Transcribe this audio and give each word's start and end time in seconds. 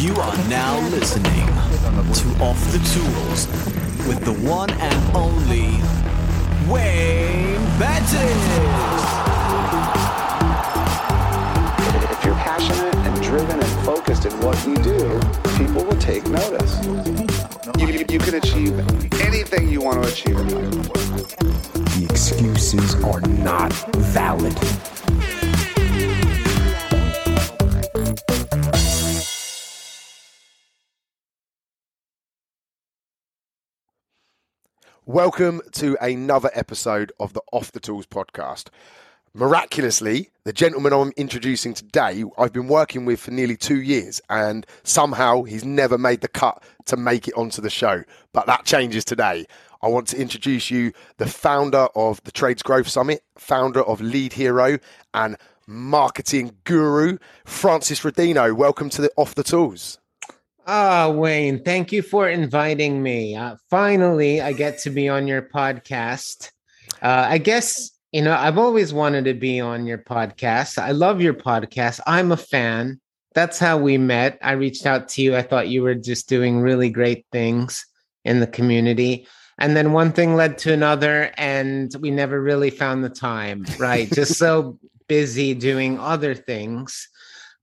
You 0.00 0.14
are 0.14 0.48
now 0.48 0.80
listening 0.88 1.44
to 1.44 2.42
Off 2.42 2.58
the 2.72 2.78
Tools 2.94 3.46
with 4.08 4.24
the 4.24 4.32
one 4.48 4.70
and 4.70 5.14
only 5.14 5.72
Wayne 6.72 7.62
Bettis. 7.78 8.40
If 12.10 12.24
you're 12.24 12.34
passionate 12.36 12.94
and 12.94 13.22
driven 13.22 13.60
and 13.60 13.84
focused 13.84 14.24
in 14.24 14.32
what 14.40 14.56
you 14.66 14.74
do, 14.76 15.20
people 15.58 15.84
will 15.84 16.00
take 16.00 16.26
notice. 16.28 16.82
You, 17.76 17.88
you, 17.88 18.04
you 18.08 18.18
can 18.18 18.36
achieve 18.36 18.78
anything 19.20 19.68
you 19.68 19.82
want 19.82 20.02
to 20.02 20.08
achieve 20.08 20.38
in 20.38 20.48
life. 20.48 21.36
The 21.36 22.06
excuses 22.08 22.94
are 23.04 23.20
not 23.20 23.74
valid. 23.96 24.56
Welcome 35.10 35.60
to 35.72 35.98
another 36.00 36.52
episode 36.54 37.10
of 37.18 37.32
the 37.32 37.42
Off 37.50 37.72
the 37.72 37.80
Tools 37.80 38.06
podcast. 38.06 38.68
Miraculously, 39.34 40.30
the 40.44 40.52
gentleman 40.52 40.92
I'm 40.92 41.12
introducing 41.16 41.74
today, 41.74 42.22
I've 42.38 42.52
been 42.52 42.68
working 42.68 43.04
with 43.04 43.18
for 43.18 43.32
nearly 43.32 43.56
two 43.56 43.80
years, 43.80 44.20
and 44.30 44.64
somehow 44.84 45.42
he's 45.42 45.64
never 45.64 45.98
made 45.98 46.20
the 46.20 46.28
cut 46.28 46.62
to 46.84 46.96
make 46.96 47.26
it 47.26 47.34
onto 47.34 47.60
the 47.60 47.70
show. 47.70 48.04
But 48.32 48.46
that 48.46 48.66
changes 48.66 49.04
today. 49.04 49.46
I 49.82 49.88
want 49.88 50.06
to 50.08 50.16
introduce 50.16 50.70
you 50.70 50.92
the 51.16 51.26
founder 51.26 51.88
of 51.96 52.22
the 52.22 52.30
Trades 52.30 52.62
Growth 52.62 52.86
Summit, 52.86 53.24
founder 53.36 53.82
of 53.82 54.00
Lead 54.00 54.34
Hero, 54.34 54.78
and 55.12 55.36
marketing 55.66 56.54
guru, 56.62 57.18
Francis 57.44 58.02
Rodino. 58.02 58.54
Welcome 58.54 58.90
to 58.90 59.02
the 59.02 59.10
Off 59.16 59.34
the 59.34 59.42
Tools. 59.42 59.98
Ah, 60.66 61.08
Wayne, 61.08 61.62
thank 61.64 61.90
you 61.90 62.02
for 62.02 62.28
inviting 62.28 63.02
me. 63.02 63.34
Uh, 63.34 63.56
finally, 63.70 64.40
I 64.40 64.52
get 64.52 64.78
to 64.80 64.90
be 64.90 65.08
on 65.08 65.26
your 65.26 65.42
podcast. 65.42 66.50
Uh, 67.02 67.26
I 67.28 67.38
guess, 67.38 67.90
you 68.12 68.22
know, 68.22 68.34
I've 68.34 68.58
always 68.58 68.92
wanted 68.92 69.24
to 69.24 69.34
be 69.34 69.58
on 69.60 69.86
your 69.86 69.98
podcast. 69.98 70.78
I 70.78 70.92
love 70.92 71.20
your 71.20 71.34
podcast. 71.34 72.00
I'm 72.06 72.30
a 72.30 72.36
fan. 72.36 73.00
That's 73.34 73.58
how 73.58 73.78
we 73.78 73.96
met. 73.96 74.38
I 74.42 74.52
reached 74.52 74.86
out 74.86 75.08
to 75.10 75.22
you. 75.22 75.34
I 75.34 75.42
thought 75.42 75.68
you 75.68 75.82
were 75.82 75.94
just 75.94 76.28
doing 76.28 76.60
really 76.60 76.90
great 76.90 77.26
things 77.32 77.86
in 78.24 78.40
the 78.40 78.46
community. 78.46 79.26
And 79.58 79.76
then 79.76 79.92
one 79.92 80.12
thing 80.12 80.36
led 80.36 80.58
to 80.58 80.72
another, 80.72 81.32
and 81.36 81.94
we 82.00 82.10
never 82.10 82.40
really 82.40 82.70
found 82.70 83.04
the 83.04 83.10
time, 83.10 83.64
right? 83.78 84.10
just 84.10 84.38
so 84.38 84.78
busy 85.08 85.54
doing 85.54 85.98
other 85.98 86.34
things. 86.34 87.08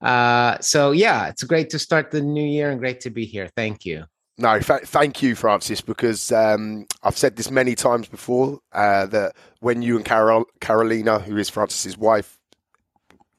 Uh, 0.02 0.58
so 0.59 0.92
yeah, 0.92 1.28
it's 1.28 1.44
great 1.44 1.69
to 1.72 1.80
start 1.80 2.12
the 2.12 2.22
new 2.22 2.44
year 2.44 2.69
and 2.69 2.80
great 2.80 3.02
to 3.02 3.09
be 3.09 3.25
here. 3.25 3.50
Thank 3.56 3.85
you. 3.85 4.06
No, 4.40 4.59
th- 4.59 4.84
thank 4.84 5.24
you, 5.24 5.34
Francis, 5.34 5.81
because 5.81 6.31
um, 6.31 6.85
I've 7.02 7.18
said 7.18 7.35
this 7.35 7.50
many 7.50 7.74
times 7.74 8.07
before 8.07 8.59
uh, 8.72 9.07
that 9.07 9.36
when 9.62 9.81
you 9.81 9.96
and 9.96 10.06
Carol- 10.06 10.46
Carolina, 10.62 11.18
who 11.18 11.38
is 11.38 11.50
Francis's 11.50 11.97
wife, 11.97 12.38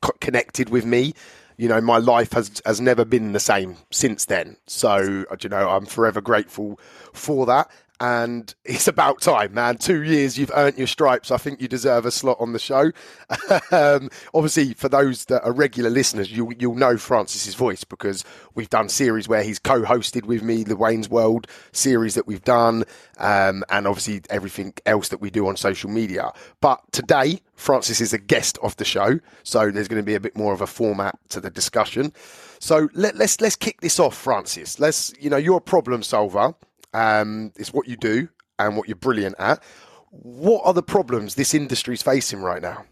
co- 0.03 0.17
connected 0.21 0.71
with 0.71 0.85
me, 0.85 1.13
you 1.57 1.69
know, 1.69 1.81
my 1.81 1.99
life 1.99 2.33
has 2.33 2.61
has 2.65 2.81
never 2.81 3.05
been 3.05 3.33
the 3.33 3.41
same 3.41 3.77
since 3.91 4.25
then. 4.25 4.57
So, 4.67 5.25
uh, 5.31 5.37
you 5.41 5.49
know, 5.49 5.69
I'm 5.69 5.87
forever 5.87 6.21
grateful 6.21 6.81
for 7.13 7.47
that 7.47 7.71
and 8.01 8.55
it's 8.65 8.89
about 8.89 9.21
time, 9.21 9.55
man. 9.55 9.79
Two 9.79 10.03
years, 10.03 10.39
you've 10.39 10.53
earned 10.55 10.79
your 10.79 10.87
stripes. 10.87 11.31
I 11.31 11.37
think 11.37 11.61
you 11.61 11.69
deserve 11.69 12.07
a 12.07 12.11
slot 12.11 12.37
on 12.41 12.53
the 12.53 12.59
show. 12.59 12.93
um, 13.71 14.11
obviously, 14.35 14.75
for 14.75 14.89
those 14.89 15.27
that 15.27 15.45
are 15.45 15.53
regular 15.53 15.91
listeners, 15.91 16.31
you, 16.31 16.53
you'll 16.59 16.75
know 16.75 16.97
Francis's 16.97 17.55
voice 17.55 17.85
because 17.85 18.25
we've 18.55 18.71
done 18.71 18.89
series 18.89 19.29
where 19.29 19.43
he's 19.43 19.59
co-hosted 19.59 20.25
with 20.25 20.43
me, 20.43 20.65
the 20.65 20.77
Wayne's 20.77 21.09
World 21.09 21.47
series 21.73 22.15
that 22.15 22.27
we've 22.27 22.45
done, 22.45 22.85
um, 23.19 23.65
and 23.71 23.87
obviously 23.87 24.23
everything 24.31 24.75
else 24.87 25.09
that 25.09 25.21
we 25.21 25.31
do 25.31 25.47
on 25.47 25.57
social 25.57 25.91
media. 25.91 26.33
But 26.61 26.81
today, 26.93 27.41
Francis 27.55 28.01
is 28.01 28.13
a 28.13 28.19
guest 28.19 28.59
of 28.63 28.77
the 28.77 28.85
show, 28.85 29.19
so 29.43 29.71
there's 29.71 29.89
going 29.89 30.01
to 30.01 30.07
be 30.07 30.15
a 30.15 30.21
bit 30.21 30.37
more 30.37 30.53
of 30.53 30.61
a 30.61 30.67
format 30.67 31.19
to 31.31 31.41
the 31.41 31.51
discussion. 31.51 32.13
So 32.61 32.89
let, 32.95 33.17
let's 33.17 33.41
let's 33.41 33.57
kick 33.57 33.81
this 33.81 34.01
off, 34.01 34.17
Francis. 34.17 34.79
Let's 34.79 35.13
you 35.21 35.31
know 35.31 35.37
you're 35.37 35.59
a 35.59 35.61
problem 35.61 36.03
solver. 36.03 36.55
Um, 36.95 37.53
it's 37.57 37.73
what 37.73 37.89
you 37.89 37.97
do 37.97 38.29
and 38.59 38.77
what 38.77 38.89
you're 38.89 38.97
brilliant 38.97 39.37
at. 39.39 39.63
What 40.11 40.63
are 40.65 40.75
the 40.75 40.83
problems 40.83 41.35
this 41.35 41.55
industry 41.55 41.95
is 41.95 42.03
facing 42.03 42.41
right 42.41 42.63
now? 42.63 42.85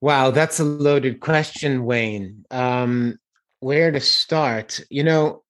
Wow, 0.00 0.30
that's 0.30 0.60
a 0.60 0.64
loaded 0.64 1.20
question, 1.20 1.84
Wayne. 1.84 2.44
Um, 2.50 3.18
where 3.60 3.90
to 3.90 4.00
start? 4.00 4.80
You 4.88 5.04
know, 5.04 5.42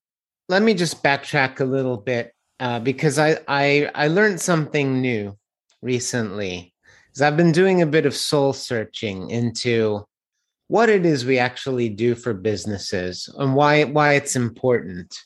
let 0.48 0.62
me 0.62 0.74
just 0.74 1.04
backtrack 1.04 1.60
a 1.60 1.64
little 1.64 1.96
bit 1.96 2.32
uh, 2.58 2.80
because 2.80 3.18
I, 3.18 3.38
I 3.46 3.90
I 3.94 4.08
learned 4.08 4.40
something 4.40 5.00
new 5.00 5.38
recently. 5.82 6.74
Because 7.08 7.22
I've 7.22 7.36
been 7.36 7.52
doing 7.52 7.82
a 7.82 7.86
bit 7.86 8.06
of 8.06 8.14
soul 8.14 8.52
searching 8.52 9.30
into 9.30 10.04
what 10.68 10.88
it 10.88 11.04
is 11.04 11.24
we 11.24 11.38
actually 11.38 11.88
do 11.88 12.14
for 12.14 12.32
businesses 12.34 13.32
and 13.38 13.54
why 13.54 13.84
why 13.84 14.14
it's 14.14 14.36
important. 14.36 15.16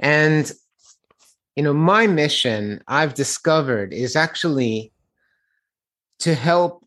And 0.00 0.50
you 1.56 1.62
know, 1.62 1.72
my 1.72 2.06
mission 2.06 2.82
I've 2.88 3.14
discovered 3.14 3.92
is 3.92 4.16
actually 4.16 4.92
to 6.20 6.34
help 6.34 6.86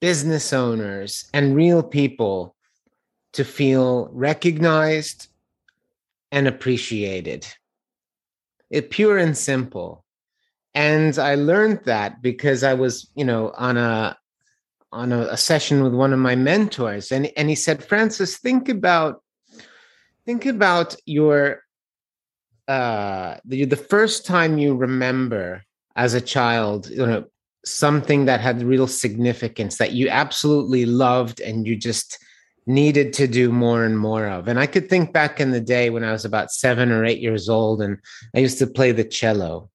business 0.00 0.52
owners 0.52 1.28
and 1.32 1.54
real 1.54 1.82
people 1.82 2.56
to 3.32 3.44
feel 3.44 4.08
recognized 4.12 5.28
and 6.32 6.48
appreciated. 6.48 7.46
It 8.70 8.90
pure 8.90 9.18
and 9.18 9.36
simple. 9.36 10.04
And 10.74 11.18
I 11.18 11.34
learned 11.34 11.80
that 11.84 12.22
because 12.22 12.62
I 12.62 12.74
was, 12.74 13.10
you 13.14 13.24
know, 13.24 13.52
on 13.56 13.76
a 13.76 14.16
on 14.92 15.12
a, 15.12 15.20
a 15.28 15.36
session 15.36 15.82
with 15.84 15.94
one 15.94 16.12
of 16.12 16.18
my 16.18 16.34
mentors 16.34 17.12
and, 17.12 17.30
and 17.36 17.48
he 17.48 17.54
said, 17.54 17.84
Francis, 17.84 18.38
think 18.38 18.68
about 18.68 19.22
think 20.26 20.46
about 20.46 20.96
your 21.06 21.62
uh 22.70 23.36
the, 23.44 23.64
the 23.64 23.76
first 23.76 24.24
time 24.24 24.58
you 24.58 24.76
remember 24.76 25.64
as 25.96 26.14
a 26.14 26.20
child 26.20 26.88
you 26.88 27.04
know 27.04 27.24
something 27.64 28.24
that 28.24 28.40
had 28.40 28.62
real 28.62 28.86
significance 28.86 29.76
that 29.78 29.92
you 29.92 30.08
absolutely 30.08 30.86
loved 30.86 31.40
and 31.40 31.66
you 31.66 31.76
just 31.76 32.18
needed 32.66 33.12
to 33.12 33.26
do 33.26 33.50
more 33.50 33.84
and 33.84 33.98
more 33.98 34.26
of. 34.28 34.48
And 34.48 34.58
i 34.58 34.66
could 34.66 34.88
think 34.88 35.12
back 35.12 35.40
in 35.40 35.50
the 35.50 35.60
day 35.60 35.90
when 35.90 36.04
i 36.04 36.12
was 36.12 36.24
about 36.24 36.52
seven 36.52 36.92
or 36.92 37.04
eight 37.04 37.20
years 37.20 37.48
old 37.48 37.82
and 37.82 37.98
i 38.34 38.38
used 38.38 38.58
to 38.58 38.66
play 38.66 38.92
the 38.92 39.04
cello. 39.04 39.70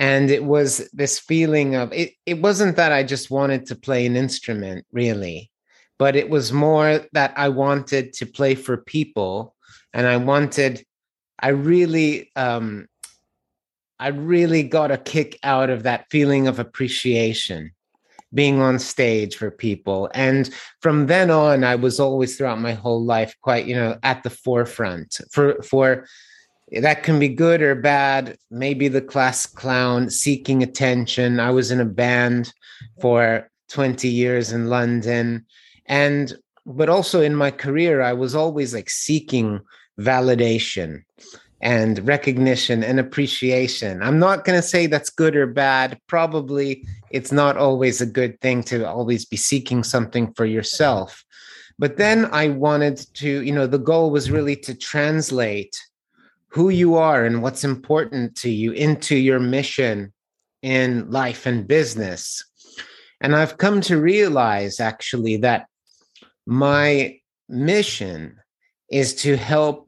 And 0.00 0.30
it 0.30 0.44
was 0.44 0.88
this 0.92 1.18
feeling 1.18 1.74
of 1.74 1.92
it, 1.92 2.12
it 2.24 2.40
wasn't 2.40 2.76
that 2.76 2.92
i 2.92 3.02
just 3.02 3.30
wanted 3.30 3.66
to 3.66 3.76
play 3.76 4.06
an 4.06 4.16
instrument 4.16 4.86
really 4.92 5.50
but 5.98 6.14
it 6.16 6.30
was 6.30 6.52
more 6.52 7.04
that 7.12 7.32
i 7.36 7.48
wanted 7.48 8.12
to 8.14 8.26
play 8.26 8.54
for 8.54 8.76
people 8.76 9.56
and 9.92 10.06
i 10.06 10.16
wanted 10.16 10.84
I 11.40 11.48
really 11.48 12.30
um 12.36 12.88
I 14.00 14.08
really 14.08 14.62
got 14.62 14.90
a 14.90 14.98
kick 14.98 15.38
out 15.42 15.70
of 15.70 15.82
that 15.82 16.06
feeling 16.10 16.46
of 16.46 16.58
appreciation 16.58 17.72
being 18.34 18.60
on 18.60 18.78
stage 18.78 19.36
for 19.36 19.50
people. 19.50 20.10
And 20.14 20.50
from 20.80 21.06
then 21.06 21.30
on 21.30 21.64
I 21.64 21.74
was 21.74 21.98
always 21.98 22.36
throughout 22.36 22.60
my 22.60 22.72
whole 22.72 23.02
life 23.02 23.34
quite 23.42 23.66
you 23.66 23.74
know 23.74 23.98
at 24.02 24.22
the 24.22 24.30
forefront 24.30 25.20
for 25.32 25.62
for 25.62 26.06
that 26.82 27.02
can 27.02 27.18
be 27.18 27.30
good 27.30 27.62
or 27.62 27.74
bad 27.74 28.36
maybe 28.50 28.88
the 28.88 29.00
class 29.00 29.46
clown 29.46 30.10
seeking 30.10 30.62
attention. 30.62 31.40
I 31.40 31.50
was 31.50 31.70
in 31.70 31.80
a 31.80 31.86
band 31.86 32.52
for 33.00 33.48
20 33.70 34.08
years 34.08 34.52
in 34.52 34.68
London. 34.68 35.46
And 35.86 36.34
but 36.66 36.90
also 36.90 37.22
in 37.22 37.34
my 37.34 37.50
career 37.50 38.02
I 38.02 38.12
was 38.12 38.34
always 38.34 38.74
like 38.74 38.90
seeking 38.90 39.60
validation 39.98 41.02
and 41.60 42.06
recognition 42.06 42.84
and 42.84 43.00
appreciation. 43.00 44.02
I'm 44.02 44.18
not 44.18 44.44
going 44.44 44.60
to 44.60 44.66
say 44.66 44.86
that's 44.86 45.10
good 45.10 45.34
or 45.34 45.46
bad. 45.46 45.98
Probably 46.06 46.84
it's 47.10 47.32
not 47.32 47.56
always 47.56 48.00
a 48.00 48.06
good 48.06 48.40
thing 48.40 48.62
to 48.64 48.88
always 48.88 49.24
be 49.24 49.36
seeking 49.36 49.82
something 49.82 50.32
for 50.34 50.46
yourself. 50.46 51.24
But 51.78 51.96
then 51.96 52.28
I 52.32 52.48
wanted 52.48 53.04
to, 53.14 53.42
you 53.42 53.52
know, 53.52 53.66
the 53.66 53.78
goal 53.78 54.10
was 54.10 54.30
really 54.30 54.56
to 54.56 54.74
translate 54.74 55.76
who 56.48 56.70
you 56.70 56.94
are 56.94 57.24
and 57.24 57.42
what's 57.42 57.64
important 57.64 58.36
to 58.36 58.50
you 58.50 58.72
into 58.72 59.16
your 59.16 59.38
mission 59.38 60.12
in 60.62 61.10
life 61.10 61.46
and 61.46 61.66
business. 61.68 62.44
And 63.20 63.34
I've 63.34 63.58
come 63.58 63.80
to 63.82 64.00
realize 64.00 64.80
actually 64.80 65.36
that 65.38 65.66
my 66.46 67.18
mission 67.48 68.38
is 68.90 69.14
to 69.16 69.36
help 69.36 69.87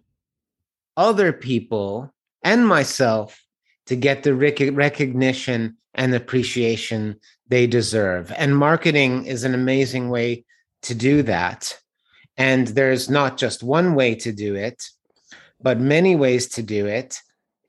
other 1.01 1.33
people 1.33 2.13
and 2.43 2.67
myself 2.67 3.43
to 3.87 3.97
get 3.97 4.23
the 4.23 4.35
rec- 4.35 4.75
recognition 4.75 5.79
and 5.95 6.15
appreciation 6.15 7.17
they 7.49 7.67
deserve. 7.67 8.31
And 8.37 8.57
marketing 8.57 9.25
is 9.25 9.43
an 9.43 9.55
amazing 9.55 10.11
way 10.11 10.45
to 10.83 10.95
do 10.95 11.23
that. 11.23 11.75
And 12.37 12.69
there's 12.69 13.09
not 13.09 13.39
just 13.39 13.63
one 13.63 13.95
way 13.95 14.15
to 14.17 14.31
do 14.31 14.55
it, 14.55 14.85
but 15.59 15.81
many 15.81 16.17
ways 16.17 16.49
to 16.49 16.63
do 16.63 16.87
it. 16.87 17.19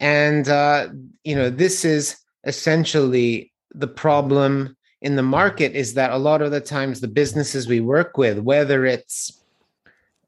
And, 0.01 0.47
uh, 0.49 0.89
you 1.23 1.35
know, 1.35 1.49
this 1.49 1.85
is 1.85 2.17
essentially 2.43 3.53
the 3.73 3.87
problem 3.87 4.75
in 5.01 5.15
the 5.15 5.23
market 5.23 5.73
is 5.73 5.93
that 5.93 6.11
a 6.11 6.17
lot 6.17 6.41
of 6.41 6.51
the 6.51 6.59
times 6.59 6.99
the 6.99 7.07
businesses 7.07 7.65
we 7.65 7.79
work 7.79 8.17
with, 8.17 8.39
whether 8.39 8.85
it's 8.85 9.40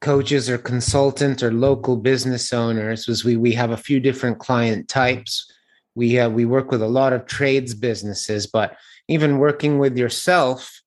coaches 0.03 0.49
or 0.49 0.57
consultants 0.57 1.41
or 1.41 1.51
local 1.51 1.97
business 1.97 2.53
owners, 2.53 3.07
was 3.07 3.23
we 3.25 3.37
we 3.37 3.53
have 3.53 3.71
a 3.71 3.77
few 3.77 3.99
different 3.99 4.37
client 4.37 4.87
types. 4.87 5.51
We 5.95 6.19
uh, 6.19 6.29
we 6.29 6.45
work 6.45 6.69
with 6.69 6.83
a 6.83 6.87
lot 6.87 7.13
of 7.13 7.25
trades 7.25 7.73
businesses, 7.73 8.45
but 8.45 8.75
even 9.07 9.39
working 9.39 9.79
with 9.79 9.97
yourself 9.97 10.81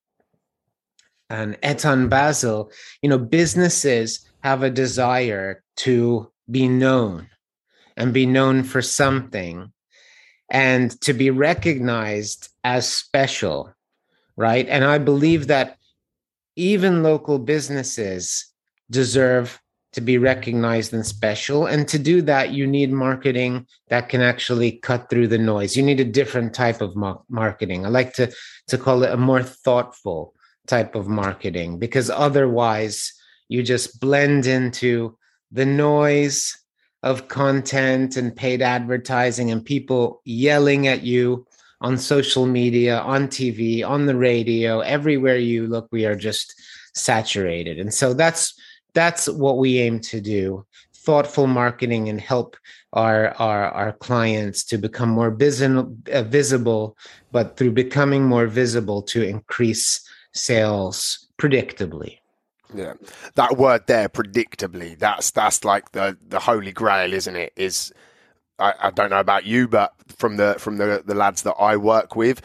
and 1.29 1.59
Etan 1.61 2.09
Basil, 2.09 2.71
you 3.01 3.09
know, 3.09 3.17
businesses 3.17 4.27
have 4.41 4.63
a 4.63 4.69
desire 4.69 5.63
to 5.77 6.31
be 6.49 6.67
known 6.67 7.27
and 7.97 8.13
be 8.13 8.25
known 8.25 8.63
for 8.63 8.81
something 8.81 9.71
and 10.49 10.99
to 11.01 11.13
be 11.13 11.29
recognized 11.29 12.49
as 12.63 12.87
special, 12.87 13.73
right? 14.37 14.67
And 14.69 14.85
I 14.85 14.99
believe 14.99 15.47
that 15.47 15.77
even 16.55 17.03
local 17.03 17.39
businesses 17.39 18.53
deserve 18.89 19.59
to 19.93 20.01
be 20.01 20.17
recognized 20.17 20.93
and 20.93 21.05
special. 21.05 21.65
And 21.65 21.87
to 21.87 21.97
do 21.97 22.21
that, 22.23 22.51
you 22.51 22.67
need 22.67 22.91
marketing 22.91 23.65
that 23.87 24.09
can 24.09 24.21
actually 24.21 24.73
cut 24.73 25.09
through 25.09 25.27
the 25.27 25.37
noise. 25.37 25.75
You 25.75 25.83
need 25.83 25.99
a 25.99 26.05
different 26.05 26.53
type 26.53 26.81
of 26.81 26.95
marketing. 27.29 27.85
I 27.85 27.89
like 27.89 28.13
to, 28.13 28.31
to 28.67 28.77
call 28.77 29.03
it 29.03 29.11
a 29.11 29.17
more 29.17 29.41
thoughtful 29.41 30.33
type 30.67 30.95
of 30.95 31.07
marketing 31.07 31.79
because 31.79 32.09
otherwise 32.09 33.13
you 33.47 33.63
just 33.63 33.99
blend 33.99 34.45
into 34.45 35.17
the 35.51 35.65
noise 35.65 36.55
of 37.03 37.27
content 37.27 38.17
and 38.17 38.35
paid 38.35 38.61
advertising 38.61 39.49
and 39.49 39.63
people 39.63 40.21
yelling 40.25 40.87
at 40.87 41.03
you 41.03 41.47
on 41.79 41.97
social 41.97 42.45
media, 42.45 42.99
on 42.99 43.27
TV, 43.27 43.87
on 43.87 44.05
the 44.05 44.15
radio, 44.15 44.79
everywhere 44.81 45.37
you 45.37 45.67
look, 45.67 45.87
we 45.91 46.05
are 46.05 46.15
just 46.15 46.53
saturated. 46.93 47.79
And 47.79 47.93
so 47.93 48.13
that's 48.13 48.53
that's 48.97 49.29
what 49.29 49.59
we 49.59 49.77
aim 49.77 49.99
to 49.99 50.19
do. 50.19 50.65
Thoughtful 50.95 51.45
marketing 51.45 52.09
and 52.09 52.19
help 52.19 52.57
our 52.93 53.29
our, 53.39 53.65
our 53.69 53.93
clients 53.93 54.63
to 54.65 54.77
become 54.79 55.09
more 55.09 55.29
visible, 55.29 55.95
uh, 56.11 56.23
visible, 56.23 56.97
but 57.31 57.55
through 57.57 57.73
becoming 57.73 58.23
more 58.23 58.47
visible 58.47 59.03
to 59.03 59.21
increase 59.21 60.01
sales 60.33 61.27
predictably. 61.37 62.17
Yeah, 62.73 62.93
that 63.35 63.57
word 63.57 63.85
there, 63.85 64.09
predictably. 64.09 64.97
That's 64.97 65.29
that's 65.29 65.63
like 65.63 65.91
the 65.91 66.17
the 66.27 66.39
holy 66.39 66.71
grail, 66.71 67.13
isn't 67.13 67.35
it? 67.35 67.53
Is 67.55 67.93
I, 68.57 68.73
I 68.81 68.89
don't 68.89 69.11
know 69.11 69.19
about 69.19 69.45
you, 69.45 69.67
but 69.67 69.93
from 70.17 70.37
the 70.37 70.55
from 70.57 70.77
the 70.77 71.03
the 71.05 71.15
lads 71.15 71.43
that 71.43 71.55
I 71.59 71.77
work 71.77 72.15
with, 72.15 72.41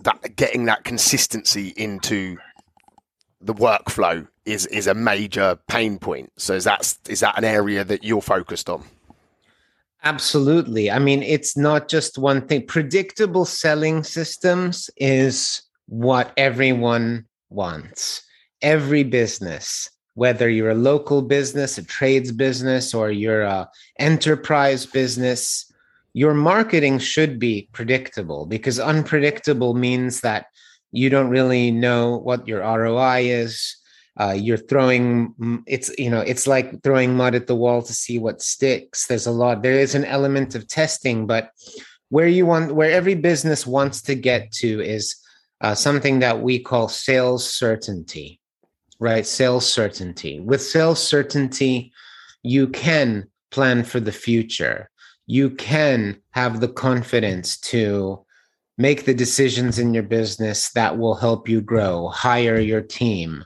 that 0.00 0.36
getting 0.36 0.66
that 0.66 0.84
consistency 0.84 1.72
into 1.78 2.36
the 3.44 3.54
workflow 3.54 4.26
is 4.44 4.66
is 4.66 4.86
a 4.86 4.94
major 4.94 5.58
pain 5.68 5.98
point. 5.98 6.32
So 6.36 6.54
is 6.54 6.64
that 6.64 6.96
is 7.08 7.20
that 7.20 7.38
an 7.38 7.44
area 7.44 7.84
that 7.84 8.04
you're 8.04 8.22
focused 8.22 8.68
on? 8.68 8.84
Absolutely. 10.02 10.90
I 10.90 10.98
mean, 10.98 11.22
it's 11.22 11.56
not 11.56 11.88
just 11.88 12.18
one 12.18 12.46
thing. 12.46 12.66
Predictable 12.66 13.46
selling 13.46 14.04
systems 14.04 14.90
is 14.96 15.62
what 15.86 16.32
everyone 16.36 17.24
wants 17.48 18.22
every 18.64 19.02
business, 19.02 19.90
whether 20.14 20.48
you're 20.48 20.70
a 20.70 20.74
local 20.74 21.22
business, 21.22 21.78
a 21.78 21.84
trades 21.84 22.32
business, 22.32 22.94
or 22.94 23.10
you're 23.10 23.42
a 23.42 23.68
enterprise 23.98 24.86
business, 24.86 25.70
your 26.14 26.32
marketing 26.32 26.98
should 26.98 27.38
be 27.38 27.68
predictable 27.72 28.46
because 28.46 28.80
unpredictable 28.80 29.74
means 29.74 30.22
that 30.22 30.46
you 30.94 31.10
don't 31.10 31.28
really 31.28 31.70
know 31.70 32.18
what 32.18 32.46
your 32.48 32.60
ROI 32.60 33.20
is. 33.24 33.76
Uh, 34.18 34.30
you're 34.30 34.56
throwing 34.56 35.34
it's 35.66 35.90
you 35.98 36.08
know 36.08 36.20
it's 36.20 36.46
like 36.46 36.82
throwing 36.84 37.16
mud 37.16 37.34
at 37.34 37.48
the 37.48 37.56
wall 37.56 37.82
to 37.82 37.92
see 37.92 38.18
what 38.18 38.40
sticks. 38.40 39.06
There's 39.06 39.26
a 39.26 39.32
lot. 39.32 39.62
There 39.62 39.78
is 39.78 39.94
an 39.94 40.04
element 40.04 40.54
of 40.54 40.68
testing, 40.68 41.26
but 41.26 41.50
where 42.10 42.28
you 42.28 42.46
want 42.46 42.74
where 42.74 42.92
every 42.92 43.16
business 43.16 43.66
wants 43.66 44.02
to 44.02 44.14
get 44.14 44.52
to 44.52 44.80
is 44.80 45.16
uh, 45.60 45.74
something 45.74 46.20
that 46.20 46.40
we 46.40 46.58
call 46.60 46.88
sales 46.88 47.44
certainty 47.52 48.40
right? 49.04 49.26
Sales 49.26 49.70
certainty. 49.70 50.40
With 50.40 50.62
sales 50.62 51.02
certainty, 51.02 51.92
you 52.42 52.68
can 52.68 53.28
plan 53.50 53.84
for 53.84 54.00
the 54.00 54.12
future. 54.12 54.90
You 55.26 55.50
can 55.50 56.20
have 56.30 56.60
the 56.60 56.68
confidence 56.68 57.58
to 57.72 58.23
make 58.78 59.04
the 59.04 59.14
decisions 59.14 59.78
in 59.78 59.94
your 59.94 60.02
business 60.02 60.70
that 60.72 60.98
will 60.98 61.14
help 61.14 61.48
you 61.48 61.60
grow, 61.60 62.08
hire 62.08 62.58
your 62.58 62.80
team, 62.80 63.44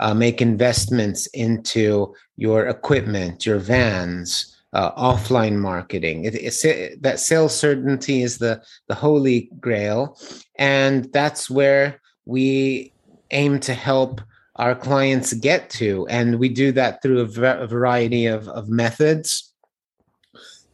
uh, 0.00 0.14
make 0.14 0.40
investments 0.40 1.26
into 1.28 2.14
your 2.36 2.66
equipment, 2.66 3.44
your 3.44 3.58
vans, 3.58 4.56
uh, 4.72 4.92
offline 4.92 5.56
marketing. 5.56 6.24
It, 6.24 6.34
it, 6.34 7.02
that 7.02 7.20
sales 7.20 7.54
certainty 7.54 8.22
is 8.22 8.38
the 8.38 8.62
the 8.88 8.94
holy 8.94 9.50
grail, 9.60 10.18
and 10.56 11.12
that's 11.12 11.50
where 11.50 12.00
we 12.24 12.92
aim 13.30 13.60
to 13.60 13.74
help 13.74 14.20
our 14.56 14.74
clients 14.74 15.32
get 15.32 15.70
to. 15.70 16.06
And 16.08 16.38
we 16.38 16.48
do 16.48 16.70
that 16.72 17.02
through 17.02 17.20
a, 17.20 17.66
variety 17.66 18.26
of, 18.26 18.48
of 18.48 18.68
methods. 18.68 19.52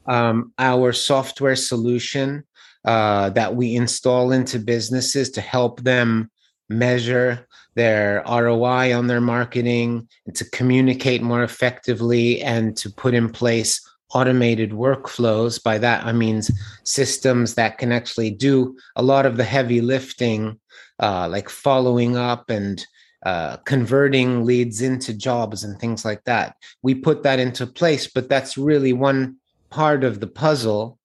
Um, 0.06 0.52
our 0.58 0.92
software 0.92 1.56
solution 1.56 2.44
uh, 2.86 3.30
that 3.30 3.56
we 3.56 3.74
install 3.74 4.32
into 4.32 4.58
businesses 4.58 5.30
to 5.30 5.40
help 5.40 5.82
them 5.82 6.30
measure 6.68 7.46
their 7.74 8.22
ROI 8.26 8.96
on 8.96 9.06
their 9.06 9.20
marketing 9.20 10.08
and 10.24 10.34
to 10.34 10.48
communicate 10.50 11.22
more 11.22 11.42
effectively 11.42 12.40
and 12.42 12.76
to 12.76 12.90
put 12.90 13.12
in 13.12 13.28
place 13.28 13.80
automated 14.14 14.70
workflows. 14.70 15.62
By 15.62 15.78
that, 15.78 16.04
I 16.06 16.12
mean 16.12 16.42
systems 16.84 17.54
that 17.54 17.78
can 17.78 17.92
actually 17.92 18.30
do 18.30 18.76
a 18.94 19.02
lot 19.02 19.26
of 19.26 19.36
the 19.36 19.44
heavy 19.44 19.80
lifting, 19.80 20.58
uh, 21.00 21.28
like 21.28 21.48
following 21.48 22.16
up 22.16 22.48
and 22.50 22.84
uh, 23.24 23.56
converting 23.58 24.44
leads 24.44 24.80
into 24.80 25.12
jobs 25.12 25.64
and 25.64 25.78
things 25.78 26.04
like 26.04 26.22
that. 26.24 26.56
We 26.82 26.94
put 26.94 27.24
that 27.24 27.40
into 27.40 27.66
place, 27.66 28.06
but 28.06 28.28
that's 28.28 28.56
really 28.56 28.92
one 28.92 29.36
part 29.70 30.04
of 30.04 30.20
the 30.20 30.28
puzzle 30.28 30.95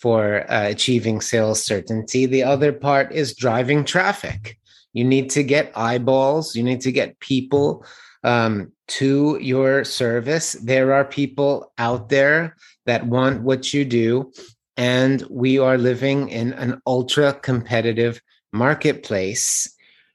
for 0.00 0.50
uh, 0.50 0.68
achieving 0.68 1.20
sales 1.20 1.64
certainty. 1.64 2.26
The 2.26 2.42
other 2.42 2.72
part 2.72 3.12
is 3.12 3.36
driving 3.36 3.84
traffic. 3.84 4.58
You 4.92 5.04
need 5.04 5.30
to 5.30 5.42
get 5.42 5.76
eyeballs, 5.76 6.56
you 6.56 6.62
need 6.62 6.80
to 6.80 6.92
get 6.92 7.20
people 7.20 7.84
um, 8.24 8.72
to 8.88 9.38
your 9.40 9.84
service. 9.84 10.54
There 10.54 10.92
are 10.92 11.04
people 11.04 11.72
out 11.78 12.08
there 12.08 12.56
that 12.86 13.06
want 13.06 13.42
what 13.42 13.72
you 13.72 13.84
do. 13.84 14.32
And 14.76 15.22
we 15.30 15.58
are 15.58 15.78
living 15.78 16.28
in 16.30 16.54
an 16.54 16.80
ultra 16.86 17.34
competitive 17.34 18.20
marketplace 18.52 19.72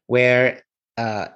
where 0.08 0.64
uh, 0.98 1.28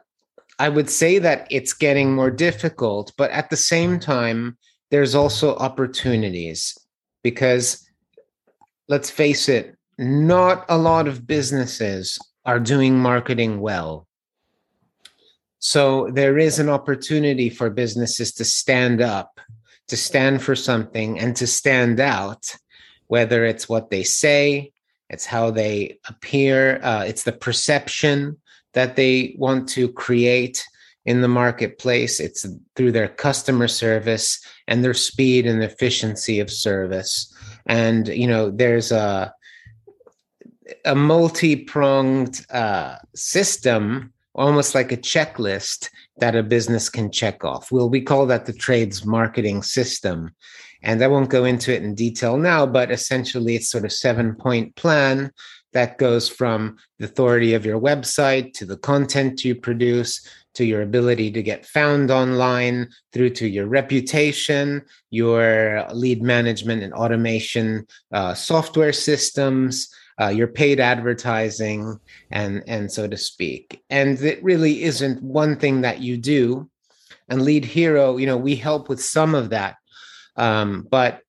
I 0.57 0.69
would 0.69 0.89
say 0.89 1.19
that 1.19 1.47
it's 1.49 1.73
getting 1.73 2.13
more 2.13 2.31
difficult, 2.31 3.13
but 3.17 3.31
at 3.31 3.49
the 3.49 3.57
same 3.57 3.99
time, 3.99 4.57
there's 4.91 5.15
also 5.15 5.55
opportunities 5.55 6.77
because 7.23 7.88
let's 8.89 9.09
face 9.09 9.47
it, 9.47 9.77
not 9.97 10.65
a 10.67 10.77
lot 10.77 11.07
of 11.07 11.25
businesses 11.25 12.19
are 12.45 12.59
doing 12.59 12.99
marketing 12.99 13.61
well. 13.61 14.07
So 15.59 16.09
there 16.11 16.37
is 16.37 16.57
an 16.57 16.69
opportunity 16.69 17.49
for 17.49 17.69
businesses 17.69 18.33
to 18.33 18.45
stand 18.45 19.01
up, 19.01 19.39
to 19.89 19.95
stand 19.95 20.41
for 20.41 20.55
something 20.55 21.19
and 21.19 21.35
to 21.35 21.45
stand 21.45 21.99
out, 21.99 22.55
whether 23.07 23.45
it's 23.45 23.69
what 23.69 23.89
they 23.89 24.03
say, 24.03 24.71
it's 25.09 25.25
how 25.25 25.51
they 25.51 25.99
appear, 26.07 26.79
uh, 26.81 27.03
it's 27.05 27.23
the 27.23 27.31
perception 27.31 28.37
that 28.73 28.95
they 28.95 29.35
want 29.37 29.67
to 29.69 29.91
create 29.91 30.65
in 31.05 31.21
the 31.21 31.27
marketplace. 31.27 32.19
It's 32.19 32.45
through 32.75 32.91
their 32.91 33.07
customer 33.07 33.67
service 33.67 34.39
and 34.67 34.83
their 34.83 34.93
speed 34.93 35.45
and 35.45 35.61
efficiency 35.63 36.39
of 36.39 36.51
service. 36.51 37.33
And 37.69 38.09
you 38.09 38.27
know, 38.27 38.51
there's 38.51 38.91
a 38.91 39.33
a 40.85 40.95
multi-pronged 40.95 42.45
uh, 42.51 42.97
system, 43.15 44.11
almost 44.35 44.75
like 44.75 44.91
a 44.91 44.97
checklist 44.97 45.89
that 46.17 46.35
a 46.35 46.43
business 46.43 46.89
can 46.89 47.11
check 47.11 47.43
off. 47.43 47.71
Well, 47.71 47.89
we 47.89 48.01
call 48.01 48.25
that 48.27 48.45
the 48.45 48.53
trades 48.53 49.05
marketing 49.05 49.63
system. 49.63 50.31
And 50.81 51.03
I 51.03 51.07
won't 51.07 51.29
go 51.29 51.43
into 51.45 51.73
it 51.73 51.83
in 51.83 51.95
detail 51.95 52.37
now, 52.37 52.65
but 52.65 52.91
essentially 52.91 53.55
it's 53.55 53.69
sort 53.69 53.85
of 53.85 53.91
seven 53.91 54.35
point 54.35 54.75
plan 54.75 55.31
that 55.73 55.97
goes 55.97 56.29
from 56.29 56.77
the 56.97 57.05
authority 57.05 57.53
of 57.53 57.65
your 57.65 57.79
website 57.79 58.53
to 58.53 58.65
the 58.65 58.77
content 58.77 59.43
you 59.43 59.55
produce 59.55 60.27
to 60.55 60.65
your 60.65 60.81
ability 60.81 61.31
to 61.31 61.43
get 61.43 61.65
found 61.65 62.11
online 62.11 62.87
through 63.13 63.29
to 63.29 63.47
your 63.47 63.67
reputation 63.67 64.81
your 65.09 65.85
lead 65.93 66.21
management 66.21 66.83
and 66.83 66.93
automation 66.93 67.85
uh, 68.13 68.33
software 68.33 68.93
systems 68.93 69.89
uh, 70.19 70.27
your 70.27 70.47
paid 70.47 70.79
advertising 70.79 71.97
and 72.31 72.61
and 72.67 72.91
so 72.91 73.07
to 73.07 73.17
speak. 73.17 73.81
And 73.89 74.19
it 74.21 74.43
really 74.43 74.83
isn't 74.83 75.23
one 75.23 75.55
thing 75.55 75.81
that 75.81 76.01
you 76.01 76.17
do. 76.17 76.69
And 77.29 77.43
lead 77.43 77.63
hero 77.63 78.17
you 78.17 78.25
know 78.25 78.37
we 78.37 78.55
help 78.55 78.89
with 78.89 79.03
some 79.03 79.33
of 79.35 79.51
that. 79.51 79.77
Um, 80.35 80.87
but 80.89 81.21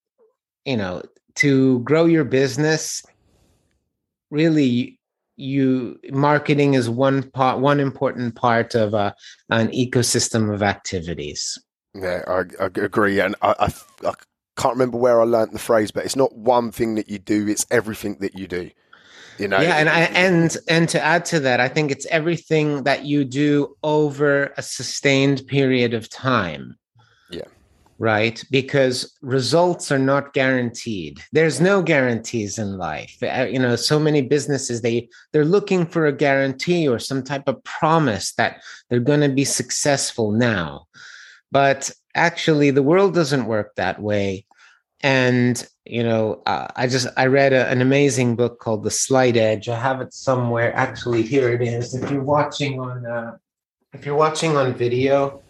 you 0.65 0.77
know 0.77 1.03
to 1.37 1.81
grow 1.81 2.05
your 2.07 2.25
business 2.25 3.05
really 4.31 5.00
you 5.41 5.99
marketing 6.11 6.75
is 6.75 6.89
one 6.89 7.23
part 7.31 7.59
one 7.61 7.81
important 7.81 8.35
part 8.35 8.75
of 8.75 8.95
uh, 8.95 9.13
an 9.49 9.69
ecosystem 9.69 10.53
of 10.53 10.63
activities. 10.63 11.59
Yeah 11.95 12.23
i, 12.27 12.43
I 12.63 12.67
agree 12.67 13.21
and 13.21 13.35
I, 13.43 13.55
I, 13.59 14.09
I 14.09 14.13
can't 14.57 14.75
remember 14.75 14.99
where 14.99 15.21
i 15.21 15.25
learned 15.25 15.53
the 15.53 15.59
phrase 15.59 15.91
but 15.91 16.05
it's 16.05 16.17
not 16.17 16.37
one 16.37 16.71
thing 16.71 16.95
that 16.95 17.09
you 17.09 17.19
do 17.19 17.49
it's 17.49 17.67
everything 17.71 18.19
that 18.21 18.39
you 18.39 18.47
do 18.47 18.71
you 19.39 19.49
know? 19.49 19.59
Yeah 19.59 19.77
and 19.77 19.89
I, 19.89 20.01
and 20.03 20.57
and 20.69 20.89
to 20.91 21.03
add 21.03 21.25
to 21.27 21.41
that 21.41 21.59
i 21.59 21.69
think 21.69 21.91
it's 21.91 22.07
everything 22.07 22.85
that 22.85 23.07
you 23.07 23.25
do 23.25 23.75
over 23.83 24.53
a 24.57 24.63
sustained 24.63 25.47
period 25.47 25.95
of 25.95 26.09
time 26.11 26.77
right? 28.01 28.43
Because 28.51 29.15
results 29.21 29.93
are 29.93 29.99
not 29.99 30.33
guaranteed. 30.33 31.21
There's 31.33 31.61
no 31.61 31.83
guarantees 31.83 32.59
in 32.59 32.79
life. 32.79 33.19
Uh, 33.23 33.47
you 33.49 33.59
know 33.59 33.77
so 33.77 34.01
many 34.01 34.23
businesses 34.23 34.81
they 34.81 35.09
they're 35.33 35.45
looking 35.45 35.85
for 35.85 36.07
a 36.07 36.13
guarantee 36.27 36.89
or 36.89 36.99
some 36.99 37.23
type 37.23 37.47
of 37.47 37.63
promise 37.63 38.33
that 38.33 38.63
they're 38.89 39.01
going 39.01 39.21
to 39.21 39.29
be 39.29 39.45
successful 39.45 40.33
now. 40.33 40.87
But 41.53 41.91
actually 42.15 42.71
the 42.71 42.83
world 42.83 43.15
doesn't 43.15 43.45
work 43.45 43.75
that 43.77 44.01
way. 44.01 44.47
And 45.03 45.57
you 45.85 46.03
know 46.03 46.43
uh, 46.47 46.69
i 46.77 46.87
just 46.87 47.09
i 47.17 47.27
read 47.27 47.53
a, 47.53 47.67
an 47.69 47.81
amazing 47.81 48.37
book 48.37 48.61
called 48.61 48.83
the 48.83 48.91
slight 48.91 49.37
edge. 49.37 49.69
I 49.69 49.79
have 49.79 50.01
it 50.01 50.15
somewhere. 50.15 50.75
Actually 50.75 51.23
here 51.23 51.51
it 51.51 51.61
is. 51.61 51.95
If 51.95 52.11
you're 52.11 52.23
watching 52.23 52.81
on 52.81 53.05
uh, 53.05 53.37
if 53.93 54.07
you're 54.07 54.23
watching 54.27 54.57
on 54.57 54.73
video 54.73 55.43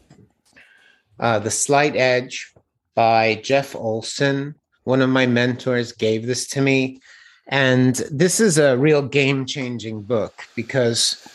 uh, 1.20 1.38
The 1.38 1.50
Slight 1.50 1.94
Edge 1.94 2.52
by 2.94 3.36
Jeff 3.36 3.76
Olson. 3.76 4.54
One 4.84 5.02
of 5.02 5.10
my 5.10 5.26
mentors 5.26 5.92
gave 5.92 6.26
this 6.26 6.48
to 6.48 6.60
me. 6.60 7.00
And 7.46 7.96
this 8.10 8.40
is 8.40 8.58
a 8.58 8.78
real 8.78 9.02
game 9.02 9.44
changing 9.46 10.02
book 10.02 10.46
because 10.54 11.26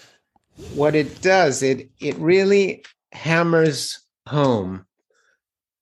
what 0.73 0.95
it 0.95 1.21
does, 1.21 1.61
it, 1.61 1.89
it 1.99 2.17
really 2.17 2.83
hammers 3.11 3.99
home 4.27 4.85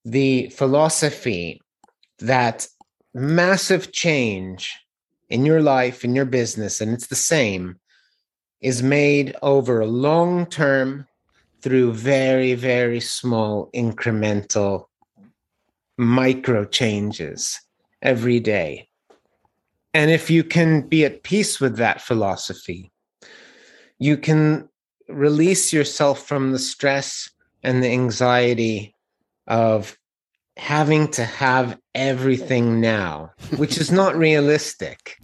the 0.04 0.48
philosophy 0.50 1.60
that 2.18 2.66
massive 3.14 3.92
change 3.92 4.72
in 5.30 5.46
your 5.46 5.62
life, 5.62 6.04
in 6.04 6.14
your 6.14 6.24
business, 6.24 6.80
and 6.80 6.92
it's 6.92 7.06
the 7.06 7.14
same, 7.14 7.78
is 8.60 8.82
made 8.82 9.34
over 9.42 9.80
a 9.80 9.86
long 9.86 10.46
term 10.46 11.06
through 11.64 11.94
very, 11.94 12.52
very 12.52 13.00
small 13.00 13.70
incremental 13.74 14.84
micro 15.96 16.66
changes 16.66 17.58
every 18.02 18.38
day. 18.38 18.86
And 19.94 20.10
if 20.10 20.28
you 20.28 20.44
can 20.44 20.86
be 20.86 21.06
at 21.06 21.22
peace 21.22 21.62
with 21.62 21.78
that 21.78 22.02
philosophy, 22.02 22.92
you 23.98 24.18
can 24.18 24.68
release 25.08 25.72
yourself 25.72 26.26
from 26.26 26.52
the 26.52 26.58
stress 26.58 27.30
and 27.62 27.82
the 27.82 27.92
anxiety 27.92 28.94
of 29.46 29.96
having 30.58 31.08
to 31.12 31.24
have 31.24 31.78
everything 31.94 32.78
now, 32.78 33.30
which 33.56 33.78
is 33.78 33.90
not 33.90 34.14
realistic. 34.18 35.16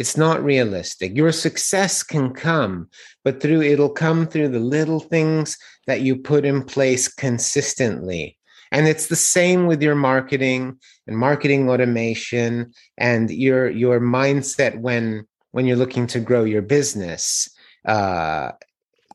It's 0.00 0.16
not 0.16 0.42
realistic. 0.42 1.14
Your 1.14 1.30
success 1.30 2.02
can 2.02 2.32
come, 2.32 2.88
but 3.22 3.42
through 3.42 3.60
it'll 3.60 3.90
come 3.90 4.26
through 4.26 4.48
the 4.48 4.58
little 4.58 4.98
things 4.98 5.58
that 5.86 6.00
you 6.00 6.16
put 6.16 6.46
in 6.46 6.62
place 6.62 7.06
consistently. 7.06 8.38
And 8.72 8.88
it's 8.88 9.08
the 9.08 9.24
same 9.36 9.66
with 9.66 9.82
your 9.82 9.94
marketing 9.94 10.78
and 11.06 11.18
marketing 11.18 11.68
automation 11.68 12.72
and 12.96 13.30
your 13.30 13.68
your 13.68 14.00
mindset 14.00 14.80
when 14.80 15.26
when 15.50 15.66
you're 15.66 15.76
looking 15.76 16.06
to 16.06 16.18
grow 16.18 16.44
your 16.44 16.62
business. 16.62 17.50
Uh, 17.84 18.52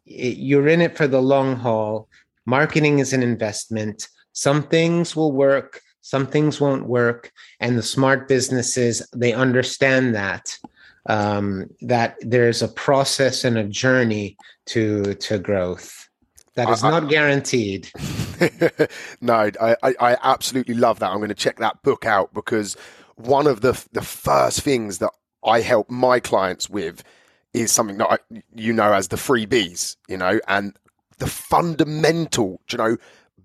it, 0.05 0.37
you're 0.37 0.67
in 0.67 0.81
it 0.81 0.95
for 0.95 1.07
the 1.07 1.19
long 1.19 1.55
haul. 1.55 2.07
Marketing 2.45 2.99
is 2.99 3.11
an 3.11 3.23
investment. 3.23 4.07
Some 4.33 4.61
things 4.61 5.15
will 5.15 5.31
work, 5.31 5.81
some 6.01 6.27
things 6.27 6.61
won't 6.61 6.85
work, 6.85 7.31
and 7.59 7.75
the 7.75 7.89
smart 7.95 8.27
businesses 8.27 9.01
they 9.15 9.33
understand 9.33 10.13
that 10.13 10.55
um, 11.07 11.69
that 11.81 12.15
there's 12.21 12.61
a 12.61 12.67
process 12.67 13.43
and 13.43 13.57
a 13.57 13.63
journey 13.63 14.37
to 14.67 15.13
to 15.15 15.37
growth 15.37 16.05
that 16.55 16.69
is 16.69 16.83
I, 16.83 16.89
not 16.89 17.09
guaranteed. 17.09 17.89
no, 19.21 19.51
I, 19.61 19.75
I 19.83 20.17
absolutely 20.23 20.75
love 20.75 20.99
that. 20.99 21.11
I'm 21.11 21.17
going 21.17 21.29
to 21.29 21.35
check 21.35 21.57
that 21.57 21.83
book 21.83 22.05
out 22.05 22.33
because 22.33 22.75
one 23.15 23.45
of 23.45 23.61
the 23.61 23.81
the 23.91 24.01
first 24.01 24.61
things 24.61 24.99
that 24.99 25.11
I 25.45 25.61
help 25.61 25.89
my 25.89 26.19
clients 26.19 26.69
with 26.69 27.03
is 27.53 27.71
something 27.71 27.97
that 27.97 28.11
I, 28.11 28.41
you 28.53 28.73
know 28.73 28.93
as 28.93 29.09
the 29.09 29.17
freebies, 29.17 29.97
you 30.07 30.17
know, 30.17 30.39
and 30.47 30.77
the 31.17 31.27
fundamental, 31.27 32.61
you 32.71 32.77
know, 32.77 32.97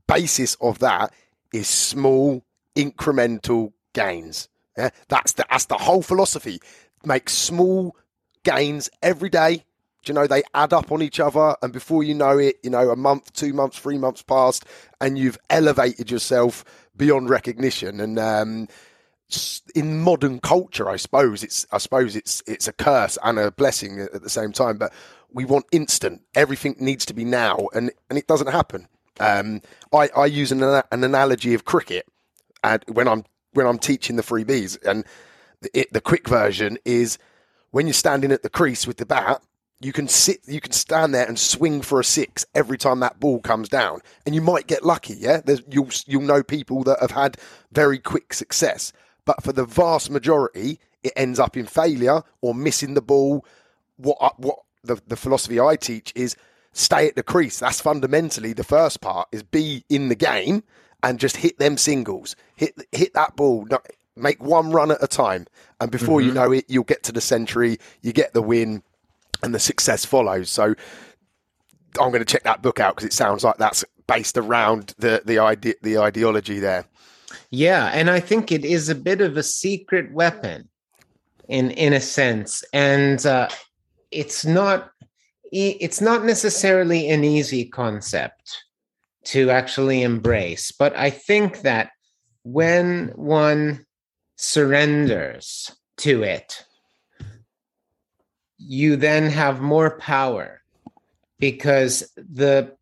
basis 0.06 0.56
of 0.60 0.78
that 0.78 1.12
is 1.52 1.68
small 1.68 2.44
incremental 2.76 3.72
gains. 3.92 4.48
Yeah, 4.78 4.90
that's 5.08 5.32
the 5.32 5.46
that's 5.50 5.66
the 5.66 5.78
whole 5.78 6.02
philosophy 6.02 6.60
make 7.04 7.28
small 7.28 7.96
gains 8.44 8.90
every 9.02 9.28
day. 9.28 9.64
Do 10.02 10.10
you 10.10 10.14
know 10.14 10.26
they 10.26 10.42
add 10.54 10.72
up 10.72 10.90
on 10.92 11.02
each 11.02 11.20
other, 11.20 11.56
and 11.62 11.72
before 11.72 12.02
you 12.02 12.14
know 12.14 12.38
it, 12.38 12.56
you 12.62 12.70
know 12.70 12.90
a 12.90 12.96
month, 12.96 13.32
two 13.34 13.52
months, 13.52 13.78
three 13.78 13.98
months 13.98 14.22
passed, 14.22 14.64
and 15.00 15.18
you've 15.18 15.38
elevated 15.50 16.10
yourself 16.10 16.64
beyond 16.96 17.28
recognition. 17.28 18.00
And 18.00 18.18
um, 18.18 18.68
in 19.74 20.00
modern 20.02 20.40
culture, 20.40 20.88
I 20.88 20.96
suppose 20.96 21.42
it's 21.42 21.66
I 21.70 21.78
suppose 21.78 22.16
it's 22.16 22.42
it's 22.46 22.66
a 22.66 22.72
curse 22.72 23.18
and 23.22 23.38
a 23.38 23.50
blessing 23.50 24.00
at 24.00 24.22
the 24.22 24.30
same 24.30 24.52
time. 24.52 24.78
But 24.78 24.92
we 25.32 25.44
want 25.44 25.66
instant. 25.70 26.22
Everything 26.34 26.76
needs 26.78 27.04
to 27.06 27.14
be 27.14 27.24
now, 27.24 27.68
and 27.74 27.92
and 28.08 28.18
it 28.18 28.26
doesn't 28.26 28.48
happen. 28.48 28.88
Um, 29.18 29.60
I, 29.92 30.08
I 30.16 30.26
use 30.26 30.50
an, 30.50 30.62
an 30.62 31.04
analogy 31.04 31.52
of 31.52 31.66
cricket, 31.66 32.06
and 32.64 32.82
when 32.88 33.06
I'm 33.06 33.24
when 33.52 33.66
I'm 33.66 33.78
teaching 33.78 34.16
the 34.16 34.22
freebies, 34.22 34.78
and 34.86 35.04
it, 35.74 35.92
the 35.92 36.00
quick 36.00 36.28
version 36.28 36.78
is 36.84 37.18
when 37.70 37.86
you're 37.86 37.94
standing 37.94 38.32
at 38.32 38.42
the 38.42 38.50
crease 38.50 38.86
with 38.86 38.96
the 38.96 39.06
bat, 39.06 39.42
you 39.80 39.92
can 39.92 40.08
sit, 40.08 40.40
you 40.46 40.60
can 40.60 40.72
stand 40.72 41.14
there 41.14 41.26
and 41.26 41.38
swing 41.38 41.80
for 41.80 42.00
a 42.00 42.04
six 42.04 42.44
every 42.54 42.76
time 42.76 43.00
that 43.00 43.18
ball 43.18 43.40
comes 43.40 43.68
down, 43.68 44.00
and 44.26 44.34
you 44.34 44.42
might 44.42 44.66
get 44.66 44.84
lucky. 44.84 45.14
Yeah, 45.14 45.40
There's, 45.44 45.62
you'll 45.70 45.88
you'll 46.06 46.22
know 46.22 46.42
people 46.42 46.84
that 46.84 47.00
have 47.00 47.12
had 47.12 47.38
very 47.72 47.98
quick 47.98 48.34
success, 48.34 48.92
but 49.24 49.42
for 49.42 49.52
the 49.52 49.64
vast 49.64 50.10
majority, 50.10 50.80
it 51.02 51.12
ends 51.16 51.38
up 51.38 51.56
in 51.56 51.66
failure 51.66 52.22
or 52.42 52.54
missing 52.54 52.94
the 52.94 53.02
ball. 53.02 53.46
What 53.96 54.38
what 54.38 54.58
the 54.84 55.00
the 55.06 55.16
philosophy 55.16 55.58
I 55.58 55.76
teach 55.76 56.12
is 56.14 56.36
stay 56.72 57.08
at 57.08 57.16
the 57.16 57.22
crease. 57.22 57.58
That's 57.58 57.80
fundamentally 57.80 58.52
the 58.52 58.64
first 58.64 59.00
part 59.00 59.28
is 59.32 59.42
be 59.42 59.84
in 59.88 60.08
the 60.08 60.14
game 60.14 60.62
and 61.02 61.18
just 61.18 61.38
hit 61.38 61.58
them 61.58 61.78
singles. 61.78 62.36
Hit 62.54 62.74
hit 62.92 63.14
that 63.14 63.34
ball 63.34 63.66
make 64.20 64.42
one 64.42 64.70
run 64.70 64.90
at 64.90 65.02
a 65.02 65.08
time, 65.08 65.46
and 65.80 65.90
before 65.90 66.20
mm-hmm. 66.20 66.28
you 66.28 66.34
know 66.34 66.52
it, 66.52 66.64
you'll 66.68 66.84
get 66.84 67.02
to 67.04 67.12
the 67.12 67.20
century, 67.20 67.78
you 68.02 68.12
get 68.12 68.32
the 68.34 68.42
win, 68.42 68.82
and 69.42 69.54
the 69.54 69.58
success 69.58 70.04
follows. 70.04 70.50
So 70.50 70.74
I'm 72.00 72.10
going 72.10 72.20
to 72.20 72.24
check 72.24 72.44
that 72.44 72.62
book 72.62 72.80
out 72.80 72.96
because 72.96 73.06
it 73.06 73.12
sounds 73.12 73.44
like 73.44 73.56
that's 73.56 73.84
based 74.06 74.36
around 74.36 74.94
the 74.98 75.22
the 75.24 75.38
idea 75.38 75.74
the 75.82 75.98
ideology 75.98 76.58
there. 76.58 76.84
Yeah, 77.50 77.90
and 77.94 78.10
I 78.10 78.20
think 78.20 78.52
it 78.52 78.64
is 78.64 78.88
a 78.88 78.94
bit 78.94 79.20
of 79.20 79.36
a 79.36 79.42
secret 79.42 80.12
weapon, 80.12 80.68
in 81.48 81.70
in 81.72 81.92
a 81.92 82.00
sense, 82.00 82.64
and 82.72 83.24
uh, 83.26 83.48
it's 84.10 84.44
not 84.44 84.90
it's 85.52 86.00
not 86.00 86.24
necessarily 86.24 87.10
an 87.10 87.24
easy 87.24 87.64
concept 87.64 88.64
to 89.24 89.50
actually 89.50 90.02
embrace. 90.02 90.72
But 90.72 90.96
I 90.96 91.10
think 91.10 91.62
that 91.62 91.90
when 92.44 93.08
one 93.16 93.84
surrenders 94.40 95.70
to 95.98 96.22
it, 96.22 96.64
you 98.56 98.96
then 98.96 99.30
have 99.30 99.60
more 99.60 99.98
power 99.98 100.62
because 101.38 102.10
the 102.16 102.74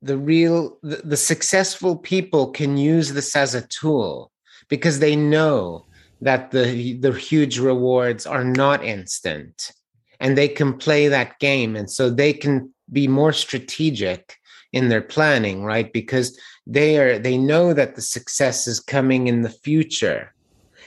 the 0.00 0.16
real 0.16 0.78
the, 0.82 0.96
the, 1.04 1.16
successful 1.16 1.96
people 1.96 2.50
can 2.50 2.76
use 2.76 3.12
this 3.12 3.36
as 3.36 3.54
a 3.54 3.66
tool 3.68 4.32
because 4.68 4.98
they 4.98 5.14
know 5.14 5.86
that 6.20 6.50
the 6.52 6.98
the 6.98 7.12
huge 7.12 7.58
rewards 7.58 8.24
are 8.24 8.44
not 8.44 8.84
instant 8.84 9.72
and 10.20 10.38
they 10.38 10.48
can 10.48 10.76
play 10.76 11.08
that 11.08 11.38
game. 11.40 11.74
And 11.74 11.90
so 11.90 12.10
they 12.10 12.32
can 12.32 12.72
be 12.92 13.08
more 13.08 13.32
strategic 13.32 14.36
in 14.72 14.88
their 14.88 15.02
planning 15.02 15.64
right? 15.64 15.92
Because 15.92 16.38
they 16.64 16.98
are 16.98 17.18
they 17.18 17.38
know 17.38 17.74
that 17.74 17.96
the 17.96 18.02
success 18.02 18.68
is 18.68 18.78
coming 18.78 19.26
in 19.26 19.42
the 19.42 19.56
future 19.66 20.32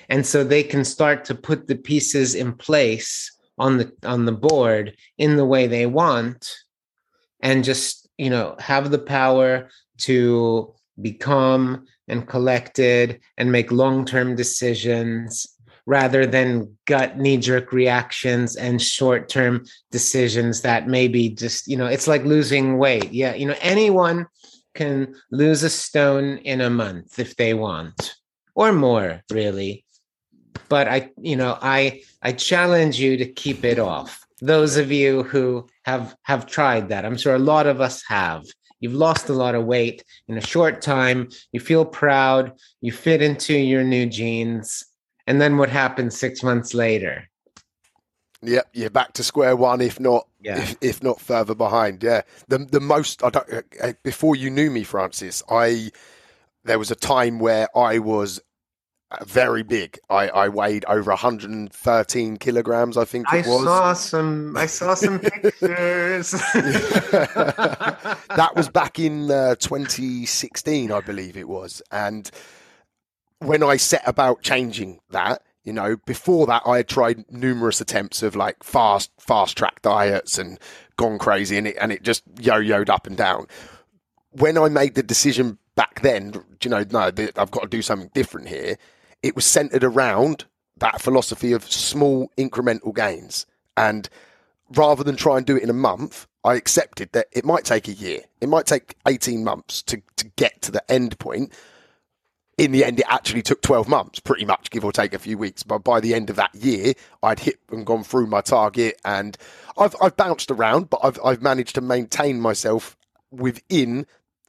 and 0.09 0.25
so 0.25 0.43
they 0.43 0.63
can 0.63 0.83
start 0.83 1.25
to 1.25 1.35
put 1.35 1.67
the 1.67 1.75
pieces 1.75 2.35
in 2.35 2.53
place 2.53 3.31
on 3.57 3.77
the 3.77 3.91
on 4.03 4.25
the 4.25 4.31
board 4.31 4.95
in 5.17 5.37
the 5.37 5.45
way 5.45 5.67
they 5.67 5.85
want 5.85 6.53
and 7.41 7.63
just 7.63 8.09
you 8.17 8.29
know 8.29 8.55
have 8.59 8.91
the 8.91 8.99
power 8.99 9.69
to 9.97 10.73
become 11.01 11.85
and 12.07 12.27
collected 12.27 13.19
and 13.37 13.51
make 13.51 13.71
long-term 13.71 14.35
decisions 14.35 15.47
rather 15.87 16.25
than 16.25 16.75
gut 16.85 17.17
knee-jerk 17.17 17.71
reactions 17.71 18.55
and 18.55 18.81
short-term 18.81 19.63
decisions 19.91 20.61
that 20.61 20.87
maybe 20.87 21.29
just 21.29 21.67
you 21.67 21.77
know 21.77 21.85
it's 21.85 22.07
like 22.07 22.23
losing 22.23 22.77
weight. 22.77 23.11
Yeah 23.11 23.33
you 23.35 23.47
know 23.47 23.55
anyone 23.61 24.27
can 24.73 25.15
lose 25.31 25.63
a 25.63 25.69
stone 25.69 26.37
in 26.39 26.59
a 26.61 26.69
month 26.69 27.19
if 27.19 27.35
they 27.37 27.53
want 27.53 28.15
or 28.55 28.73
more 28.73 29.21
really 29.31 29.84
but 30.69 30.87
i 30.87 31.09
you 31.17 31.35
know 31.35 31.57
i 31.61 32.01
i 32.21 32.31
challenge 32.31 32.99
you 32.99 33.17
to 33.17 33.25
keep 33.25 33.63
it 33.63 33.79
off 33.79 34.25
those 34.41 34.77
of 34.77 34.91
you 34.91 35.23
who 35.23 35.65
have 35.83 36.15
have 36.23 36.45
tried 36.45 36.89
that 36.89 37.05
i'm 37.05 37.17
sure 37.17 37.35
a 37.35 37.39
lot 37.39 37.67
of 37.67 37.81
us 37.81 38.03
have 38.07 38.43
you've 38.79 38.93
lost 38.93 39.29
a 39.29 39.33
lot 39.33 39.55
of 39.55 39.65
weight 39.65 40.03
in 40.27 40.37
a 40.37 40.41
short 40.41 40.81
time 40.81 41.29
you 41.51 41.59
feel 41.59 41.85
proud 41.85 42.51
you 42.81 42.91
fit 42.91 43.21
into 43.21 43.53
your 43.53 43.83
new 43.83 44.05
jeans 44.05 44.85
and 45.27 45.41
then 45.41 45.57
what 45.57 45.69
happens 45.69 46.17
six 46.17 46.43
months 46.43 46.73
later 46.73 47.27
Yep, 48.41 48.67
you're 48.73 48.89
back 48.91 49.13
to 49.13 49.23
square 49.23 49.55
one, 49.55 49.81
if 49.81 49.99
not, 49.99 50.27
Yeah. 50.39 50.59
if, 50.59 50.75
if 50.81 51.03
not 51.03 51.19
further 51.19 51.55
behind. 51.55 52.03
Yeah, 52.03 52.21
the 52.47 52.59
the 52.59 52.79
most 52.79 53.23
I 53.23 53.29
don't. 53.31 53.49
uh, 53.81 53.93
Before 54.03 54.35
you 54.35 54.51
knew 54.51 54.69
me, 54.69 54.83
Francis, 54.83 55.41
I 55.49 55.89
there 56.63 56.77
was 56.77 56.91
a 56.91 56.95
time 56.95 57.39
where 57.39 57.75
I 57.75 57.97
was 57.97 58.39
uh, 58.39 58.41
very 59.25 59.63
big. 59.63 59.99
I, 60.09 60.29
I 60.29 60.49
weighed 60.49 60.85
over 60.85 61.11
113 61.11 62.37
kilograms, 62.37 62.97
I 62.97 63.05
think 63.05 63.31
i 63.31 63.37
it 63.37 63.45
was. 63.47 63.63
saw 63.63 63.93
some 63.93 64.57
i 64.57 64.65
saw 64.65 64.93
some 64.93 65.19
pictures 65.41 66.31
that 68.31 68.51
was 68.55 68.69
back 68.69 68.99
in 68.99 69.29
uh, 69.31 69.55
2016, 69.55 70.91
I 70.91 71.01
believe 71.01 71.37
it 71.37 71.47
was. 71.47 71.81
And 71.91 72.29
when 73.39 73.63
I 73.63 73.77
set 73.77 74.03
about 74.07 74.41
changing 74.41 74.99
that, 75.09 75.41
you 75.63 75.73
know, 75.73 75.97
before 76.05 76.45
that, 76.47 76.61
I 76.65 76.77
had 76.77 76.87
tried 76.87 77.25
numerous 77.31 77.81
attempts 77.81 78.21
of 78.21 78.35
like 78.35 78.63
fast, 78.63 79.11
fast 79.19 79.57
track 79.57 79.81
diets 79.81 80.37
and 80.37 80.59
gone 80.95 81.17
crazy, 81.17 81.57
and 81.57 81.67
it 81.67 81.75
and 81.81 81.91
it 81.91 82.03
just 82.03 82.23
yo-yoed 82.39 82.89
up 82.89 83.07
and 83.07 83.17
down. 83.17 83.47
When 84.29 84.57
I 84.57 84.69
made 84.69 84.93
the 84.95 85.03
decision 85.03 85.57
back 85.75 86.01
then, 86.01 86.33
you 86.63 86.69
know, 86.69 86.85
no, 86.89 86.99
I've 86.99 87.51
got 87.51 87.63
to 87.63 87.67
do 87.67 87.81
something 87.81 88.11
different 88.13 88.47
here. 88.47 88.77
It 89.25 89.35
was 89.35 89.43
centered 89.43 89.83
around 89.83 90.45
that 90.77 91.01
philosophy 91.01 91.51
of 91.51 91.63
small 91.63 92.29
incremental 92.37 92.93
gains, 92.93 93.47
and 93.75 94.07
rather 94.69 95.03
than 95.03 95.15
try 95.15 95.37
and 95.37 95.45
do 95.47 95.57
it 95.57 95.63
in 95.63 95.69
a 95.71 95.73
month, 95.73 96.27
I 96.43 96.53
accepted 96.53 97.11
that 97.13 97.25
it 97.31 97.43
might 97.43 97.63
take 97.63 97.87
a 97.87 97.93
year, 97.93 98.19
it 98.39 98.49
might 98.49 98.67
take 98.67 98.95
18 99.07 99.43
months 99.43 99.81
to, 99.81 99.99
to 100.17 100.25
get 100.35 100.61
to 100.61 100.71
the 100.71 100.91
end 100.91 101.17
point. 101.17 101.51
In 102.59 102.71
the 102.71 102.85
end, 102.85 102.99
it 102.99 103.07
actually 103.09 103.41
took 103.41 103.63
12 103.63 103.87
months, 103.89 104.19
pretty 104.19 104.45
much, 104.45 104.69
give 104.69 104.85
or 104.85 104.91
take 104.91 105.15
a 105.15 105.19
few 105.19 105.39
weeks. 105.39 105.63
But 105.63 105.83
by 105.83 106.01
the 106.01 106.13
end 106.13 106.29
of 106.29 106.35
that 106.35 106.53
year, 106.53 106.93
I'd 107.23 107.39
hit 107.39 107.59
and 107.71 107.83
gone 107.83 108.03
through 108.03 108.27
my 108.27 108.41
target, 108.41 109.01
and 109.03 109.39
I've, 109.75 109.95
I've 109.99 110.15
bounced 110.15 110.51
around, 110.51 110.91
but 110.91 110.99
I've, 111.03 111.19
I've 111.25 111.41
managed 111.41 111.73
to 111.75 111.81
maintain 111.81 112.39
myself 112.39 112.95
within 113.31 114.05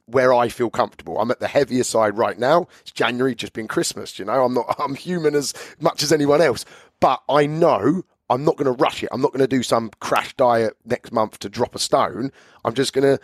where 0.07 0.33
I 0.33 0.49
feel 0.49 0.69
comfortable. 0.69 1.19
I'm 1.19 1.31
at 1.31 1.39
the 1.39 1.47
heavier 1.47 1.83
side 1.83 2.17
right 2.17 2.39
now. 2.39 2.67
It's 2.81 2.91
January, 2.91 3.35
just 3.35 3.53
been 3.53 3.67
Christmas, 3.67 4.17
you 4.17 4.25
know. 4.25 4.45
I'm 4.45 4.53
not 4.53 4.75
I'm 4.79 4.95
human 4.95 5.35
as 5.35 5.53
much 5.79 6.01
as 6.01 6.11
anyone 6.11 6.41
else. 6.41 6.65
But 6.99 7.21
I 7.29 7.45
know 7.45 8.03
I'm 8.29 8.43
not 8.43 8.57
going 8.57 8.73
to 8.73 8.83
rush 8.83 9.03
it. 9.03 9.09
I'm 9.11 9.21
not 9.21 9.31
going 9.31 9.41
to 9.41 9.47
do 9.47 9.63
some 9.63 9.91
crash 9.99 10.33
diet 10.35 10.75
next 10.85 11.11
month 11.11 11.39
to 11.39 11.49
drop 11.49 11.75
a 11.75 11.79
stone. 11.79 12.31
I'm 12.65 12.73
just 12.73 12.93
going 12.93 13.17
to 13.17 13.23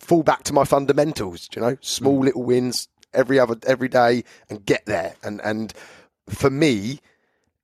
fall 0.00 0.22
back 0.22 0.44
to 0.44 0.52
my 0.52 0.64
fundamentals, 0.64 1.48
you 1.54 1.62
know, 1.62 1.76
small 1.80 2.20
mm. 2.20 2.24
little 2.24 2.42
wins 2.42 2.88
every 3.12 3.38
other 3.38 3.56
every 3.66 3.88
day 3.88 4.24
and 4.48 4.64
get 4.64 4.86
there. 4.86 5.14
And 5.22 5.40
and 5.42 5.72
for 6.28 6.50
me, 6.50 7.00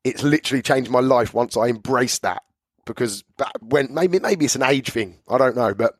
it's 0.04 0.22
literally 0.22 0.62
changed 0.62 0.90
my 0.90 1.00
life 1.00 1.34
once 1.34 1.56
I 1.56 1.66
embraced 1.66 2.22
that 2.22 2.42
because 2.84 3.24
when 3.60 3.92
maybe 3.92 4.18
maybe 4.18 4.44
it's 4.44 4.56
an 4.56 4.62
age 4.62 4.90
thing, 4.90 5.18
I 5.28 5.38
don't 5.38 5.56
know, 5.56 5.74
but 5.74 5.98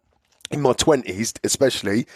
in 0.50 0.61
my 0.61 0.72
twenties, 0.72 1.35
especially, 1.42 2.07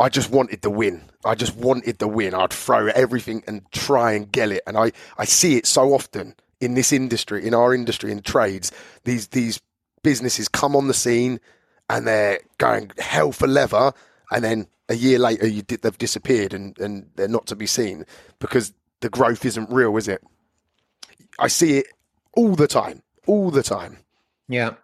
I 0.00 0.08
just 0.08 0.30
wanted 0.30 0.62
the 0.62 0.70
win. 0.70 1.02
I 1.24 1.34
just 1.34 1.56
wanted 1.56 1.98
the 1.98 2.08
win. 2.08 2.34
I'd 2.34 2.52
throw 2.52 2.88
everything 2.88 3.44
and 3.46 3.62
try 3.72 4.12
and 4.12 4.30
get 4.30 4.50
it. 4.50 4.62
And 4.66 4.76
I, 4.76 4.92
I 5.18 5.24
see 5.24 5.56
it 5.56 5.66
so 5.66 5.94
often 5.94 6.34
in 6.60 6.74
this 6.74 6.92
industry, 6.92 7.46
in 7.46 7.54
our 7.54 7.74
industry, 7.74 8.10
in 8.10 8.22
trades. 8.22 8.72
These 9.04 9.28
these 9.28 9.60
businesses 10.02 10.48
come 10.48 10.74
on 10.76 10.88
the 10.88 10.94
scene 10.94 11.40
and 11.88 12.06
they're 12.06 12.40
going 12.58 12.90
hell 12.98 13.32
for 13.32 13.46
leather, 13.46 13.92
and 14.30 14.42
then 14.42 14.66
a 14.88 14.94
year 14.94 15.18
later 15.18 15.46
you 15.46 15.62
did, 15.62 15.82
they've 15.82 15.98
disappeared 15.98 16.54
and, 16.54 16.78
and 16.78 17.10
they're 17.16 17.28
not 17.28 17.46
to 17.46 17.56
be 17.56 17.66
seen 17.66 18.04
because 18.38 18.72
the 19.00 19.08
growth 19.08 19.44
isn't 19.44 19.70
real, 19.70 19.96
is 19.96 20.08
it? 20.08 20.22
I 21.38 21.48
see 21.48 21.78
it 21.78 21.86
all 22.32 22.54
the 22.54 22.66
time, 22.66 23.02
all 23.26 23.50
the 23.50 23.62
time. 23.62 23.98
Yeah. 24.48 24.74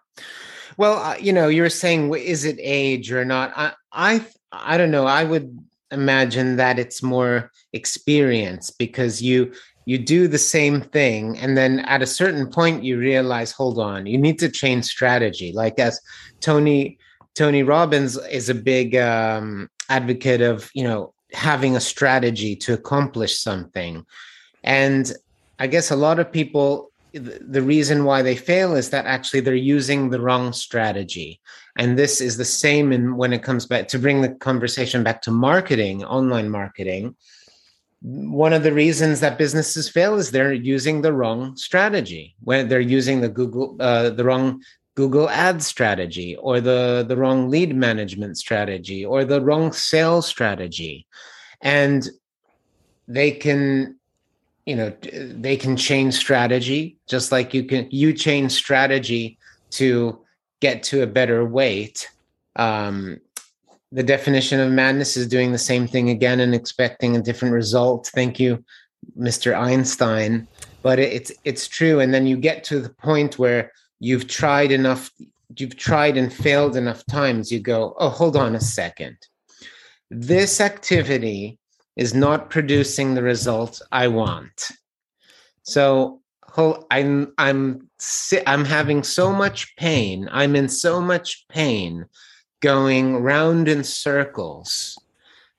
Well, 0.77 0.97
uh, 0.97 1.15
you 1.19 1.33
know, 1.33 1.47
you're 1.47 1.69
saying 1.69 2.13
is 2.13 2.45
it 2.45 2.57
age 2.59 3.11
or 3.11 3.25
not? 3.25 3.51
I, 3.55 3.73
I, 3.91 4.25
I 4.51 4.77
don't 4.77 4.91
know. 4.91 5.05
I 5.05 5.23
would 5.23 5.57
imagine 5.91 6.55
that 6.55 6.79
it's 6.79 7.03
more 7.03 7.51
experience 7.73 8.71
because 8.71 9.21
you 9.21 9.51
you 9.85 9.97
do 9.97 10.27
the 10.27 10.37
same 10.37 10.81
thing 10.81 11.37
and 11.39 11.57
then 11.57 11.79
at 11.79 12.01
a 12.01 12.07
certain 12.07 12.47
point 12.47 12.83
you 12.83 12.97
realize 12.97 13.51
hold 13.51 13.79
on 13.79 14.05
you 14.05 14.17
need 14.17 14.39
to 14.39 14.49
change 14.49 14.85
strategy 14.85 15.51
like 15.53 15.79
as 15.79 15.99
tony 16.39 16.97
tony 17.35 17.63
robbins 17.63 18.17
is 18.29 18.47
a 18.47 18.55
big 18.55 18.95
um, 18.95 19.69
advocate 19.89 20.41
of 20.41 20.69
you 20.73 20.83
know 20.83 21.13
having 21.33 21.75
a 21.75 21.81
strategy 21.81 22.55
to 22.55 22.73
accomplish 22.73 23.39
something 23.39 24.05
and 24.63 25.13
i 25.59 25.67
guess 25.67 25.91
a 25.91 25.95
lot 25.95 26.19
of 26.19 26.31
people 26.31 26.90
the 27.13 27.61
reason 27.61 28.05
why 28.05 28.21
they 28.21 28.35
fail 28.35 28.75
is 28.75 28.89
that 28.89 29.05
actually 29.05 29.41
they're 29.41 29.55
using 29.55 30.09
the 30.09 30.21
wrong 30.21 30.53
strategy. 30.53 31.41
And 31.77 31.97
this 31.97 32.21
is 32.21 32.37
the 32.37 32.45
same 32.45 32.91
in 32.91 33.17
when 33.17 33.33
it 33.33 33.43
comes 33.43 33.65
back 33.65 33.87
to 33.89 33.99
bring 33.99 34.21
the 34.21 34.29
conversation 34.29 35.03
back 35.03 35.21
to 35.23 35.31
marketing 35.31 36.03
online 36.03 36.49
marketing 36.49 37.15
one 38.03 38.51
of 38.51 38.63
the 38.63 38.73
reasons 38.73 39.19
that 39.19 39.37
businesses 39.37 39.87
fail 39.87 40.15
is 40.15 40.31
they're 40.31 40.51
using 40.51 41.03
the 41.03 41.13
wrong 41.13 41.55
strategy 41.55 42.35
when 42.39 42.67
they're 42.67 42.79
using 42.79 43.21
the 43.21 43.29
google 43.29 43.77
uh, 43.79 44.09
the 44.09 44.23
wrong 44.23 44.59
google 44.95 45.29
ad 45.29 45.61
strategy 45.63 46.35
or 46.37 46.59
the 46.59 47.05
the 47.07 47.15
wrong 47.15 47.49
lead 47.49 47.75
management 47.75 48.37
strategy 48.37 49.05
or 49.05 49.23
the 49.23 49.41
wrong 49.41 49.71
sales 49.71 50.27
strategy. 50.27 51.07
And 51.61 52.07
they 53.07 53.31
can 53.31 53.97
you 54.65 54.75
know 54.75 54.93
they 55.01 55.57
can 55.57 55.75
change 55.75 56.13
strategy 56.13 56.97
just 57.07 57.31
like 57.31 57.53
you 57.53 57.63
can 57.63 57.87
you 57.91 58.13
change 58.13 58.51
strategy 58.51 59.37
to 59.71 60.19
get 60.59 60.83
to 60.83 61.01
a 61.01 61.07
better 61.07 61.43
weight. 61.45 62.09
Um, 62.55 63.19
the 63.91 64.03
definition 64.03 64.59
of 64.59 64.71
madness 64.71 65.17
is 65.17 65.27
doing 65.27 65.51
the 65.51 65.57
same 65.57 65.87
thing 65.87 66.09
again 66.09 66.39
and 66.39 66.53
expecting 66.53 67.15
a 67.15 67.21
different 67.21 67.53
result. 67.53 68.07
Thank 68.13 68.39
you 68.39 68.63
mr 69.17 69.57
einstein. 69.57 70.47
But 70.83 70.99
it's 70.99 71.31
it's 71.43 71.67
true. 71.67 71.99
And 71.99 72.13
then 72.13 72.25
you 72.25 72.37
get 72.37 72.63
to 72.65 72.79
the 72.79 72.89
point 72.89 73.37
where 73.37 73.71
you've 73.99 74.27
tried 74.27 74.71
enough 74.71 75.11
you've 75.57 75.75
tried 75.75 76.17
and 76.17 76.33
failed 76.33 76.75
enough 76.75 77.05
times. 77.05 77.51
You 77.51 77.59
go 77.59 77.95
oh 77.97 78.09
hold 78.09 78.35
on 78.35 78.55
a 78.55 78.61
second. 78.61 79.17
This 80.09 80.59
activity 80.59 81.59
is 81.95 82.13
not 82.13 82.49
producing 82.49 83.13
the 83.13 83.23
result 83.23 83.81
I 83.91 84.07
want. 84.07 84.71
So 85.63 86.21
I'm 86.89 87.33
I'm 87.37 87.89
I'm 88.45 88.65
having 88.65 89.03
so 89.03 89.31
much 89.31 89.75
pain. 89.77 90.27
I'm 90.31 90.55
in 90.55 90.67
so 90.67 90.99
much 90.99 91.47
pain 91.47 92.05
going 92.61 93.17
round 93.17 93.67
in 93.67 93.83
circles 93.83 94.97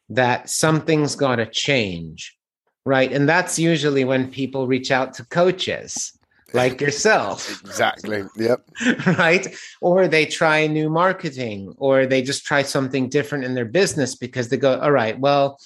that 0.08 0.50
something's 0.50 1.16
got 1.16 1.36
to 1.36 1.46
change. 1.46 2.36
Right? 2.84 3.12
And 3.12 3.28
that's 3.28 3.58
usually 3.58 4.04
when 4.04 4.30
people 4.30 4.66
reach 4.66 4.90
out 4.90 5.14
to 5.14 5.24
coaches 5.26 6.18
like 6.52 6.80
yourself. 6.80 7.60
Exactly. 7.72 8.24
Yep. 8.36 8.68
right? 9.18 9.46
Or 9.80 10.08
they 10.08 10.26
try 10.26 10.66
new 10.66 10.90
marketing 10.90 11.74
or 11.78 12.06
they 12.06 12.22
just 12.22 12.44
try 12.44 12.62
something 12.62 13.08
different 13.08 13.44
in 13.44 13.54
their 13.54 13.64
business 13.64 14.14
because 14.14 14.48
they 14.48 14.58
go, 14.58 14.78
all 14.80 14.90
right, 14.92 15.18
well, 15.18 15.58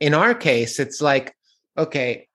in 0.00 0.14
our 0.14 0.34
case, 0.34 0.78
it's 0.78 1.00
like, 1.00 1.34
okay, 1.76 2.28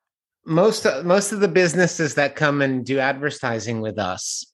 most 0.45 0.85
most 1.03 1.31
of 1.31 1.39
the 1.39 1.47
businesses 1.47 2.15
that 2.15 2.35
come 2.35 2.61
and 2.61 2.85
do 2.85 2.99
advertising 2.99 3.81
with 3.81 3.97
us 3.97 4.45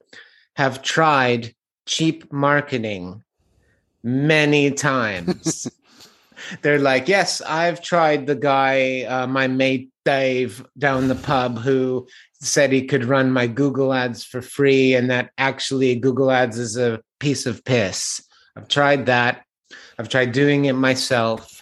have 0.56 0.82
tried 0.82 1.54
cheap 1.86 2.32
marketing 2.32 3.24
many 4.04 4.72
times. 4.72 5.68
They're 6.62 6.80
like, 6.80 7.08
yes, 7.08 7.42
I've 7.42 7.82
tried 7.82 8.28
the 8.28 8.36
guy, 8.36 9.04
uh, 9.04 9.28
my 9.28 9.48
mate 9.48 9.90
Dave 10.06 10.66
down 10.78 11.08
the 11.08 11.16
pub, 11.16 11.60
who 11.60 12.08
said 12.42 12.72
he 12.72 12.86
could 12.86 13.06
run 13.06 13.32
my 13.32 13.46
Google 13.46 13.94
ads 13.94 14.24
for 14.24 14.42
free, 14.42 14.96
and 14.96 15.10
that 15.10 15.32
actually 15.38 15.96
Google 15.96 16.32
ads 16.32 16.58
is 16.58 16.78
a 16.78 17.02
piece 17.20 17.46
of 17.46 17.66
piss. 17.66 18.22
I've 18.56 18.70
tried 18.70 19.08
that. 19.08 19.44
I've 19.98 20.10
tried 20.10 20.32
doing 20.32 20.66
it 20.66 20.74
myself. 20.74 21.59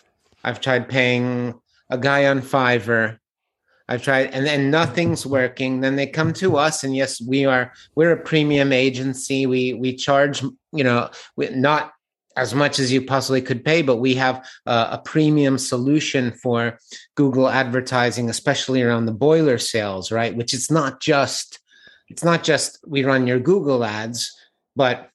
I've 0.47 0.61
tried 0.61 0.87
paying 0.87 1.59
a 1.89 1.97
guy 1.97 2.27
on 2.27 2.39
Fiverr. 2.41 3.19
I've 3.89 4.01
tried, 4.01 4.33
and 4.33 4.45
then 4.45 4.71
nothing's 4.71 5.25
working. 5.25 5.81
Then 5.81 5.97
they 5.97 6.07
come 6.07 6.31
to 6.33 6.55
us, 6.55 6.85
and 6.85 6.95
yes, 6.95 7.19
we 7.21 7.43
are 7.43 7.73
we're 7.95 8.13
a 8.13 8.23
premium 8.23 8.71
agency. 8.71 9.45
We 9.45 9.73
we 9.73 9.93
charge, 9.93 10.41
you 10.71 10.85
know, 10.85 11.09
not 11.37 11.91
as 12.37 12.55
much 12.55 12.79
as 12.79 12.93
you 12.93 13.01
possibly 13.01 13.41
could 13.41 13.65
pay, 13.65 13.81
but 13.81 13.97
we 13.97 14.15
have 14.15 14.45
uh, 14.65 14.87
a 14.91 14.99
premium 14.99 15.57
solution 15.57 16.31
for 16.31 16.79
Google 17.15 17.49
advertising, 17.49 18.29
especially 18.29 18.81
around 18.81 19.05
the 19.05 19.11
boiler 19.11 19.57
sales, 19.57 20.13
right? 20.13 20.33
Which 20.33 20.53
it's 20.53 20.71
not 20.71 21.01
just 21.01 21.59
it's 22.07 22.23
not 22.23 22.45
just 22.45 22.79
we 22.87 23.03
run 23.03 23.27
your 23.27 23.39
Google 23.39 23.83
ads, 23.83 24.33
but 24.77 25.09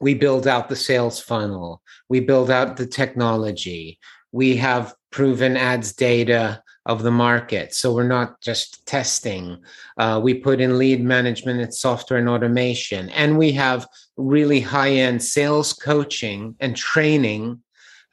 we 0.00 0.14
build 0.14 0.46
out 0.46 0.68
the 0.68 0.76
sales 0.76 1.20
funnel, 1.20 1.82
we 2.08 2.20
build 2.20 2.50
out 2.50 2.76
the 2.76 2.86
technology, 2.86 3.98
we 4.32 4.56
have 4.56 4.94
proven 5.10 5.56
ads 5.56 5.92
data 5.92 6.62
of 6.86 7.02
the 7.02 7.10
market. 7.10 7.74
So 7.74 7.92
we're 7.92 8.06
not 8.06 8.40
just 8.40 8.86
testing. 8.86 9.58
Uh, 9.98 10.20
we 10.22 10.34
put 10.34 10.60
in 10.60 10.78
lead 10.78 11.02
management 11.02 11.60
and 11.60 11.74
software 11.74 12.18
and 12.18 12.28
automation, 12.28 13.10
and 13.10 13.36
we 13.36 13.52
have 13.52 13.86
really 14.16 14.60
high 14.60 14.92
end 14.92 15.22
sales 15.22 15.72
coaching 15.72 16.54
and 16.60 16.76
training. 16.76 17.60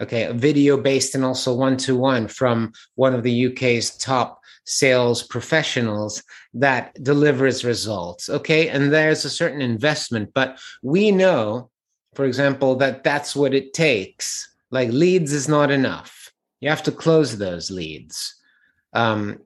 Okay, 0.02 0.32
video 0.34 0.76
based 0.76 1.14
and 1.16 1.24
also 1.24 1.54
one 1.54 1.78
to 1.78 1.96
one 1.96 2.28
from 2.28 2.74
one 2.96 3.14
of 3.14 3.24
the 3.24 3.48
UK's 3.48 3.96
top 3.98 4.42
sales 4.66 5.24
professionals 5.24 6.24
that 6.54 7.02
delivers 7.04 7.64
results. 7.64 8.28
Okay, 8.28 8.70
and 8.70 8.92
there's 8.92 9.24
a 9.24 9.30
certain 9.30 9.62
investment, 9.62 10.32
but 10.34 10.60
we 10.82 11.12
know, 11.12 11.70
for 12.16 12.26
example, 12.26 12.76
that 12.78 13.04
that's 13.04 13.36
what 13.36 13.54
it 13.54 13.74
takes. 13.74 14.53
Like 14.74 14.90
leads 14.90 15.32
is 15.32 15.48
not 15.48 15.72
enough. 15.72 16.32
You 16.60 16.70
have 16.70 16.84
to 16.84 16.92
close 16.92 17.38
those 17.38 17.70
leads 17.70 18.36
um, 18.94 19.40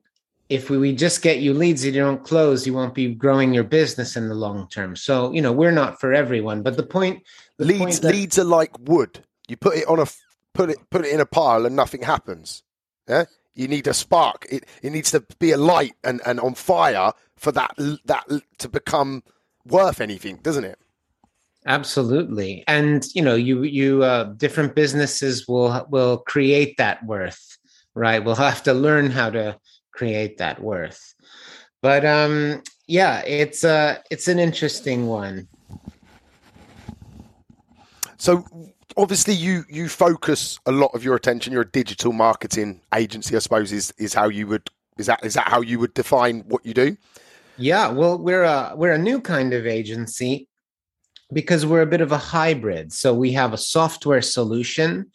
if 0.49 0.69
we, 0.69 0.77
we 0.77 0.93
just 0.93 1.21
get 1.21 1.39
you 1.39 1.53
leads 1.53 1.81
that 1.81 1.91
you 1.91 1.99
don't 1.99 2.23
close, 2.23 2.65
you 2.65 2.73
won't 2.73 2.93
be 2.93 3.13
growing 3.13 3.53
your 3.53 3.63
business 3.63 4.15
in 4.15 4.29
the 4.29 4.35
long 4.35 4.67
term. 4.69 4.95
So, 4.95 5.31
you 5.33 5.41
know, 5.41 5.51
we're 5.51 5.71
not 5.71 5.99
for 5.99 6.13
everyone. 6.13 6.63
But 6.63 6.77
the 6.77 6.83
point 6.83 7.23
the 7.57 7.65
leads 7.65 7.79
point 7.79 8.01
that, 8.01 8.13
leads 8.13 8.39
are 8.39 8.45
like 8.45 8.71
wood. 8.79 9.23
You 9.47 9.57
put 9.57 9.77
it 9.77 9.87
on 9.87 9.99
a 9.99 10.05
put 10.53 10.69
it 10.69 10.77
put 10.89 11.05
it 11.05 11.13
in 11.13 11.19
a 11.19 11.25
pile 11.25 11.65
and 11.65 11.75
nothing 11.75 12.03
happens. 12.03 12.63
Yeah? 13.09 13.25
You 13.55 13.67
need 13.67 13.87
a 13.87 13.93
spark. 13.93 14.45
It 14.49 14.65
it 14.81 14.91
needs 14.91 15.11
to 15.11 15.25
be 15.39 15.51
a 15.51 15.57
light 15.57 15.93
and, 16.03 16.21
and 16.25 16.39
on 16.39 16.53
fire 16.53 17.11
for 17.35 17.51
that 17.51 17.73
that 18.05 18.25
to 18.59 18.69
become 18.69 19.23
worth 19.65 19.99
anything, 19.99 20.37
doesn't 20.37 20.63
it? 20.63 20.79
Absolutely. 21.67 22.63
And 22.67 23.05
you 23.13 23.21
know, 23.21 23.35
you 23.35 23.63
you 23.63 24.03
uh, 24.03 24.25
different 24.37 24.73
businesses 24.73 25.47
will 25.47 25.85
will 25.89 26.19
create 26.19 26.77
that 26.77 27.05
worth 27.05 27.57
right? 27.97 28.23
We'll 28.23 28.35
have 28.35 28.63
to 28.63 28.73
learn 28.73 29.09
how 29.09 29.31
to 29.31 29.59
create 29.91 30.37
that 30.37 30.61
worth. 30.61 31.15
But 31.81 32.05
um, 32.05 32.61
yeah, 32.87 33.21
it's 33.25 33.63
uh, 33.63 33.97
it's 34.11 34.27
an 34.27 34.39
interesting 34.39 35.07
one. 35.07 35.47
So 38.17 38.45
obviously 38.95 39.33
you 39.33 39.65
you 39.67 39.89
focus 39.89 40.59
a 40.65 40.71
lot 40.71 40.91
of 40.93 41.03
your 41.03 41.15
attention. 41.15 41.51
You're 41.51 41.63
a 41.63 41.71
digital 41.71 42.13
marketing 42.13 42.81
agency, 42.93 43.35
I 43.35 43.39
suppose 43.39 43.71
is 43.71 43.93
is 43.97 44.13
how 44.13 44.29
you 44.29 44.47
would 44.47 44.69
is 44.97 45.07
that 45.07 45.25
is 45.25 45.33
that 45.33 45.47
how 45.47 45.61
you 45.61 45.79
would 45.79 45.93
define 45.93 46.41
what 46.47 46.65
you 46.65 46.73
do? 46.73 46.95
Yeah, 47.57 47.89
well, 47.89 48.19
we're 48.19 48.43
a 48.43 48.73
we're 48.75 48.93
a 48.93 48.97
new 48.99 49.19
kind 49.19 49.53
of 49.53 49.65
agency 49.65 50.47
because 51.31 51.65
we're 51.65 51.81
a 51.81 51.87
bit 51.87 52.01
of 52.01 52.11
a 52.11 52.17
hybrid. 52.17 52.93
So 52.93 53.13
we 53.13 53.31
have 53.33 53.53
a 53.53 53.57
software 53.57 54.21
solution, 54.21 55.11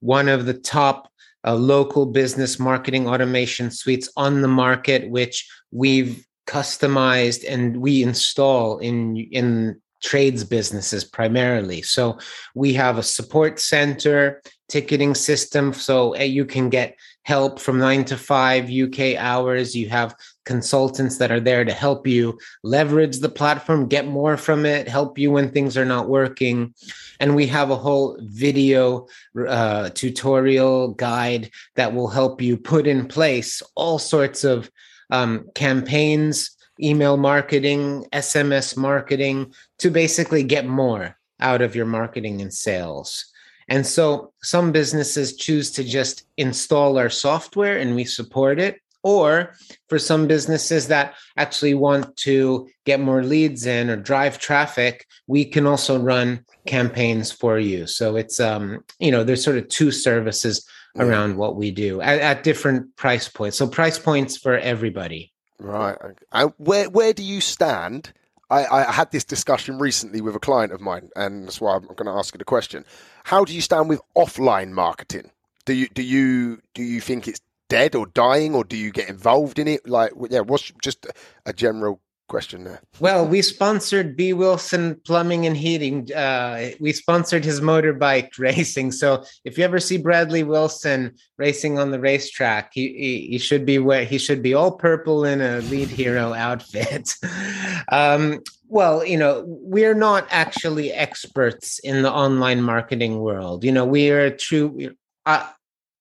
one 0.00 0.28
of 0.28 0.46
the 0.46 0.54
top 0.54 1.10
uh, 1.46 1.54
local 1.54 2.06
business 2.06 2.58
marketing 2.58 3.08
automation 3.08 3.70
suites 3.70 4.10
on 4.16 4.42
the 4.42 4.48
market, 4.48 5.08
which 5.10 5.48
we've 5.70 6.26
customized 6.46 7.44
and 7.48 7.78
we 7.78 8.02
install 8.02 8.78
in 8.78 9.16
in 9.16 9.80
trades 10.02 10.44
businesses 10.44 11.04
primarily. 11.04 11.82
So 11.82 12.18
we 12.54 12.72
have 12.74 12.98
a 12.98 13.02
support 13.02 13.58
center, 13.58 14.42
ticketing 14.68 15.14
system, 15.14 15.72
so 15.72 16.16
you 16.16 16.44
can 16.44 16.68
get 16.68 16.96
help 17.22 17.58
from 17.58 17.78
nine 17.78 18.04
to 18.04 18.16
five 18.16 18.70
UK 18.70 19.16
hours. 19.16 19.74
You 19.74 19.88
have 19.88 20.14
consultants 20.46 21.18
that 21.18 21.30
are 21.30 21.40
there 21.40 21.64
to 21.64 21.72
help 21.72 22.06
you 22.06 22.38
leverage 22.62 23.18
the 23.18 23.28
platform, 23.28 23.88
get 23.88 24.06
more 24.06 24.36
from 24.36 24.64
it, 24.64 24.88
help 24.88 25.18
you 25.18 25.30
when 25.30 25.50
things 25.50 25.76
are 25.76 25.84
not 25.84 26.08
working. 26.08 26.72
And 27.20 27.36
we 27.36 27.46
have 27.48 27.70
a 27.70 27.76
whole 27.76 28.18
video 28.22 29.06
uh, 29.46 29.90
tutorial 29.90 30.94
guide 30.94 31.50
that 31.74 31.92
will 31.92 32.08
help 32.08 32.40
you 32.40 32.56
put 32.56 32.86
in 32.86 33.06
place 33.06 33.62
all 33.74 33.98
sorts 33.98 34.44
of 34.44 34.70
um, 35.10 35.46
campaigns, 35.54 36.56
email 36.80 37.16
marketing, 37.16 38.06
SMS 38.12 38.76
marketing 38.76 39.52
to 39.78 39.90
basically 39.90 40.42
get 40.42 40.66
more 40.66 41.16
out 41.40 41.60
of 41.60 41.74
your 41.74 41.86
marketing 41.86 42.40
and 42.40 42.52
sales. 42.52 43.26
And 43.68 43.84
so 43.84 44.32
some 44.42 44.70
businesses 44.70 45.36
choose 45.36 45.72
to 45.72 45.82
just 45.82 46.24
install 46.36 46.98
our 46.98 47.10
software 47.10 47.78
and 47.78 47.94
we 47.94 48.04
support 48.04 48.60
it. 48.60 48.80
Or 49.06 49.54
for 49.88 50.00
some 50.00 50.26
businesses 50.26 50.88
that 50.88 51.14
actually 51.36 51.74
want 51.74 52.16
to 52.26 52.68
get 52.84 52.98
more 52.98 53.22
leads 53.22 53.64
in 53.64 53.88
or 53.88 53.94
drive 53.94 54.40
traffic, 54.40 55.06
we 55.28 55.44
can 55.44 55.64
also 55.64 55.96
run 55.96 56.44
campaigns 56.66 57.30
for 57.30 57.56
you. 57.56 57.86
So 57.86 58.16
it's 58.16 58.40
um, 58.40 58.84
you 58.98 59.12
know, 59.12 59.22
there's 59.22 59.44
sort 59.44 59.58
of 59.58 59.68
two 59.68 59.92
services 59.92 60.66
around 60.96 61.36
what 61.36 61.54
we 61.54 61.70
do 61.70 62.00
at, 62.00 62.18
at 62.18 62.42
different 62.42 62.96
price 62.96 63.28
points. 63.28 63.56
So 63.58 63.68
price 63.68 63.96
points 63.96 64.36
for 64.36 64.58
everybody. 64.58 65.32
Right. 65.60 65.96
And 66.32 66.52
where 66.56 66.90
where 66.90 67.12
do 67.12 67.22
you 67.22 67.40
stand? 67.40 68.12
I, 68.50 68.66
I 68.66 68.92
had 68.92 69.12
this 69.12 69.24
discussion 69.24 69.78
recently 69.78 70.20
with 70.20 70.34
a 70.34 70.40
client 70.40 70.72
of 70.72 70.80
mine, 70.80 71.10
and 71.14 71.46
that's 71.46 71.60
why 71.60 71.76
I'm 71.76 71.86
going 71.86 72.06
to 72.06 72.18
ask 72.18 72.34
you 72.34 72.38
the 72.38 72.44
question. 72.44 72.84
How 73.22 73.44
do 73.44 73.52
you 73.52 73.60
stand 73.60 73.88
with 73.88 74.00
offline 74.16 74.70
marketing? 74.70 75.30
Do 75.64 75.74
you 75.74 75.88
do 75.88 76.02
you 76.02 76.60
do 76.74 76.82
you 76.82 77.00
think 77.00 77.28
it's 77.28 77.40
dead 77.68 77.94
or 77.94 78.06
dying, 78.06 78.54
or 78.54 78.64
do 78.64 78.76
you 78.76 78.90
get 78.90 79.08
involved 79.08 79.58
in 79.58 79.68
it? 79.68 79.88
Like, 79.88 80.12
yeah, 80.30 80.40
what's 80.40 80.72
just 80.82 81.06
a 81.44 81.52
general 81.52 82.00
question 82.28 82.64
there. 82.64 82.80
Well, 82.98 83.26
we 83.26 83.42
sponsored 83.42 84.16
B. 84.16 84.32
Wilson 84.32 85.00
Plumbing 85.04 85.46
and 85.46 85.56
Heating. 85.56 86.12
Uh, 86.12 86.70
we 86.80 86.92
sponsored 86.92 87.44
his 87.44 87.60
motorbike 87.60 88.30
racing. 88.38 88.92
So 88.92 89.24
if 89.44 89.58
you 89.58 89.64
ever 89.64 89.78
see 89.78 89.96
Bradley 89.96 90.42
Wilson 90.42 91.14
racing 91.38 91.78
on 91.78 91.90
the 91.90 92.00
racetrack, 92.00 92.70
he, 92.72 92.88
he, 92.88 93.28
he 93.30 93.38
should 93.38 93.64
be 93.64 93.78
where 93.78 94.04
he 94.04 94.18
should 94.18 94.42
be 94.42 94.54
all 94.54 94.72
purple 94.72 95.24
in 95.24 95.40
a 95.40 95.58
lead 95.62 95.88
hero 95.88 96.32
outfit. 96.32 97.14
um, 97.92 98.40
well, 98.68 99.04
you 99.04 99.16
know, 99.16 99.44
we're 99.46 99.94
not 99.94 100.26
actually 100.30 100.92
experts 100.92 101.78
in 101.80 102.02
the 102.02 102.10
online 102.10 102.62
marketing 102.62 103.20
world. 103.20 103.64
You 103.64 103.72
know, 103.72 103.84
we 103.84 104.10
are 104.10 104.30
true. 104.30 104.94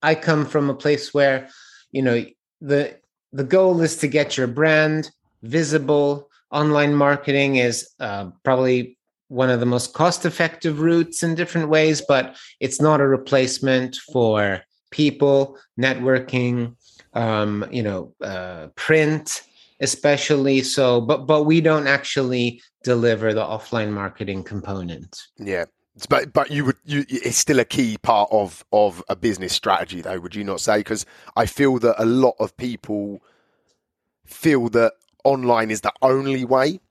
I 0.06 0.14
come 0.14 0.46
from 0.46 0.70
a 0.70 0.76
place 0.76 1.14
where, 1.14 1.50
you 1.92 2.02
know, 2.02 2.26
the 2.62 3.00
the 3.34 3.44
goal 3.44 3.82
is 3.82 3.98
to 3.98 4.08
get 4.08 4.38
your 4.38 4.48
brand 4.48 5.10
visible. 5.42 6.30
Online 6.52 6.94
marketing 6.94 7.58
is 7.58 7.90
uh, 8.00 8.30
probably 8.44 8.98
one 9.28 9.50
of 9.50 9.60
the 9.60 9.66
most 9.66 9.94
cost 9.94 10.26
effective 10.26 10.80
routes 10.80 11.24
in 11.24 11.36
different 11.36 11.70
ways, 11.70 12.02
but 12.08 12.38
it's 12.60 12.80
not 12.80 13.02
a 13.02 13.08
replacement 13.08 13.98
for 14.14 14.62
people, 14.92 15.58
networking, 15.80 16.76
um, 17.14 17.66
you 17.72 17.84
know, 17.84 18.14
uh, 18.22 18.68
print, 18.76 19.42
especially. 19.82 20.62
So, 20.62 21.02
but 21.02 21.26
but 21.26 21.44
we 21.44 21.62
don't 21.62 21.88
actually 21.88 22.62
deliver 22.84 23.34
the 23.34 23.44
offline 23.44 23.92
marketing 23.92 24.44
component. 24.44 25.20
Yeah. 25.38 25.66
But 26.10 26.34
but 26.34 26.52
you 26.52 26.66
would 26.66 26.78
you 26.84 27.06
it's 27.08 27.38
still 27.38 27.60
a 27.60 27.66
key 27.66 27.98
part 27.98 28.30
of 28.32 28.66
of 28.74 29.02
a 29.08 29.16
business 29.16 29.54
strategy 29.54 30.02
though 30.02 30.20
would 30.20 30.36
you 30.36 30.44
not 30.44 30.60
say 30.60 30.80
because 30.80 31.06
I 31.38 31.46
feel 31.46 31.80
that 31.80 32.02
a 32.02 32.06
lot 32.06 32.36
of 32.38 32.58
people 32.58 33.22
feel 34.26 34.68
that 34.70 34.94
online 35.24 35.72
is 35.72 35.82
the 35.82 35.94
only 36.02 36.44
way 36.44 36.82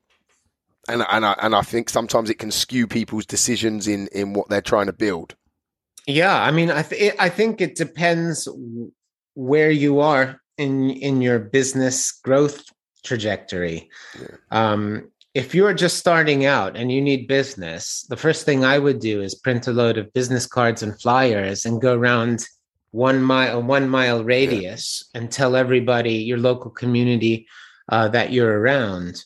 and 0.87 1.05
and 1.09 1.25
I, 1.25 1.35
and 1.41 1.55
I 1.55 1.61
think 1.61 1.89
sometimes 1.89 2.29
it 2.29 2.39
can 2.39 2.51
skew 2.51 2.87
people's 2.87 3.25
decisions 3.25 3.87
in 3.87 4.07
in 4.07 4.33
what 4.33 4.49
they're 4.49 4.61
trying 4.61 4.87
to 4.87 4.93
build. 4.93 5.35
Yeah, 6.07 6.41
I 6.41 6.51
mean 6.51 6.71
I 6.71 6.83
th- 6.83 7.15
I 7.19 7.29
think 7.29 7.61
it 7.61 7.75
depends 7.75 8.47
where 9.33 9.71
you 9.71 9.99
are 9.99 10.41
in 10.57 10.89
in 10.89 11.21
your 11.21 11.39
business 11.39 12.11
growth 12.11 12.63
trajectory. 13.03 13.89
Yeah. 14.19 14.37
Um, 14.51 15.11
if 15.35 15.53
you're 15.53 15.73
just 15.73 15.97
starting 15.97 16.45
out 16.45 16.77
and 16.77 16.93
you 16.93 17.01
need 17.01 17.27
business, 17.27 18.05
the 18.07 18.15
first 18.15 18.45
thing 18.45 18.63
I 18.63 18.79
would 18.79 18.99
do 18.99 19.21
is 19.21 19.35
print 19.35 19.67
a 19.67 19.73
load 19.73 19.97
of 19.97 20.13
business 20.13 20.47
cards 20.47 20.81
and 20.81 20.99
flyers 20.99 21.65
and 21.65 21.81
go 21.81 21.93
around 21.93 22.47
one 22.91 23.21
mile 23.21 23.61
one 23.61 23.89
mile 23.89 24.23
radius 24.23 25.03
and 25.13 25.29
tell 25.29 25.57
everybody 25.57 26.13
your 26.13 26.37
local 26.37 26.71
community 26.71 27.45
uh, 27.89 28.07
that 28.07 28.31
you're 28.31 28.61
around. 28.61 29.25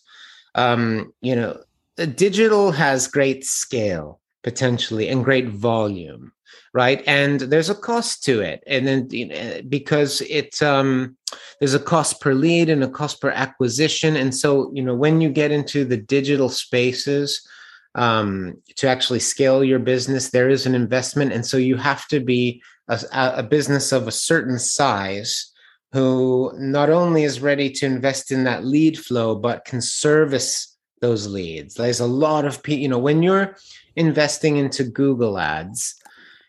Um, 0.55 1.13
you 1.21 1.35
know, 1.35 1.61
digital 1.95 2.71
has 2.71 3.07
great 3.07 3.45
scale 3.45 4.19
potentially 4.41 5.09
and 5.09 5.23
great 5.23 5.47
volume 5.47 6.31
right? 6.73 7.03
And 7.07 7.39
there's 7.39 7.69
a 7.69 7.75
cost 7.75 8.23
to 8.25 8.41
it. 8.41 8.63
And 8.67 8.87
then 8.87 9.07
you 9.09 9.27
know, 9.27 9.61
because 9.67 10.21
it 10.21 10.61
um 10.61 11.17
there's 11.59 11.73
a 11.73 11.79
cost 11.79 12.21
per 12.21 12.33
lead 12.33 12.69
and 12.69 12.83
a 12.83 12.89
cost 12.89 13.21
per 13.21 13.29
acquisition. 13.29 14.15
And 14.15 14.33
so 14.35 14.71
you 14.73 14.83
know 14.83 14.95
when 14.95 15.21
you 15.21 15.29
get 15.29 15.51
into 15.51 15.85
the 15.85 15.97
digital 15.97 16.49
spaces 16.49 17.47
um 17.95 18.55
to 18.75 18.87
actually 18.87 19.19
scale 19.19 19.63
your 19.63 19.79
business 19.79 20.29
there 20.29 20.49
is 20.49 20.65
an 20.65 20.75
investment. 20.75 21.33
And 21.33 21.45
so 21.45 21.57
you 21.57 21.75
have 21.77 22.07
to 22.09 22.19
be 22.19 22.61
a, 22.87 22.99
a 23.13 23.43
business 23.43 23.91
of 23.91 24.07
a 24.07 24.11
certain 24.11 24.59
size 24.59 25.51
who 25.91 26.51
not 26.55 26.91
only 26.91 27.23
is 27.23 27.39
ready 27.39 27.71
to 27.71 27.85
invest 27.87 28.31
in 28.31 28.43
that 28.43 28.63
lead 28.63 28.97
flow 28.97 29.35
but 29.35 29.65
can 29.65 29.81
service 29.81 30.77
those 31.01 31.27
leads. 31.27 31.75
There's 31.75 32.01
a 32.01 32.05
lot 32.05 32.45
of 32.45 32.61
people 32.61 32.81
you 32.81 32.89
know 32.89 32.99
when 32.99 33.23
you're 33.23 33.55
investing 33.95 34.57
into 34.57 34.83
google 34.83 35.37
ads 35.39 35.98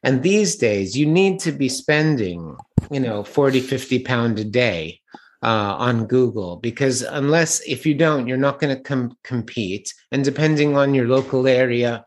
and 0.02 0.22
these 0.22 0.56
days, 0.56 0.96
you 0.96 1.06
need 1.06 1.40
to 1.40 1.52
be 1.52 1.68
spending, 1.68 2.56
you 2.90 3.00
know, 3.00 3.22
40, 3.22 3.60
50 3.60 3.98
pound 4.00 4.38
a 4.38 4.44
day 4.44 5.00
uh, 5.42 5.76
on 5.78 6.06
Google 6.06 6.56
because 6.56 7.02
unless 7.02 7.60
if 7.60 7.84
you 7.84 7.94
don't, 7.94 8.26
you're 8.26 8.36
not 8.36 8.60
going 8.60 8.76
to 8.76 8.82
com- 8.82 9.16
compete. 9.24 9.92
And 10.12 10.24
depending 10.24 10.76
on 10.76 10.94
your 10.94 11.06
local 11.06 11.46
area, 11.46 12.04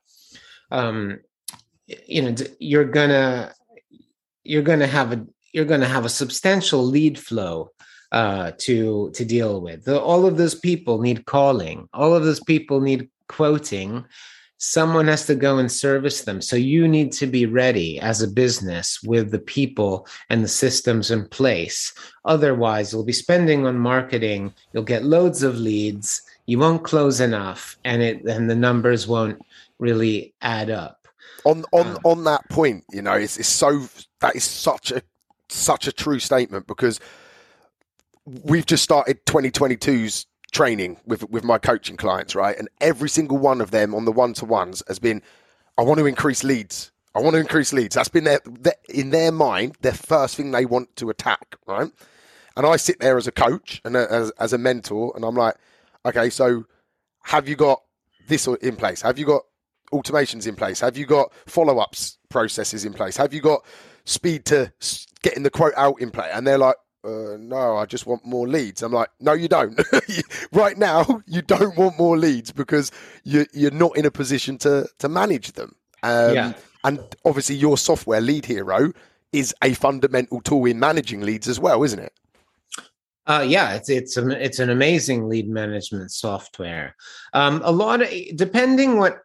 um, 0.72 1.20
you 2.08 2.22
know, 2.22 2.36
you're 2.60 2.86
gonna 2.86 3.54
you're 4.44 4.64
gonna 4.64 4.88
have 4.88 5.12
a 5.12 5.26
you're 5.52 5.66
gonna 5.66 5.88
have 5.88 6.06
a 6.06 6.10
substantial 6.10 6.84
lead 6.84 7.20
flow 7.20 7.70
uh, 8.12 8.52
to 8.60 9.12
to 9.12 9.26
deal 9.26 9.62
with. 9.62 9.86
The, 9.86 10.00
all 10.00 10.26
of 10.26 10.38
those 10.38 10.56
people 10.56 11.02
need 11.02 11.26
calling. 11.26 11.88
All 11.94 12.16
of 12.16 12.24
those 12.24 12.40
people 12.40 12.82
need 12.82 13.10
quoting 13.28 14.06
someone 14.66 15.08
has 15.10 15.26
to 15.26 15.36
go 15.36 15.58
and 15.58 15.70
service 15.70 16.22
them. 16.22 16.42
So 16.42 16.56
you 16.56 16.88
need 16.88 17.12
to 17.14 17.28
be 17.28 17.46
ready 17.46 18.00
as 18.00 18.22
a 18.22 18.30
business 18.30 19.04
with 19.04 19.30
the 19.30 19.40
people 19.40 20.08
and 20.30 20.42
the 20.42 20.48
systems 20.48 21.12
in 21.12 21.28
place. 21.28 21.94
Otherwise, 22.24 22.94
you'll 22.94 23.04
be 23.04 23.12
spending 23.12 23.68
on 23.68 23.78
marketing, 23.78 24.54
you'll 24.72 24.84
get 24.84 25.04
loads 25.04 25.44
of 25.44 25.58
leads, 25.58 26.22
you 26.46 26.60
won't 26.60 26.86
close 26.86 27.20
enough, 27.20 27.78
and 27.84 28.02
it 28.02 28.24
and 28.24 28.50
the 28.50 28.56
numbers 28.56 29.06
won't 29.06 29.42
really 29.80 30.34
add 30.42 30.70
up. 30.70 31.10
On 31.44 31.66
on 31.74 31.88
um, 31.88 31.98
on 32.06 32.24
that 32.24 32.48
point, 32.50 32.86
you 32.90 33.02
know, 33.02 33.16
it's, 33.16 33.38
it's 33.38 33.50
so 33.50 33.86
that 34.22 34.34
is 34.34 34.46
such 34.46 34.92
a 34.92 35.02
such 35.50 35.88
a 35.88 35.92
true 35.92 36.20
statement 36.20 36.68
because 36.68 37.02
we've 38.26 38.66
just 38.66 38.84
started 38.84 39.26
2022's 39.26 40.26
training 40.54 40.98
with 41.06 41.30
with 41.30 41.44
my 41.44 41.58
coaching 41.58 41.98
clients, 41.98 42.36
right? 42.36 42.58
And 42.58 42.70
every 42.80 43.10
single 43.10 43.38
one 43.38 43.60
of 43.60 43.72
them 43.72 43.94
on 43.94 44.06
the 44.06 44.12
one 44.12 44.34
to 44.36 44.46
ones 44.46 44.82
has 44.88 45.00
been, 45.00 45.22
I 45.78 45.82
want 45.82 46.00
to 46.00 46.06
increase 46.06 46.44
leads. 46.44 46.92
I 47.16 47.20
want 47.20 47.34
to 47.34 47.40
increase 47.40 47.74
leads. 47.74 47.96
That's 47.96 48.10
been 48.10 48.24
their, 48.24 48.40
their 48.46 48.76
in 48.90 49.10
their 49.10 49.32
mind 49.32 49.76
their 49.82 49.94
first 49.94 50.36
thing 50.36 50.52
they 50.52 50.66
want 50.66 50.96
to 50.98 51.10
attack, 51.10 51.56
right? 51.68 51.92
And 52.56 52.66
I 52.66 52.78
sit 52.78 53.00
there 53.00 53.18
as 53.18 53.28
a 53.28 53.32
coach 53.32 53.82
and 53.84 53.98
a, 53.98 54.12
as 54.12 54.32
as 54.40 54.54
a 54.54 54.58
mentor, 54.58 55.12
and 55.16 55.26
I'm 55.26 55.36
like, 55.36 55.56
okay, 56.06 56.30
so 56.30 56.66
have 57.24 57.48
you 57.48 57.56
got 57.56 57.82
this 58.28 58.48
in 58.48 58.76
place? 58.76 59.02
Have 59.02 59.20
you 59.20 59.26
got 59.26 59.44
automations 59.92 60.48
in 60.48 60.56
place? 60.56 60.80
Have 60.80 60.98
you 60.98 61.06
got 61.06 61.32
follow 61.46 61.80
ups 61.80 62.18
processes 62.30 62.86
in 62.86 62.94
place? 62.94 63.18
Have 63.18 63.34
you 63.34 63.42
got 63.42 63.66
speed 64.06 64.46
to 64.46 64.72
getting 65.22 65.44
the 65.44 65.50
quote 65.50 65.74
out 65.78 66.02
in 66.02 66.12
place? 66.12 66.32
And 66.34 66.46
they're 66.46 66.58
like, 66.58 66.76
uh, 67.04 67.38
no, 67.38 67.78
I 67.78 67.86
just 67.86 68.06
want 68.06 68.26
more 68.26 68.48
leads. 68.48 68.82
I'm 68.82 68.94
like, 68.94 69.10
no, 69.20 69.34
you 69.34 69.48
don't. 69.48 69.80
right 70.54 70.78
now, 70.78 71.22
you 71.28 71.42
don't 71.42 71.78
want 71.78 71.98
more 71.98 72.18
leads 72.18 72.52
because 72.52 72.92
you're, 73.24 73.48
you're 73.54 73.72
not 73.72 73.98
in 73.98 74.06
a 74.06 74.12
position 74.12 74.58
to, 74.60 74.88
to 75.00 75.10
manage 75.10 75.54
them. 75.54 75.76
Um, 76.04 76.34
yeah. 76.34 76.54
And 76.84 77.00
obviously, 77.26 77.56
your 77.56 77.78
software, 77.78 78.22
Lead 78.22 78.46
Hero, 78.46 78.92
is 79.32 79.54
a 79.64 79.74
fundamental 79.74 80.42
tool 80.42 80.66
in 80.66 80.80
managing 80.80 81.22
leads 81.22 81.48
as 81.48 81.60
well, 81.60 81.84
isn't 81.84 82.00
it? 82.00 82.14
Uh, 83.26 83.46
yeah, 83.48 83.74
it's 83.74 83.90
it's 83.90 84.18
an 84.18 84.32
it's 84.32 84.60
an 84.60 84.70
amazing 84.70 85.30
lead 85.30 85.48
management 85.48 86.12
software. 86.12 86.94
Um, 87.32 87.62
a 87.64 87.72
lot 87.72 88.02
of 88.02 88.10
depending 88.36 88.98
what 88.98 89.20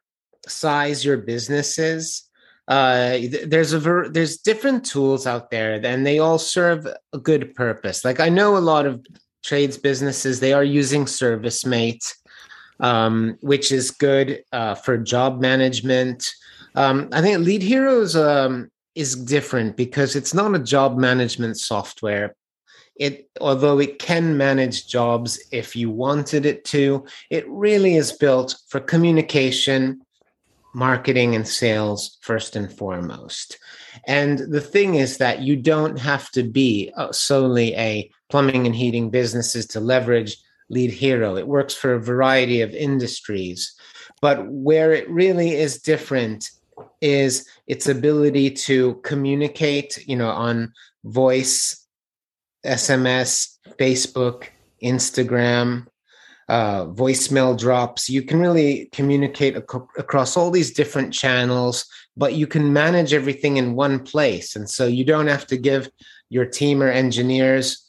size 0.46 1.04
your 1.04 1.16
business 1.16 1.80
is, 1.80 2.27
uh, 2.68 3.18
there's 3.46 3.72
a 3.72 3.78
ver- 3.78 4.10
there's 4.10 4.36
different 4.36 4.84
tools 4.84 5.26
out 5.26 5.50
there 5.50 5.80
and 5.82 6.06
they 6.06 6.18
all 6.18 6.38
serve 6.38 6.86
a 7.14 7.18
good 7.18 7.54
purpose. 7.54 8.04
Like 8.04 8.20
i 8.20 8.28
know 8.28 8.56
a 8.56 8.58
lot 8.58 8.86
of 8.86 9.04
trades 9.42 9.78
businesses 9.78 10.38
they 10.38 10.52
are 10.52 10.64
using 10.64 11.06
ServiceM8 11.06 12.14
um, 12.80 13.36
which 13.40 13.72
is 13.72 13.90
good 13.90 14.44
uh, 14.52 14.74
for 14.74 14.98
job 14.98 15.40
management. 15.40 16.30
Um, 16.74 17.08
i 17.12 17.20
think 17.20 17.38
Lead 17.38 17.62
Hero's 17.62 18.14
um, 18.14 18.70
is 18.94 19.14
different 19.14 19.76
because 19.76 20.14
it's 20.14 20.34
not 20.34 20.54
a 20.54 20.58
job 20.58 20.98
management 20.98 21.56
software. 21.58 22.34
It 22.96 23.30
although 23.40 23.78
it 23.78 23.98
can 23.98 24.36
manage 24.36 24.88
jobs 24.88 25.40
if 25.52 25.74
you 25.74 25.88
wanted 25.88 26.44
it 26.44 26.64
to 26.66 27.06
it 27.30 27.48
really 27.48 27.94
is 27.94 28.12
built 28.12 28.56
for 28.68 28.80
communication 28.80 30.02
marketing 30.74 31.34
and 31.34 31.46
sales 31.46 32.18
first 32.20 32.56
and 32.56 32.72
foremost. 32.72 33.58
And 34.06 34.38
the 34.38 34.60
thing 34.60 34.94
is 34.94 35.18
that 35.18 35.42
you 35.42 35.56
don't 35.56 35.98
have 35.98 36.30
to 36.32 36.42
be 36.42 36.92
uh, 36.96 37.12
solely 37.12 37.74
a 37.74 38.10
plumbing 38.28 38.66
and 38.66 38.74
heating 38.74 39.10
businesses 39.10 39.66
to 39.68 39.80
leverage 39.80 40.36
Lead 40.70 40.90
Hero. 40.90 41.36
It 41.36 41.48
works 41.48 41.74
for 41.74 41.94
a 41.94 42.00
variety 42.00 42.60
of 42.60 42.74
industries. 42.74 43.74
But 44.20 44.46
where 44.48 44.92
it 44.92 45.08
really 45.08 45.52
is 45.52 45.80
different 45.80 46.50
is 47.00 47.48
its 47.66 47.88
ability 47.88 48.50
to 48.50 48.94
communicate, 48.96 50.06
you 50.06 50.16
know, 50.16 50.30
on 50.30 50.72
voice, 51.04 51.86
SMS, 52.64 53.56
Facebook, 53.78 54.44
Instagram, 54.82 55.86
uh, 56.48 56.86
voicemail 56.86 57.58
drops. 57.58 58.08
You 58.08 58.22
can 58.22 58.40
really 58.40 58.88
communicate 58.92 59.56
ac- 59.56 59.84
across 59.98 60.36
all 60.36 60.50
these 60.50 60.72
different 60.72 61.12
channels, 61.12 61.84
but 62.16 62.34
you 62.34 62.46
can 62.46 62.72
manage 62.72 63.12
everything 63.12 63.58
in 63.58 63.74
one 63.74 64.00
place. 64.00 64.56
And 64.56 64.68
so 64.68 64.86
you 64.86 65.04
don't 65.04 65.26
have 65.26 65.46
to 65.48 65.56
give 65.56 65.90
your 66.30 66.46
team 66.46 66.82
or 66.82 66.88
engineers 66.88 67.88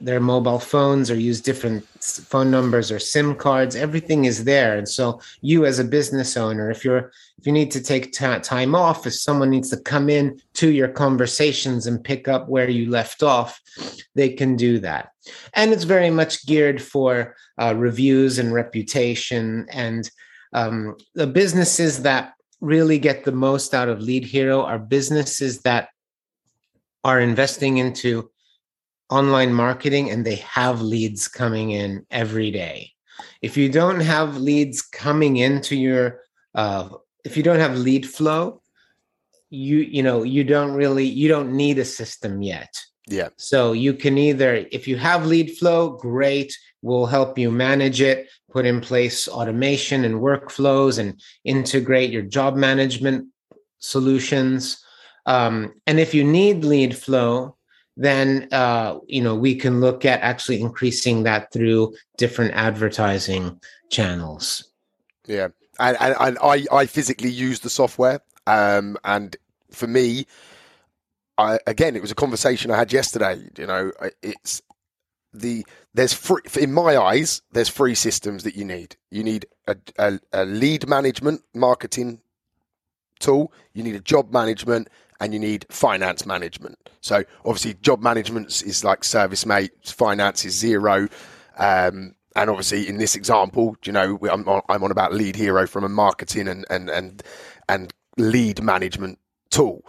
their 0.00 0.20
mobile 0.20 0.58
phones 0.58 1.10
or 1.10 1.16
use 1.16 1.40
different 1.40 1.84
phone 2.00 2.50
numbers 2.50 2.90
or 2.90 2.98
sim 2.98 3.34
cards 3.34 3.76
everything 3.76 4.24
is 4.24 4.44
there 4.44 4.78
and 4.78 4.88
so 4.88 5.20
you 5.42 5.66
as 5.66 5.78
a 5.78 5.84
business 5.84 6.36
owner 6.36 6.70
if 6.70 6.84
you're 6.84 7.12
if 7.38 7.46
you 7.46 7.52
need 7.52 7.70
to 7.70 7.82
take 7.82 8.12
time 8.12 8.74
off 8.74 9.06
if 9.06 9.14
someone 9.14 9.50
needs 9.50 9.70
to 9.70 9.76
come 9.76 10.08
in 10.08 10.40
to 10.54 10.70
your 10.70 10.88
conversations 10.88 11.86
and 11.86 12.04
pick 12.04 12.28
up 12.28 12.48
where 12.48 12.70
you 12.70 12.88
left 12.90 13.22
off 13.22 13.60
they 14.14 14.30
can 14.30 14.56
do 14.56 14.78
that 14.78 15.10
and 15.54 15.72
it's 15.72 15.84
very 15.84 16.10
much 16.10 16.46
geared 16.46 16.80
for 16.80 17.34
uh, 17.60 17.74
reviews 17.76 18.38
and 18.38 18.52
reputation. 18.52 19.66
And 19.70 20.10
um, 20.52 20.96
the 21.14 21.26
businesses 21.26 22.02
that 22.02 22.34
really 22.60 22.98
get 22.98 23.24
the 23.24 23.32
most 23.32 23.74
out 23.74 23.88
of 23.88 24.00
Lead 24.00 24.24
Hero 24.24 24.62
are 24.62 24.78
businesses 24.78 25.62
that 25.62 25.88
are 27.04 27.20
investing 27.20 27.78
into 27.78 28.30
online 29.10 29.52
marketing 29.52 30.10
and 30.10 30.24
they 30.24 30.36
have 30.36 30.82
leads 30.82 31.28
coming 31.28 31.70
in 31.70 32.04
every 32.10 32.50
day. 32.50 32.90
If 33.42 33.56
you 33.56 33.70
don't 33.70 34.00
have 34.00 34.36
leads 34.36 34.82
coming 34.82 35.36
into 35.36 35.76
your, 35.76 36.20
uh, 36.54 36.88
if 37.24 37.36
you 37.36 37.42
don't 37.42 37.60
have 37.60 37.76
lead 37.78 38.08
flow, 38.08 38.62
you 39.50 39.78
you 39.78 40.02
know 40.02 40.22
you 40.22 40.42
don't 40.44 40.72
really 40.72 41.04
you 41.04 41.28
don't 41.28 41.52
need 41.52 41.78
a 41.78 41.84
system 41.84 42.42
yet 42.42 42.74
Yeah. 43.06 43.28
so 43.36 43.72
you 43.72 43.94
can 43.94 44.18
either 44.18 44.66
if 44.72 44.88
you 44.88 44.96
have 44.96 45.26
lead 45.26 45.56
flow 45.56 45.90
great 45.90 46.56
we'll 46.86 47.06
help 47.06 47.38
you 47.38 47.50
manage 47.50 48.00
it 48.00 48.28
put 48.50 48.64
in 48.64 48.80
place 48.80 49.28
automation 49.28 50.04
and 50.04 50.16
workflows 50.16 50.98
and 50.98 51.20
integrate 51.44 52.10
your 52.10 52.22
job 52.22 52.56
management 52.56 53.26
solutions 53.78 54.82
um, 55.26 55.74
and 55.86 55.98
if 55.98 56.14
you 56.14 56.24
need 56.24 56.64
lead 56.64 56.96
flow 56.96 57.56
then 57.96 58.48
uh, 58.52 58.98
you 59.06 59.22
know 59.22 59.34
we 59.34 59.54
can 59.54 59.80
look 59.80 60.04
at 60.04 60.20
actually 60.20 60.60
increasing 60.60 61.22
that 61.24 61.52
through 61.52 61.94
different 62.16 62.52
advertising 62.54 63.58
channels 63.90 64.70
Yeah, 65.26 65.48
and, 65.78 65.96
and, 66.00 66.14
and 66.20 66.38
I, 66.42 66.64
I 66.72 66.86
physically 66.86 67.30
use 67.30 67.60
the 67.60 67.70
software, 67.70 68.20
um, 68.46 68.96
and 69.04 69.36
for 69.70 69.86
me, 69.86 70.26
I 71.38 71.58
again, 71.66 71.96
it 71.96 72.02
was 72.02 72.10
a 72.10 72.16
conversation 72.16 72.70
I 72.70 72.76
had 72.76 72.92
yesterday. 72.92 73.42
You 73.58 73.66
know, 73.66 73.92
it's 74.22 74.62
the 75.34 75.66
there's 75.96 76.12
free 76.12 76.42
in 76.60 76.72
my 76.72 76.96
eyes. 76.96 77.40
There's 77.52 77.70
three 77.70 77.94
systems 77.94 78.44
that 78.44 78.54
you 78.54 78.64
need. 78.66 78.96
You 79.10 79.24
need 79.24 79.46
a, 79.66 79.76
a, 79.98 80.20
a 80.32 80.44
lead 80.44 80.86
management 80.86 81.42
marketing 81.54 82.20
tool. 83.18 83.50
You 83.72 83.82
need 83.82 83.94
a 83.94 84.00
job 84.00 84.30
management, 84.30 84.88
and 85.20 85.32
you 85.32 85.38
need 85.40 85.64
finance 85.70 86.26
management. 86.26 86.78
So 87.00 87.24
obviously, 87.46 87.74
job 87.80 88.02
management 88.02 88.48
is 88.62 88.84
like 88.84 89.04
service 89.04 89.44
ServiceM8. 89.44 89.94
Finance 89.94 90.44
is 90.44 90.62
Xero. 90.62 91.10
Um, 91.56 92.14
and 92.34 92.50
obviously, 92.50 92.86
in 92.86 92.98
this 92.98 93.16
example, 93.16 93.74
you 93.86 93.92
know, 93.92 94.18
I'm 94.30 94.46
on, 94.46 94.60
I'm 94.68 94.84
on 94.84 94.90
about 94.90 95.14
Lead 95.14 95.34
Hero 95.34 95.66
from 95.66 95.82
a 95.82 95.88
marketing 95.88 96.46
and 96.46 96.66
and 96.68 96.90
and 96.90 97.22
and 97.70 97.94
lead 98.18 98.62
management 98.62 99.18
tool. 99.48 99.82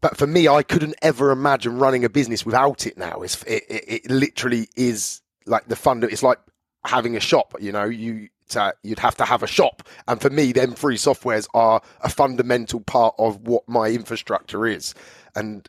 But 0.00 0.16
for 0.16 0.26
me, 0.26 0.48
I 0.48 0.62
couldn't 0.62 0.94
ever 1.02 1.30
imagine 1.30 1.78
running 1.78 2.04
a 2.04 2.08
business 2.08 2.46
without 2.46 2.86
it. 2.86 2.96
Now, 2.96 3.20
it's 3.20 3.42
it, 3.44 3.64
it, 3.68 3.84
it 3.86 4.10
literally 4.10 4.68
is 4.76 5.20
like 5.46 5.68
the 5.68 5.76
fund. 5.76 6.04
It's 6.04 6.22
like 6.22 6.38
having 6.84 7.16
a 7.16 7.20
shop. 7.20 7.54
You 7.60 7.72
know, 7.72 7.84
you 7.84 8.28
to, 8.50 8.74
you'd 8.82 8.98
have 8.98 9.16
to 9.16 9.24
have 9.24 9.42
a 9.42 9.46
shop, 9.46 9.82
and 10.08 10.20
for 10.20 10.30
me, 10.30 10.52
them 10.52 10.72
free 10.72 10.96
softwares 10.96 11.46
are 11.54 11.82
a 12.00 12.08
fundamental 12.08 12.80
part 12.80 13.14
of 13.18 13.40
what 13.46 13.68
my 13.68 13.88
infrastructure 13.88 14.66
is. 14.66 14.94
And 15.34 15.68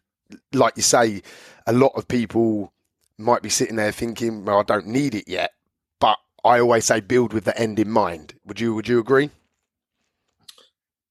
like 0.53 0.77
you 0.77 0.83
say, 0.83 1.21
a 1.67 1.73
lot 1.73 1.91
of 1.95 2.07
people 2.07 2.73
might 3.17 3.41
be 3.41 3.49
sitting 3.49 3.75
there 3.75 3.91
thinking, 3.91 4.45
"Well, 4.45 4.59
I 4.59 4.63
don't 4.63 4.87
need 4.87 5.13
it 5.13 5.27
yet." 5.27 5.51
But 5.99 6.17
I 6.43 6.59
always 6.59 6.85
say, 6.85 7.01
build 7.01 7.33
with 7.33 7.43
the 7.43 7.57
end 7.59 7.79
in 7.79 7.91
mind. 7.91 8.35
Would 8.45 8.59
you 8.59 8.73
Would 8.75 8.87
you 8.87 8.99
agree? 8.99 9.29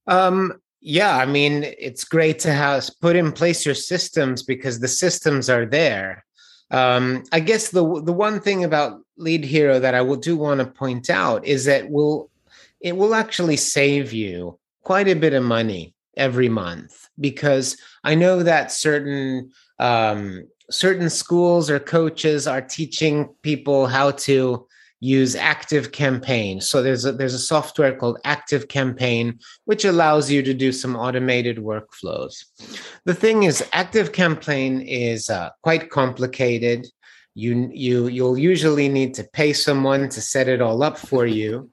Um, 0.07 0.61
yeah, 0.81 1.17
I 1.17 1.27
mean, 1.27 1.65
it's 1.79 2.05
great 2.05 2.39
to 2.41 2.53
have 2.53 2.89
put 3.01 3.17
in 3.17 3.33
place 3.33 3.67
your 3.67 3.75
systems 3.75 4.43
because 4.43 4.81
the 4.81 4.89
systems 4.89 5.51
are 5.51 5.67
there. 5.67 6.25
Um, 6.71 7.25
I 7.33 7.41
guess 7.41 7.71
the 7.71 7.83
the 8.03 8.13
one 8.13 8.41
thing 8.41 8.65
about 8.65 9.01
Lead 9.17 9.45
Hero 9.45 9.79
that 9.81 9.95
I 9.95 10.03
will 10.03 10.17
do 10.17 10.37
want 10.37 10.61
to 10.61 10.67
point 10.67 11.11
out 11.11 11.45
is 11.45 11.65
that 11.65 11.91
will 11.91 12.31
it 12.81 12.97
will 12.97 13.15
actually 13.15 13.57
save 13.57 14.13
you 14.13 14.59
quite 14.83 15.09
a 15.09 15.15
bit 15.15 15.35
of 15.35 15.43
money 15.43 15.95
every 16.17 16.49
month 16.49 17.09
because 17.19 17.77
I 18.05 18.15
know 18.15 18.43
that 18.43 18.73
certain 18.73 19.51
um, 19.79 20.47
certain 20.71 21.11
schools 21.11 21.69
or 21.69 21.81
coaches 21.81 22.47
are 22.47 22.63
teaching 22.63 23.29
people 23.43 23.87
how 23.87 24.13
to 24.13 24.67
use 25.01 25.35
active 25.35 25.93
campaign. 25.93 26.61
So 26.61 26.83
there's 26.83 27.07
a 27.07 27.13
there's 27.13 27.35
a 27.35 27.39
software 27.39 27.97
called 27.97 28.19
active 28.25 28.69
campaign 28.69 29.39
which 29.65 29.85
allows 29.85 30.31
you 30.31 30.43
to 30.43 30.55
do 30.55 30.73
some 30.73 30.95
automated 30.95 31.57
workflows. 31.57 32.45
The 33.07 33.15
thing 33.15 33.45
is 33.45 33.65
active 33.73 34.13
campaign 34.13 34.83
is 34.83 35.31
uh, 35.31 35.51
quite 35.63 35.91
complicated. 35.91 36.87
You 37.35 37.71
you 37.73 38.09
you'll 38.09 38.39
usually 38.39 38.89
need 38.89 39.15
to 39.15 39.25
pay 39.25 39.55
someone 39.55 40.11
to 40.11 40.21
set 40.21 40.49
it 40.49 40.61
all 40.61 40.83
up 40.83 40.99
for 40.99 41.27
you. 41.27 41.71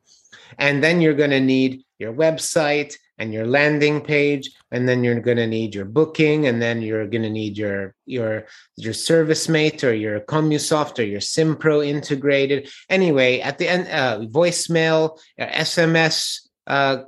And 0.57 0.81
then 0.81 1.01
you're 1.01 1.13
going 1.13 1.31
to 1.31 1.41
need 1.41 1.83
your 1.99 2.13
website 2.13 2.95
and 3.17 3.33
your 3.33 3.47
landing 3.47 4.01
page 4.01 4.51
and 4.71 4.87
then 4.87 5.03
you're 5.03 5.19
going 5.19 5.37
to 5.37 5.47
need 5.47 5.73
your 5.73 5.85
booking 5.85 6.47
and 6.47 6.61
then 6.61 6.81
you're 6.81 7.07
going 7.07 7.23
to 7.23 7.29
need 7.29 7.57
your 7.57 7.95
your 8.05 8.45
your 8.75 8.93
ServiceM8 8.93 9.83
or 9.83 9.93
your 9.93 10.19
commusoft 10.21 10.99
or 10.99 11.03
your 11.03 11.19
simpro 11.19 11.85
integrated. 11.85 12.69
Anyway 12.89 13.39
at 13.39 13.57
the 13.57 13.67
end 13.67 13.87
uh, 13.87 14.19
voicemail 14.27 15.19
uh, 15.39 15.45
sms 15.45 16.47
uh, 16.67 17.03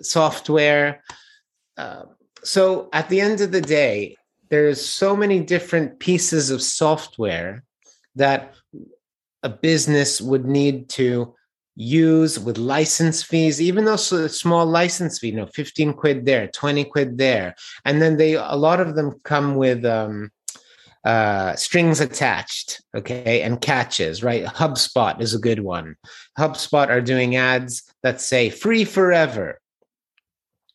software 0.00 1.02
uh, 1.76 2.02
so 2.42 2.88
at 2.92 3.08
the 3.08 3.20
end 3.20 3.40
of 3.40 3.52
the 3.52 3.60
day 3.60 4.16
there's 4.50 4.84
so 4.84 5.16
many 5.16 5.40
different 5.40 5.98
pieces 5.98 6.50
of 6.50 6.60
software 6.62 7.64
that 8.16 8.54
a 9.42 9.48
business 9.48 10.20
would 10.20 10.44
need 10.44 10.88
to 10.90 11.34
use 11.74 12.38
with 12.38 12.58
license 12.58 13.22
fees, 13.22 13.60
even 13.60 13.84
though 13.84 13.96
so 13.96 14.26
small 14.26 14.66
license 14.66 15.18
fee, 15.18 15.28
you 15.28 15.36
know, 15.36 15.46
15 15.46 15.94
quid 15.94 16.26
there, 16.26 16.48
20 16.48 16.84
quid 16.84 17.18
there. 17.18 17.54
And 17.84 18.00
then 18.00 18.16
they, 18.16 18.34
a 18.34 18.54
lot 18.54 18.80
of 18.80 18.94
them 18.94 19.20
come 19.24 19.54
with 19.54 19.84
um, 19.84 20.30
uh, 21.04 21.56
strings 21.56 22.00
attached, 22.00 22.80
okay, 22.94 23.42
and 23.42 23.60
catches, 23.60 24.22
right? 24.22 24.44
HubSpot 24.44 25.20
is 25.20 25.34
a 25.34 25.38
good 25.38 25.60
one. 25.60 25.96
HubSpot 26.38 26.88
are 26.88 27.00
doing 27.00 27.36
ads 27.36 27.82
that 28.02 28.20
say 28.20 28.50
free 28.50 28.84
forever. 28.84 29.60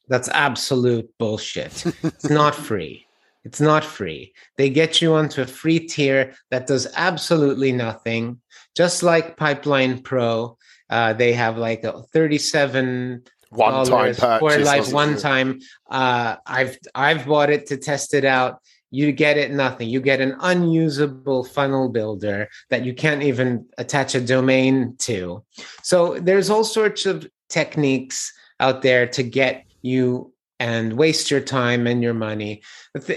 That's 0.09 0.29
absolute 0.29 1.09
bullshit. 1.19 1.85
it's 2.03 2.29
not 2.29 2.55
free. 2.69 3.05
It's 3.43 3.61
not 3.61 3.85
free. 3.85 4.33
They 4.57 4.69
get 4.69 5.01
you 5.01 5.13
onto 5.13 5.41
a 5.41 5.47
free 5.47 5.79
tier 5.79 6.33
that 6.51 6.67
does 6.67 6.87
absolutely 6.95 7.71
nothing, 7.71 8.41
just 8.75 9.03
like 9.03 9.37
Pipeline 9.37 10.01
Pro. 10.01 10.57
Uh, 10.89 11.13
they 11.13 11.33
have 11.33 11.57
like 11.57 11.83
a 11.83 12.03
37 12.13 13.23
One 13.49 13.85
time 13.85 14.13
for 14.13 14.57
like 14.59 14.87
one 14.91 15.17
time. 15.17 15.59
Uh, 15.89 16.35
I've 16.45 16.77
I've 16.93 17.25
bought 17.25 17.49
it 17.49 17.67
to 17.67 17.77
test 17.77 18.13
it 18.13 18.25
out. 18.25 18.61
You 18.89 19.11
get 19.11 19.37
it 19.37 19.51
nothing. 19.51 19.89
You 19.89 20.01
get 20.01 20.21
an 20.21 20.35
unusable 20.39 21.43
funnel 21.43 21.89
builder 21.89 22.49
that 22.69 22.85
you 22.85 22.93
can't 22.93 23.23
even 23.23 23.65
attach 23.77 24.15
a 24.15 24.21
domain 24.21 24.95
to. 24.99 25.43
So 25.83 26.19
there's 26.19 26.49
all 26.49 26.63
sorts 26.63 27.05
of 27.05 27.27
techniques 27.49 28.33
out 28.59 28.81
there 28.81 29.07
to 29.07 29.23
get 29.23 29.65
you 29.81 30.33
and 30.59 30.93
waste 30.93 31.29
your 31.29 31.41
time 31.41 31.85
and 31.85 32.01
your 32.01 32.13
money 32.13 32.61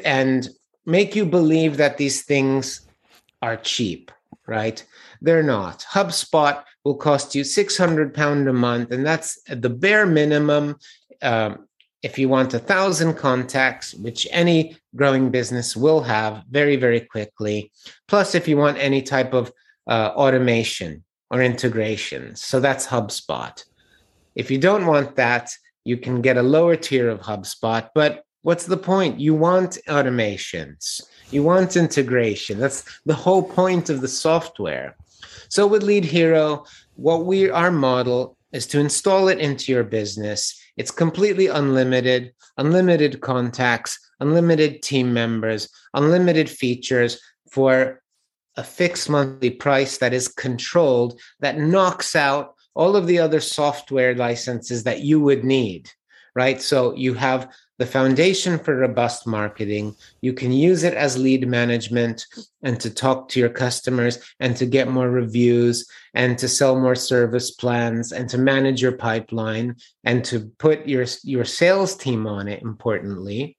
and 0.04 0.48
make 0.86 1.14
you 1.16 1.24
believe 1.24 1.76
that 1.78 1.96
these 1.96 2.22
things 2.22 2.82
are 3.42 3.56
cheap, 3.56 4.10
right? 4.46 4.84
They're 5.20 5.42
not. 5.42 5.84
HubSpot 5.90 6.62
will 6.84 6.94
cost 6.94 7.34
you 7.34 7.44
600 7.44 8.14
pound 8.14 8.48
a 8.48 8.52
month 8.52 8.90
and 8.92 9.04
that's 9.04 9.40
the 9.48 9.70
bare 9.70 10.06
minimum 10.06 10.76
um, 11.22 11.66
if 12.02 12.18
you 12.18 12.28
want 12.28 12.54
a 12.54 12.58
thousand 12.58 13.14
contacts 13.14 13.92
which 13.94 14.26
any 14.30 14.76
growing 14.96 15.30
business 15.30 15.76
will 15.76 16.00
have 16.00 16.42
very 16.50 16.76
very 16.76 17.00
quickly. 17.00 17.70
Plus 18.08 18.34
if 18.34 18.48
you 18.48 18.56
want 18.56 18.78
any 18.78 19.02
type 19.02 19.34
of 19.34 19.52
uh, 19.86 20.12
automation 20.14 21.04
or 21.30 21.42
integration. 21.42 22.34
So 22.34 22.60
that's 22.60 22.86
hubspot. 22.86 23.64
If 24.34 24.50
you 24.50 24.58
don't 24.58 24.86
want 24.86 25.16
that 25.16 25.52
you 25.84 25.96
can 25.96 26.22
get 26.22 26.36
a 26.36 26.42
lower 26.42 26.76
tier 26.76 27.10
of 27.10 27.20
hubspot 27.20 27.90
but 27.94 28.24
what's 28.42 28.64
the 28.64 28.78
point? 28.78 29.20
You 29.20 29.34
want 29.34 29.76
automations. 29.86 31.02
You 31.30 31.42
want 31.42 31.76
integration. 31.76 32.58
That's 32.58 33.00
the 33.04 33.14
whole 33.14 33.42
point 33.42 33.90
of 33.90 34.00
the 34.00 34.08
software 34.08 34.96
so 35.50 35.66
with 35.66 35.82
Lead 35.82 36.04
Hero, 36.04 36.64
what 36.94 37.26
we 37.26 37.50
our 37.50 37.72
model 37.72 38.36
is 38.52 38.66
to 38.68 38.78
install 38.78 39.28
it 39.28 39.38
into 39.38 39.72
your 39.72 39.82
business. 39.82 40.58
It's 40.76 40.92
completely 40.92 41.48
unlimited, 41.48 42.32
unlimited 42.56 43.20
contacts, 43.20 43.98
unlimited 44.20 44.82
team 44.82 45.12
members, 45.12 45.68
unlimited 45.92 46.48
features 46.48 47.20
for 47.50 48.00
a 48.56 48.62
fixed 48.62 49.10
monthly 49.10 49.50
price 49.50 49.98
that 49.98 50.12
is 50.12 50.28
controlled 50.28 51.20
that 51.40 51.58
knocks 51.58 52.14
out 52.14 52.54
all 52.74 52.94
of 52.94 53.08
the 53.08 53.18
other 53.18 53.40
software 53.40 54.14
licenses 54.14 54.84
that 54.84 55.00
you 55.00 55.18
would 55.18 55.44
need, 55.44 55.90
right? 56.36 56.62
So 56.62 56.94
you 56.94 57.14
have 57.14 57.52
the 57.80 57.86
foundation 57.86 58.58
for 58.58 58.76
robust 58.76 59.26
marketing. 59.26 59.96
You 60.20 60.34
can 60.34 60.52
use 60.52 60.82
it 60.84 60.92
as 60.92 61.16
lead 61.16 61.48
management 61.48 62.26
and 62.62 62.78
to 62.78 62.90
talk 62.90 63.30
to 63.30 63.40
your 63.40 63.48
customers 63.48 64.18
and 64.38 64.54
to 64.58 64.66
get 64.66 64.90
more 64.90 65.08
reviews 65.08 65.88
and 66.12 66.36
to 66.40 66.46
sell 66.46 66.78
more 66.78 66.94
service 66.94 67.50
plans 67.52 68.12
and 68.12 68.28
to 68.28 68.36
manage 68.36 68.82
your 68.82 68.92
pipeline 68.92 69.76
and 70.04 70.22
to 70.26 70.52
put 70.58 70.86
your 70.86 71.06
your 71.24 71.46
sales 71.46 71.96
team 71.96 72.26
on 72.26 72.48
it 72.48 72.60
importantly. 72.60 73.56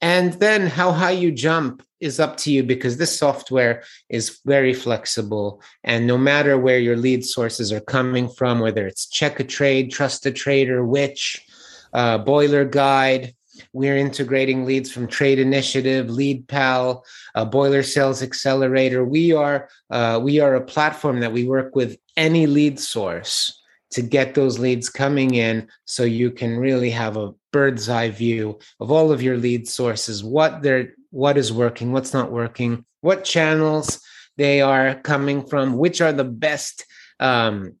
And 0.00 0.32
then 0.32 0.66
how 0.66 0.90
high 0.90 1.10
you 1.10 1.30
jump 1.30 1.82
is 2.00 2.18
up 2.18 2.38
to 2.38 2.50
you 2.50 2.62
because 2.62 2.96
this 2.96 3.18
software 3.18 3.82
is 4.08 4.40
very 4.46 4.72
flexible. 4.72 5.60
And 5.84 6.06
no 6.06 6.16
matter 6.16 6.56
where 6.56 6.78
your 6.78 6.96
lead 6.96 7.26
sources 7.26 7.70
are 7.70 7.80
coming 7.80 8.30
from, 8.30 8.60
whether 8.60 8.86
it's 8.86 9.06
Checkatrade, 9.06 9.90
trust 9.90 10.24
a 10.24 10.32
trader, 10.32 10.86
which, 10.86 11.46
uh, 11.92 12.18
boiler 12.18 12.64
guide, 12.64 13.34
we're 13.72 13.96
integrating 13.96 14.64
leads 14.64 14.90
from 14.90 15.06
Trade 15.06 15.38
Initiative, 15.38 16.06
LeadPal, 16.06 17.02
uh, 17.34 17.44
Boiler 17.44 17.82
Sales 17.82 18.22
Accelerator. 18.22 19.04
We 19.04 19.32
are 19.32 19.68
uh, 19.90 20.20
we 20.22 20.40
are 20.40 20.54
a 20.54 20.64
platform 20.64 21.20
that 21.20 21.32
we 21.32 21.44
work 21.44 21.74
with 21.74 21.98
any 22.16 22.46
lead 22.46 22.80
source 22.80 23.56
to 23.90 24.02
get 24.02 24.34
those 24.34 24.58
leads 24.58 24.88
coming 24.88 25.34
in, 25.34 25.68
so 25.84 26.04
you 26.04 26.30
can 26.30 26.58
really 26.58 26.90
have 26.90 27.16
a 27.16 27.32
bird's 27.52 27.88
eye 27.88 28.10
view 28.10 28.58
of 28.78 28.90
all 28.90 29.10
of 29.10 29.22
your 29.22 29.36
lead 29.36 29.68
sources, 29.68 30.22
what 30.22 30.62
they're 30.62 30.94
what 31.10 31.36
is 31.36 31.52
working, 31.52 31.92
what's 31.92 32.14
not 32.14 32.30
working, 32.30 32.84
what 33.00 33.24
channels 33.24 34.00
they 34.36 34.60
are 34.60 34.94
coming 34.94 35.44
from, 35.44 35.76
which 35.76 36.00
are 36.00 36.12
the 36.12 36.24
best 36.24 36.84
um, 37.18 37.74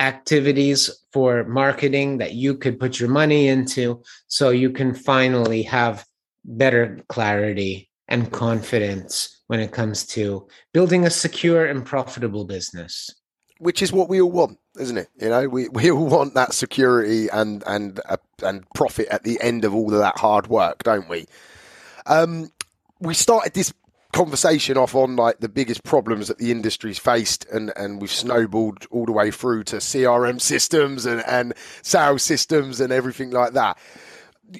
activities 0.00 0.90
for 1.12 1.44
marketing 1.44 2.18
that 2.18 2.34
you 2.34 2.56
could 2.56 2.78
put 2.78 3.00
your 3.00 3.08
money 3.08 3.48
into 3.48 4.02
so 4.28 4.50
you 4.50 4.70
can 4.70 4.94
finally 4.94 5.62
have 5.62 6.04
better 6.44 7.00
clarity 7.08 7.88
and 8.08 8.30
confidence 8.30 9.42
when 9.46 9.60
it 9.60 9.72
comes 9.72 10.06
to 10.06 10.46
building 10.72 11.04
a 11.04 11.10
secure 11.10 11.66
and 11.66 11.84
profitable 11.84 12.44
business. 12.44 13.10
Which 13.58 13.80
is 13.80 13.92
what 13.92 14.08
we 14.08 14.20
all 14.20 14.30
want 14.30 14.58
isn't 14.78 14.98
it? 14.98 15.08
You 15.18 15.30
know 15.30 15.48
we, 15.48 15.68
we 15.72 15.90
all 15.90 16.06
want 16.06 16.34
that 16.34 16.52
security 16.52 17.28
and 17.28 17.62
and 17.66 18.00
uh, 18.08 18.18
and 18.42 18.68
profit 18.74 19.08
at 19.08 19.24
the 19.24 19.40
end 19.40 19.64
of 19.64 19.74
all 19.74 19.92
of 19.92 20.00
that 20.00 20.18
hard 20.18 20.48
work 20.48 20.82
don't 20.82 21.08
we? 21.08 21.26
Um 22.06 22.50
we 23.00 23.14
started 23.14 23.54
this 23.54 23.72
conversation 24.16 24.78
off 24.78 24.94
on 24.94 25.14
like 25.14 25.40
the 25.40 25.48
biggest 25.48 25.84
problems 25.84 26.28
that 26.28 26.38
the 26.38 26.50
industry's 26.50 26.98
faced 26.98 27.44
and 27.52 27.70
and 27.76 28.00
we've 28.00 28.10
snowballed 28.10 28.86
all 28.90 29.04
the 29.04 29.12
way 29.12 29.30
through 29.30 29.62
to 29.64 29.76
CRM 29.76 30.40
systems 30.40 31.04
and 31.04 31.22
and 31.26 31.52
sales 31.82 32.22
systems 32.22 32.80
and 32.80 32.92
everything 32.92 33.30
like 33.30 33.52
that. 33.52 33.76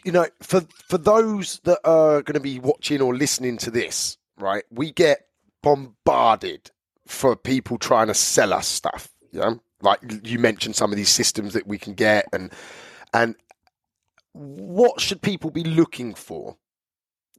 You 0.05 0.13
know 0.13 0.27
for 0.43 0.63
for 0.89 0.99
those 0.99 1.61
that 1.65 1.79
are 1.85 2.21
going 2.21 2.35
to 2.35 2.41
be 2.41 2.59
watching 2.59 3.01
or 3.01 3.15
listening 3.15 3.57
to 3.59 3.71
this 3.71 4.19
right 4.37 4.65
we 4.71 4.93
get 4.93 5.29
bombarded 5.63 6.71
for 7.07 7.35
people 7.35 7.79
trying 7.79 8.09
to 8.09 8.15
sell 8.15 8.53
us 8.53 8.67
stuff 8.67 9.09
you 9.33 9.41
know 9.41 9.61
like 9.81 10.01
you 10.25 10.39
mentioned 10.39 10.77
some 10.77 10.91
of 10.93 10.97
these 10.97 11.09
systems 11.09 11.55
that 11.55 11.67
we 11.67 11.79
can 11.79 11.95
get 11.95 12.27
and 12.33 12.53
and 13.15 13.37
what 14.33 15.01
should 15.01 15.23
people 15.23 15.51
be 15.51 15.65
looking 15.65 16.15
for 16.15 16.57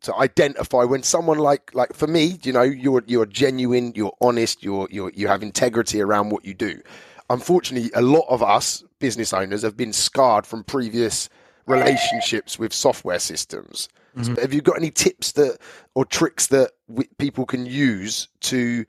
to 0.02 0.16
identify 0.16 0.84
when 0.84 1.04
someone 1.04 1.39
like 1.39 1.74
like 1.74 1.93
for 1.93 2.08
me, 2.08 2.39
you 2.43 2.54
know, 2.54 2.64
you're 2.64 3.04
you're 3.08 3.26
genuine, 3.26 3.93
you're 3.95 4.16
honest, 4.22 4.64
you're 4.64 4.88
you 4.91 5.12
you 5.14 5.28
have 5.28 5.43
integrity 5.43 6.02
around 6.02 6.30
what 6.30 6.45
you 6.45 6.54
do. 6.54 6.82
Unfortunately, 7.30 7.91
a 7.93 8.02
lot 8.02 8.26
of 8.30 8.41
us 8.41 8.84
business 9.00 9.34
owners 9.34 9.62
have 9.62 9.76
been 9.76 9.93
scarred 9.93 10.45
from 10.45 10.64
previous 10.64 11.30
relationships 11.66 12.58
with 12.58 12.74
software 12.74 13.20
systems. 13.20 13.89
Mm-hmm. 14.16 14.36
So 14.36 14.41
have 14.41 14.54
you 14.54 14.62
got 14.62 14.78
any 14.78 14.91
tips 14.91 15.34
that 15.34 15.60
or 15.93 16.06
tricks 16.06 16.48
that 16.48 16.72
we, 16.88 17.06
people 17.18 17.45
can 17.45 17.66
use 17.66 18.30
to 18.41 18.86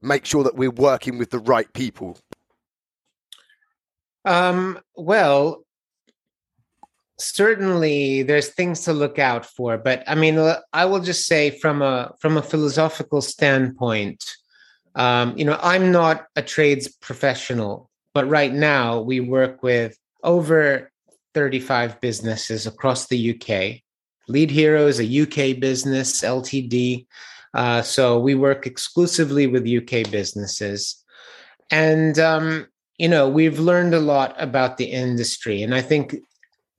make 0.00 0.24
sure 0.24 0.44
that 0.44 0.54
we're 0.54 0.70
working 0.70 1.18
with 1.18 1.30
the 1.30 1.38
right 1.40 1.70
people? 1.72 2.16
Um, 4.24 4.78
well, 4.96 5.64
certainly 7.20 8.22
there's 8.22 8.48
things 8.48 8.80
to 8.80 8.92
look 8.92 9.18
out 9.18 9.44
for 9.44 9.76
but 9.76 10.02
i 10.06 10.14
mean 10.14 10.38
i 10.72 10.84
will 10.84 11.00
just 11.00 11.26
say 11.26 11.50
from 11.50 11.82
a 11.82 12.12
from 12.20 12.36
a 12.36 12.42
philosophical 12.42 13.20
standpoint 13.20 14.24
um, 14.94 15.36
you 15.36 15.44
know 15.44 15.58
i'm 15.62 15.92
not 15.92 16.26
a 16.36 16.42
trades 16.42 16.88
professional 16.88 17.90
but 18.14 18.28
right 18.28 18.52
now 18.52 19.00
we 19.00 19.20
work 19.20 19.62
with 19.62 19.96
over 20.22 20.90
35 21.34 22.00
businesses 22.00 22.66
across 22.66 23.06
the 23.08 23.30
uk 23.34 23.80
lead 24.28 24.50
hero 24.50 24.86
is 24.86 25.00
a 25.00 25.22
uk 25.22 25.60
business 25.60 26.22
ltd 26.22 27.06
uh, 27.52 27.82
so 27.82 28.18
we 28.18 28.36
work 28.36 28.64
exclusively 28.64 29.48
with 29.48 29.66
uk 29.66 30.08
businesses. 30.12 31.02
And 31.72 32.16
um, 32.20 32.68
you 33.00 33.08
know 33.08 33.26
we've 33.26 33.58
learned 33.58 33.94
a 33.94 34.06
lot 34.14 34.34
about 34.36 34.76
the 34.76 34.84
industry 34.84 35.62
and 35.62 35.74
i 35.74 35.80
think 35.80 36.14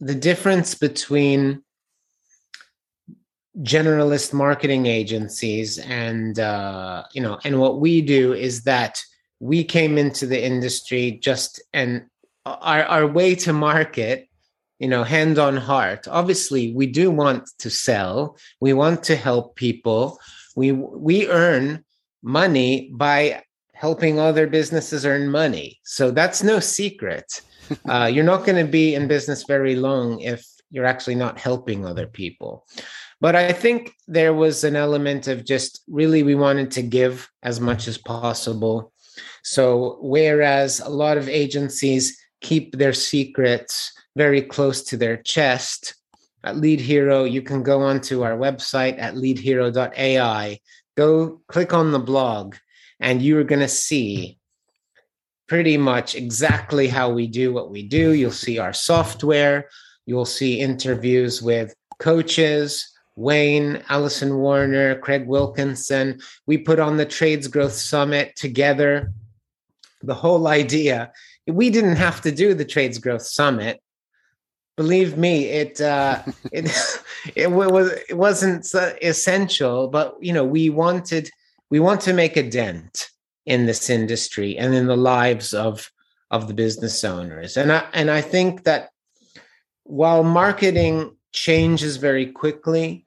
the 0.02 0.16
difference 0.16 0.74
between 0.74 1.62
generalist 3.60 4.34
marketing 4.34 4.88
agencies 4.88 5.78
and 5.78 6.40
uh, 6.40 7.04
you 7.14 7.22
know 7.22 7.38
and 7.44 7.60
what 7.60 7.80
we 7.80 8.02
do 8.02 8.34
is 8.34 8.64
that 8.64 9.00
we 9.40 9.64
came 9.64 9.98
into 9.98 10.26
the 10.26 10.44
industry 10.44 11.20
just 11.22 11.62
and 11.74 12.06
our, 12.46 12.84
our 12.84 13.08
way 13.08 13.36
to 13.36 13.54
market 13.54 14.28
you 14.80 14.88
know 14.88 15.04
hand 15.04 15.38
on 15.38 15.56
heart. 15.56 16.08
Obviously 16.08 16.74
we 16.74 16.88
do 16.88 17.12
want 17.12 17.48
to 17.60 17.70
sell. 17.70 18.38
We 18.60 18.74
want 18.74 19.04
to 19.04 19.16
help 19.16 19.56
people. 19.56 20.20
We 20.56 20.72
we 20.72 21.28
earn 21.28 21.86
money 22.24 22.90
by 22.94 23.44
helping 23.74 24.20
other 24.20 24.48
businesses 24.48 25.06
earn 25.06 25.30
money. 25.30 25.80
So 25.84 26.10
that's 26.10 26.42
no 26.44 26.60
secret 26.60 27.42
uh, 27.90 28.10
you're 28.12 28.24
not 28.24 28.46
going 28.46 28.64
to 28.64 28.72
be 28.72 28.96
in 28.96 29.08
business 29.08 29.44
very 29.44 29.76
long 29.76 30.22
if 30.22 30.46
you're 30.70 30.86
actually 30.86 31.16
not 31.16 31.40
helping 31.40 31.86
other 31.86 32.08
people. 32.08 32.66
But 33.20 33.36
I 33.36 33.52
think 33.52 33.94
there 34.08 34.34
was 34.34 34.64
an 34.64 34.76
element 34.76 35.28
of 35.28 35.46
just 35.46 35.84
really 35.88 36.24
we 36.24 36.36
wanted 36.36 36.72
to 36.72 36.82
give 36.82 37.30
as 37.44 37.60
much 37.60 37.88
as 37.88 37.98
possible. 37.98 38.94
So, 39.44 39.98
whereas 40.02 40.80
a 40.80 40.90
lot 40.90 41.18
of 41.18 41.30
agencies 41.30 42.18
keep 42.42 42.78
their 42.78 42.94
secrets 42.94 43.92
very 44.16 44.42
close 44.42 44.84
to 44.86 44.98
their 44.98 45.18
chest, 45.18 45.96
at 46.44 46.58
Lead 46.58 46.80
Hero, 46.80 47.24
you 47.24 47.42
can 47.42 47.62
go 47.62 47.82
onto 47.82 48.24
our 48.24 48.38
website 48.38 49.00
at 49.00 49.16
leadhero.ai, 49.16 50.60
go 50.98 51.42
click 51.48 51.74
on 51.74 51.92
the 51.92 52.00
blog, 52.00 52.56
and 53.00 53.22
you're 53.22 53.44
going 53.44 53.62
to 53.62 53.68
see 53.68 54.40
pretty 55.52 55.76
much 55.76 56.16
exactly 56.16 56.88
how 56.88 57.10
we 57.12 57.28
do 57.28 57.52
what 57.52 57.70
we 57.70 57.84
do. 57.84 58.14
You'll 58.14 58.32
see 58.32 58.58
our 58.58 58.72
software, 58.72 59.68
you'll 60.06 60.24
see 60.24 60.62
interviews 60.62 61.42
with 61.42 61.76
coaches, 62.00 62.90
Wayne, 63.18 63.84
Allison 63.90 64.38
Warner, 64.38 64.98
Craig 65.00 65.28
Wilkinson. 65.28 66.22
We 66.48 66.58
put 66.58 66.80
on 66.80 66.96
the 66.96 67.06
Trades 67.06 67.50
Growth 67.50 67.74
Summit 67.74 68.38
together. 68.38 69.12
The 70.02 70.14
whole 70.14 70.48
idea, 70.48 71.12
we 71.46 71.70
didn't 71.70 71.98
have 71.98 72.22
to 72.22 72.32
do 72.32 72.54
the 72.54 72.64
Trades 72.64 72.98
Growth 72.98 73.24
Summit. 73.24 73.82
Believe 74.78 75.18
me, 75.18 75.50
it 75.50 75.82
uh, 75.82 76.24
it 76.54 76.72
it 77.36 77.52
was 77.52 77.92
it 78.08 78.16
wasn't 78.16 78.66
essential, 79.02 79.90
but 79.90 80.16
you 80.22 80.32
know 80.32 80.46
we 80.46 80.70
wanted 80.70 81.30
we 81.70 81.82
want 81.82 82.00
to 82.08 82.14
make 82.14 82.38
a 82.38 82.50
dent 82.50 83.12
in 83.46 83.66
this 83.66 83.90
industry 83.90 84.58
and 84.58 84.74
in 84.74 84.88
the 84.88 84.98
lives 84.98 85.54
of 85.54 85.92
of 86.30 86.48
the 86.48 86.54
business 86.54 87.04
owners. 87.04 87.58
And 87.58 87.72
i 87.72 87.84
and 87.94 88.10
i 88.10 88.22
think 88.22 88.64
that 88.64 88.90
while 89.84 90.24
marketing 90.24 91.16
changes 91.34 91.98
very 91.98 92.28
quickly 92.28 93.06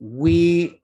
we 0.00 0.82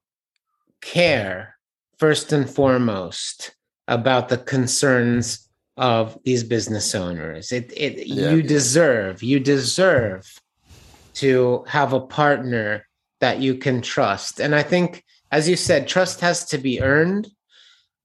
care 0.80 1.56
first 1.98 2.32
and 2.32 2.48
foremost 2.48 3.54
about 3.88 4.28
the 4.28 4.38
concerns 4.38 5.48
of 5.76 6.18
these 6.24 6.44
business 6.44 6.94
owners. 6.94 7.52
It, 7.52 7.72
it 7.76 8.06
yeah. 8.06 8.30
you 8.30 8.42
deserve 8.42 9.22
you 9.22 9.40
deserve 9.40 10.26
to 11.14 11.64
have 11.68 11.92
a 11.92 12.00
partner 12.00 12.86
that 13.20 13.40
you 13.40 13.54
can 13.54 13.80
trust. 13.80 14.40
And 14.40 14.54
i 14.54 14.62
think 14.62 15.04
as 15.30 15.48
you 15.48 15.56
said, 15.56 15.86
trust 15.86 16.20
has 16.20 16.44
to 16.46 16.58
be 16.58 16.80
earned. 16.80 17.28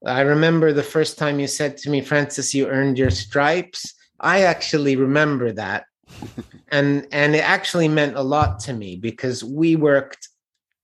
I 0.05 0.21
remember 0.21 0.73
the 0.73 0.83
first 0.83 1.17
time 1.17 1.39
you 1.39 1.47
said 1.47 1.77
to 1.77 1.89
me, 1.89 2.01
Francis, 2.01 2.53
you 2.53 2.67
earned 2.67 2.97
your 2.97 3.09
stripes. 3.09 3.93
I 4.19 4.41
actually 4.41 4.95
remember 4.95 5.51
that. 5.53 5.85
and 6.71 7.07
and 7.11 7.35
it 7.35 7.43
actually 7.43 7.87
meant 7.87 8.17
a 8.17 8.21
lot 8.21 8.59
to 8.59 8.73
me 8.73 8.97
because 8.97 9.43
we 9.43 9.75
worked 9.75 10.27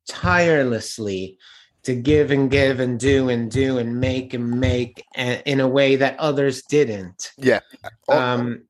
tirelessly 0.08 1.38
to 1.84 1.96
give 1.96 2.32
and 2.32 2.50
give 2.50 2.80
and 2.80 3.00
do 3.00 3.30
and 3.30 3.52
do 3.52 3.78
and 3.78 4.00
make 4.00 4.34
and 4.34 4.60
make 4.60 5.04
in 5.16 5.60
a 5.60 5.68
way 5.68 5.96
that 5.98 6.20
others 6.20 6.64
didn't. 6.64 7.32
Yeah. 7.38 7.60
On, 8.08 8.18
um, 8.18 8.64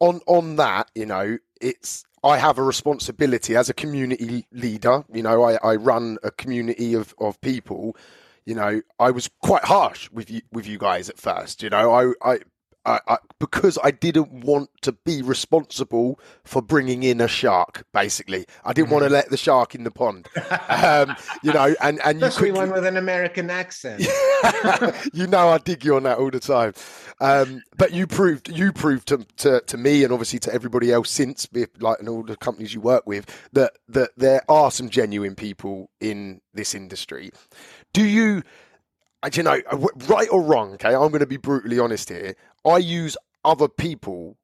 on 0.00 0.20
on 0.26 0.56
that, 0.56 0.90
you 0.94 1.06
know, 1.06 1.38
it's 1.60 2.04
I 2.28 2.38
have 2.38 2.58
a 2.58 2.62
responsibility 2.62 3.56
as 3.56 3.68
a 3.68 3.74
community 3.74 4.46
leader. 4.52 5.04
You 5.12 5.22
know, 5.22 5.42
I, 5.42 5.58
I 5.62 5.76
run 5.76 6.18
a 6.22 6.30
community 6.30 6.94
of, 6.94 7.14
of 7.18 7.40
people. 7.40 7.96
You 8.44 8.54
know, 8.54 8.82
I 8.98 9.10
was 9.10 9.28
quite 9.42 9.64
harsh 9.64 10.10
with 10.10 10.30
you 10.30 10.42
with 10.52 10.66
you 10.66 10.78
guys 10.78 11.08
at 11.08 11.18
first. 11.18 11.62
You 11.62 11.70
know, 11.70 11.92
I, 11.92 12.12
I 12.32 12.38
I, 12.84 13.00
I, 13.06 13.18
because 13.38 13.78
I 13.82 13.90
didn't 13.90 14.44
want 14.44 14.70
to 14.82 14.92
be 14.92 15.20
responsible 15.20 16.18
for 16.44 16.62
bringing 16.62 17.02
in 17.02 17.20
a 17.20 17.28
shark. 17.28 17.84
Basically, 17.92 18.46
I 18.64 18.72
didn't 18.72 18.90
want 18.90 19.04
to 19.04 19.10
let 19.10 19.30
the 19.30 19.36
shark 19.36 19.74
in 19.74 19.84
the 19.84 19.90
pond. 19.90 20.28
Um, 20.68 21.16
you 21.42 21.52
know, 21.52 21.74
and 21.82 22.00
and 22.04 22.20
you 22.20 22.28
quickly, 22.30 22.52
one 22.52 22.72
with 22.72 22.86
an 22.86 22.96
American 22.96 23.50
accent. 23.50 24.00
you 25.12 25.26
know 25.26 25.48
I 25.48 25.58
dig 25.58 25.84
you 25.84 25.96
on 25.96 26.04
that 26.04 26.18
all 26.18 26.30
the 26.30 26.40
time. 26.40 26.72
Um, 27.20 27.62
but 27.76 27.92
you 27.92 28.06
proved 28.06 28.48
you 28.48 28.72
proved 28.72 29.08
to, 29.08 29.26
to 29.38 29.60
to 29.60 29.76
me 29.76 30.04
and 30.04 30.12
obviously 30.12 30.38
to 30.40 30.54
everybody 30.54 30.92
else 30.92 31.10
since, 31.10 31.48
like 31.80 31.98
and 31.98 32.08
all 32.08 32.22
the 32.22 32.36
companies 32.36 32.72
you 32.72 32.80
work 32.80 33.06
with, 33.06 33.26
that 33.52 33.72
that 33.88 34.10
there 34.16 34.42
are 34.48 34.70
some 34.70 34.88
genuine 34.88 35.34
people 35.34 35.90
in 36.00 36.40
this 36.54 36.74
industry. 36.74 37.30
Do 37.92 38.04
you? 38.04 38.42
I- 39.20 39.30
do 39.30 39.40
you 39.40 39.42
know, 39.42 39.60
uh, 39.72 39.76
right 40.06 40.28
or 40.30 40.40
wrong? 40.40 40.74
Okay, 40.74 40.94
I'm 40.94 41.08
going 41.08 41.18
to 41.18 41.26
be 41.26 41.38
brutally 41.38 41.80
honest 41.80 42.08
here. 42.08 42.36
I 42.64 42.78
use 42.78 43.16
other 43.44 43.68
people 43.68 44.36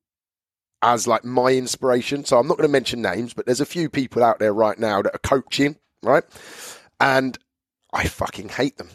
as 0.83 1.07
like 1.07 1.25
my 1.25 1.53
inspiration. 1.53 2.25
So 2.25 2.39
I'm 2.39 2.47
not 2.47 2.59
going 2.59 2.69
to 2.69 2.73
mention 2.73 3.03
names, 3.03 3.35
but 3.35 3.47
there's 3.47 3.61
a 3.61 3.67
few 3.67 3.89
people 3.89 4.23
out 4.23 4.39
there 4.39 4.53
right 4.53 4.79
now 4.79 5.03
that 5.03 5.15
are 5.15 5.19
coaching, 5.19 5.77
right? 6.03 6.25
And 7.01 7.39
I 7.93 8.07
fucking 8.07 8.51
hate 8.51 8.77
them. 8.77 8.91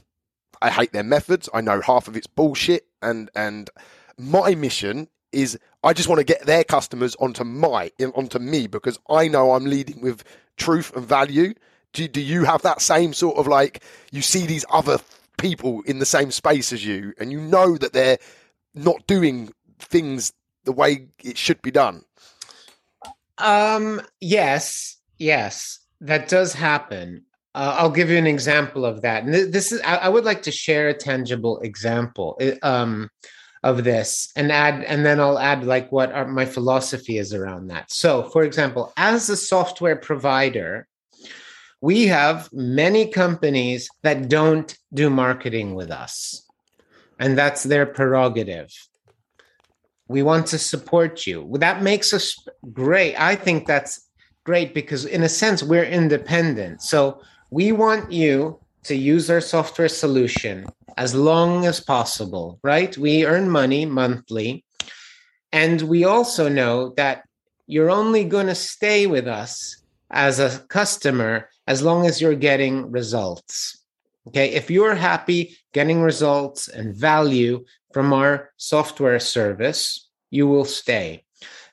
I 0.61 0.69
hate 0.69 0.91
their 0.93 1.03
methods. 1.03 1.49
I 1.53 1.61
know 1.61 1.81
half 1.81 2.07
of 2.07 2.15
it's 2.15 2.27
bullshit, 2.27 2.85
and 3.01 3.29
and 3.35 3.69
my 4.17 4.55
mission 4.55 5.07
is 5.31 5.57
I 5.83 5.93
just 5.93 6.09
want 6.09 6.19
to 6.19 6.25
get 6.25 6.45
their 6.45 6.63
customers 6.63 7.15
onto 7.15 7.43
my 7.43 7.91
onto 8.13 8.39
me 8.39 8.67
because 8.67 8.99
I 9.09 9.27
know 9.27 9.53
I'm 9.53 9.65
leading 9.65 10.01
with 10.01 10.23
truth 10.57 10.95
and 10.95 11.05
value. 11.05 11.53
Do, 11.93 12.07
do 12.07 12.21
you 12.21 12.43
have 12.43 12.61
that 12.63 12.81
same 12.81 13.13
sort 13.13 13.37
of 13.37 13.47
like 13.47 13.83
you 14.11 14.21
see 14.21 14.45
these 14.45 14.65
other 14.69 14.99
people 15.37 15.81
in 15.83 15.99
the 15.99 16.05
same 16.05 16.29
space 16.29 16.73
as 16.73 16.85
you, 16.85 17.13
and 17.19 17.31
you 17.31 17.39
know 17.39 17.77
that 17.77 17.93
they're 17.93 18.17
not 18.73 19.05
doing 19.07 19.51
things 19.79 20.33
the 20.63 20.71
way 20.71 21.07
it 21.23 21.37
should 21.37 21.61
be 21.61 21.71
done? 21.71 22.03
Um, 23.37 24.01
yes, 24.19 24.97
yes, 25.17 25.79
that 26.01 26.27
does 26.27 26.53
happen. 26.53 27.23
Uh, 27.55 27.75
I'll 27.79 27.89
give 27.89 28.09
you 28.09 28.17
an 28.17 28.27
example 28.27 28.85
of 28.85 29.01
that. 29.01 29.23
And 29.23 29.33
th- 29.33 29.51
this 29.51 29.71
is, 29.71 29.81
I, 29.81 29.95
I 29.95 30.09
would 30.09 30.25
like 30.25 30.43
to 30.43 30.51
share 30.51 30.89
a 30.89 30.93
tangible 30.93 31.59
example 31.61 32.39
um, 32.61 33.09
of 33.63 33.83
this 33.83 34.31
and 34.35 34.51
add, 34.51 34.83
and 34.83 35.05
then 35.05 35.19
I'll 35.19 35.39
add 35.39 35.63
like 35.63 35.91
what 35.91 36.11
our, 36.11 36.27
my 36.27 36.45
philosophy 36.45 37.17
is 37.17 37.33
around 37.33 37.67
that. 37.67 37.91
So, 37.91 38.23
for 38.29 38.43
example, 38.43 38.93
as 38.97 39.29
a 39.29 39.37
software 39.37 39.95
provider, 39.95 40.87
we 41.81 42.07
have 42.07 42.49
many 42.51 43.07
companies 43.07 43.89
that 44.03 44.29
don't 44.29 44.77
do 44.93 45.09
marketing 45.09 45.75
with 45.75 45.91
us, 45.91 46.45
and 47.19 47.37
that's 47.37 47.63
their 47.63 47.85
prerogative. 47.85 48.73
We 50.07 50.23
want 50.23 50.47
to 50.47 50.57
support 50.57 51.27
you. 51.27 51.47
That 51.59 51.83
makes 51.83 52.13
us 52.13 52.35
great. 52.73 53.15
I 53.15 53.35
think 53.35 53.67
that's 53.67 54.07
great 54.43 54.73
because, 54.73 55.05
in 55.05 55.21
a 55.23 55.29
sense, 55.29 55.61
we're 55.61 55.83
independent. 55.83 56.81
So 56.81 57.21
we 57.51 57.71
want 57.71 58.11
you 58.11 58.59
to 58.83 58.95
use 58.95 59.29
our 59.29 59.41
software 59.41 59.89
solution 59.89 60.65
as 60.97 61.13
long 61.13 61.65
as 61.65 61.79
possible, 61.79 62.59
right? 62.63 62.97
We 62.97 63.25
earn 63.25 63.49
money 63.49 63.85
monthly. 63.85 64.65
And 65.51 65.81
we 65.83 66.05
also 66.05 66.49
know 66.49 66.93
that 66.97 67.23
you're 67.67 67.91
only 67.91 68.23
going 68.23 68.47
to 68.47 68.55
stay 68.55 69.05
with 69.05 69.27
us 69.27 69.81
as 70.09 70.39
a 70.39 70.59
customer 70.69 71.49
as 71.67 71.83
long 71.83 72.07
as 72.07 72.19
you're 72.19 72.35
getting 72.35 72.91
results. 72.91 73.78
Okay. 74.29 74.51
If 74.51 74.69
you're 74.69 74.93
happy 74.93 75.57
getting 75.73 76.03
results 76.03 76.67
and 76.67 76.95
value 76.95 77.65
from 77.91 78.13
our 78.13 78.51
software 78.57 79.19
service, 79.19 80.07
you 80.29 80.47
will 80.47 80.65
stay. 80.65 81.23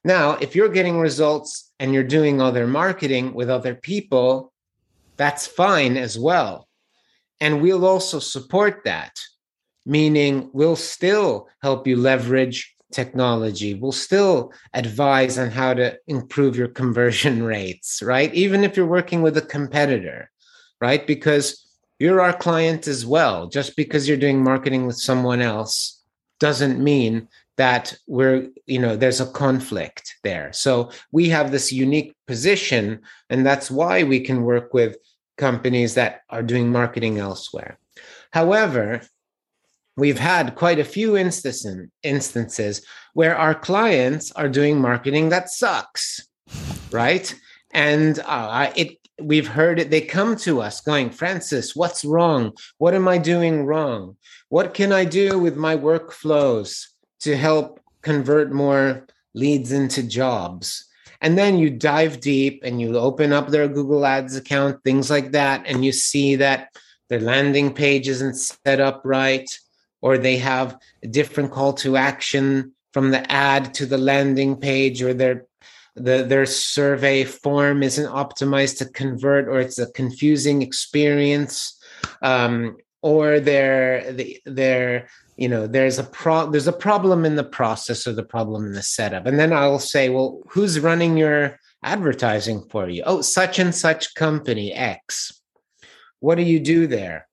Now, 0.04 0.38
if 0.40 0.57
you're 0.57 0.70
getting 0.70 0.98
results 0.98 1.70
and 1.78 1.92
you're 1.92 2.02
doing 2.02 2.40
other 2.40 2.66
marketing 2.66 3.34
with 3.34 3.50
other 3.50 3.74
people, 3.74 4.54
that's 5.18 5.46
fine 5.46 5.98
as 5.98 6.18
well. 6.18 6.66
And 7.42 7.61
we'll 7.61 7.84
also 7.84 8.20
support 8.20 8.84
that, 8.84 9.12
meaning 9.84 10.48
we'll 10.54 10.76
still 10.76 11.48
help 11.61 11.86
you 11.86 11.98
leverage 11.98 12.74
technology. 12.90 13.74
We'll 13.74 13.92
still 13.92 14.50
advise 14.72 15.36
on 15.36 15.50
how 15.50 15.74
to 15.74 15.98
improve 16.07 16.57
your 16.57 16.68
conversion 16.68 17.42
rates, 17.57 18.00
right? 18.00 18.32
Even 18.32 18.64
if 18.64 18.78
you're 18.78 18.86
working 18.86 19.20
with 19.20 19.36
a 19.36 19.42
competitor, 19.42 20.30
right? 20.80 21.07
Because 21.07 21.65
you're 21.99 22.20
our 22.20 22.32
client 22.32 22.86
as 22.86 23.07
well. 23.07 23.47
Just 23.47 23.76
because 23.76 24.09
you're 24.09 24.16
doing 24.16 24.42
marketing 24.42 24.86
with 24.86 24.97
someone 24.97 25.40
else 25.40 26.03
doesn't 26.40 26.82
mean 26.82 27.28
that 27.57 27.97
we're 28.07 28.49
you 28.66 28.78
know 28.78 28.97
there's 28.97 29.20
a 29.20 29.32
conflict 29.32 30.16
there. 30.22 30.53
So 30.53 30.90
we 31.11 31.28
have 31.30 31.51
this 31.51 31.72
unique 31.72 32.14
position 32.26 33.01
and 33.30 33.47
that's 33.47 33.70
why 33.70 34.03
we 34.03 34.20
can 34.20 34.42
work 34.42 34.74
with 34.74 34.97
companies 35.38 35.94
that 35.94 36.22
are 36.28 36.42
doing 36.42 36.70
marketing 36.70 37.18
elsewhere. 37.18 37.78
However 38.32 39.01
we've 39.97 40.18
had 40.18 40.55
quite 40.57 40.78
a 40.78 40.84
few 40.84 41.16
instances 41.16 41.88
instances 42.03 42.84
where 43.14 43.34
our 43.34 43.55
clients 43.55 44.30
are 44.32 44.49
doing 44.51 44.78
marketing 44.78 45.30
that 45.30 45.49
sucks 45.49 46.20
right? 46.90 47.34
And 47.72 48.18
uh, 48.24 48.72
it 48.76 48.99
we've 49.20 49.48
heard 49.48 49.78
it 49.78 49.90
they 49.90 50.00
come 50.00 50.36
to 50.36 50.60
us 50.60 50.80
going 50.80 51.10
francis 51.10 51.74
what's 51.74 52.04
wrong 52.04 52.52
what 52.78 52.94
am 52.94 53.08
i 53.08 53.16
doing 53.16 53.64
wrong 53.64 54.14
what 54.50 54.74
can 54.74 54.92
i 54.92 55.04
do 55.04 55.38
with 55.38 55.56
my 55.56 55.74
workflows 55.74 56.86
to 57.20 57.36
help 57.36 57.80
convert 58.02 58.52
more 58.52 59.06
leads 59.34 59.72
into 59.72 60.02
jobs. 60.02 60.86
And 61.20 61.36
then 61.36 61.58
you 61.58 61.70
dive 61.70 62.20
deep 62.20 62.62
and 62.64 62.80
you 62.80 62.96
open 62.96 63.32
up 63.32 63.48
their 63.48 63.68
Google 63.68 64.06
Ads 64.06 64.36
account, 64.36 64.82
things 64.84 65.10
like 65.10 65.32
that, 65.32 65.62
and 65.66 65.84
you 65.84 65.92
see 65.92 66.36
that 66.36 66.68
their 67.08 67.20
landing 67.20 67.72
page 67.72 68.08
isn't 68.08 68.36
set 68.36 68.80
up 68.80 69.02
right, 69.04 69.48
or 70.02 70.18
they 70.18 70.36
have 70.38 70.78
a 71.02 71.08
different 71.08 71.52
call 71.52 71.72
to 71.74 71.96
action 71.96 72.72
from 72.92 73.10
the 73.10 73.30
ad 73.30 73.74
to 73.74 73.86
the 73.86 73.98
landing 73.98 74.56
page, 74.56 75.02
or 75.02 75.14
their 75.14 75.46
the, 75.97 76.22
their 76.22 76.47
survey 76.47 77.24
form 77.24 77.82
isn't 77.82 78.12
optimized 78.12 78.78
to 78.78 78.86
convert, 78.86 79.49
or 79.49 79.59
it's 79.59 79.78
a 79.78 79.90
confusing 79.92 80.61
experience, 80.62 81.78
um, 82.22 82.76
or 83.03 83.40
their 83.40 84.12
the, 84.12 84.40
their 84.44 85.09
you 85.36 85.49
know 85.49 85.66
there's 85.66 85.99
a 85.99 86.05
pro 86.05 86.51
there's 86.51 86.66
a 86.66 86.72
problem 86.72 87.24
in 87.24 87.36
the 87.36 87.44
process 87.44 88.07
or 88.07 88.12
the 88.12 88.22
problem 88.22 88.66
in 88.66 88.72
the 88.72 88.82
setup. 88.82 89.26
And 89.26 89.38
then 89.38 89.53
i'll 89.53 89.78
say 89.78 90.09
well 90.09 90.42
who's 90.49 90.80
running 90.80 91.16
your 91.16 91.59
advertising 91.82 92.66
for 92.70 92.88
you? 92.88 93.03
Oh 93.07 93.20
such 93.22 93.59
and 93.59 93.74
such 93.74 94.14
company 94.14 94.72
x. 94.72 95.40
What 96.20 96.36
do 96.36 96.42
you 96.42 96.59
do 96.59 96.86
there? 96.86 97.28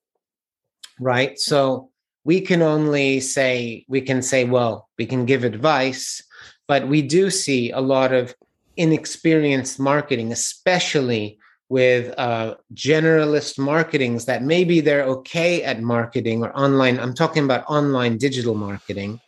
Right? 1.00 1.40
So 1.40 1.90
we 2.24 2.42
can 2.42 2.62
only 2.62 3.20
say 3.20 3.86
we 3.88 4.02
can 4.02 4.22
say 4.22 4.46
well 4.46 4.90
we 4.98 5.06
can 5.06 5.26
give 5.26 5.44
advice 5.44 6.22
but 6.68 6.88
we 6.88 7.02
do 7.02 7.30
see 7.30 7.72
a 7.72 7.82
lot 7.82 8.14
of 8.14 8.34
inexperienced 8.78 9.80
marketing 9.80 10.32
especially 10.32 11.38
with 11.70 12.14
uh, 12.20 12.56
generalist 12.74 13.58
marketings 13.58 14.26
that 14.26 14.44
maybe 14.44 14.80
they're 14.80 15.06
okay 15.06 15.64
at 15.64 15.82
marketing 15.82 16.44
or 16.44 16.56
online. 16.56 17.00
I'm 17.00 17.16
talking 17.16 17.44
about 17.44 17.66
online 17.68 18.18
digital 18.18 18.54
marketing. 18.54 19.20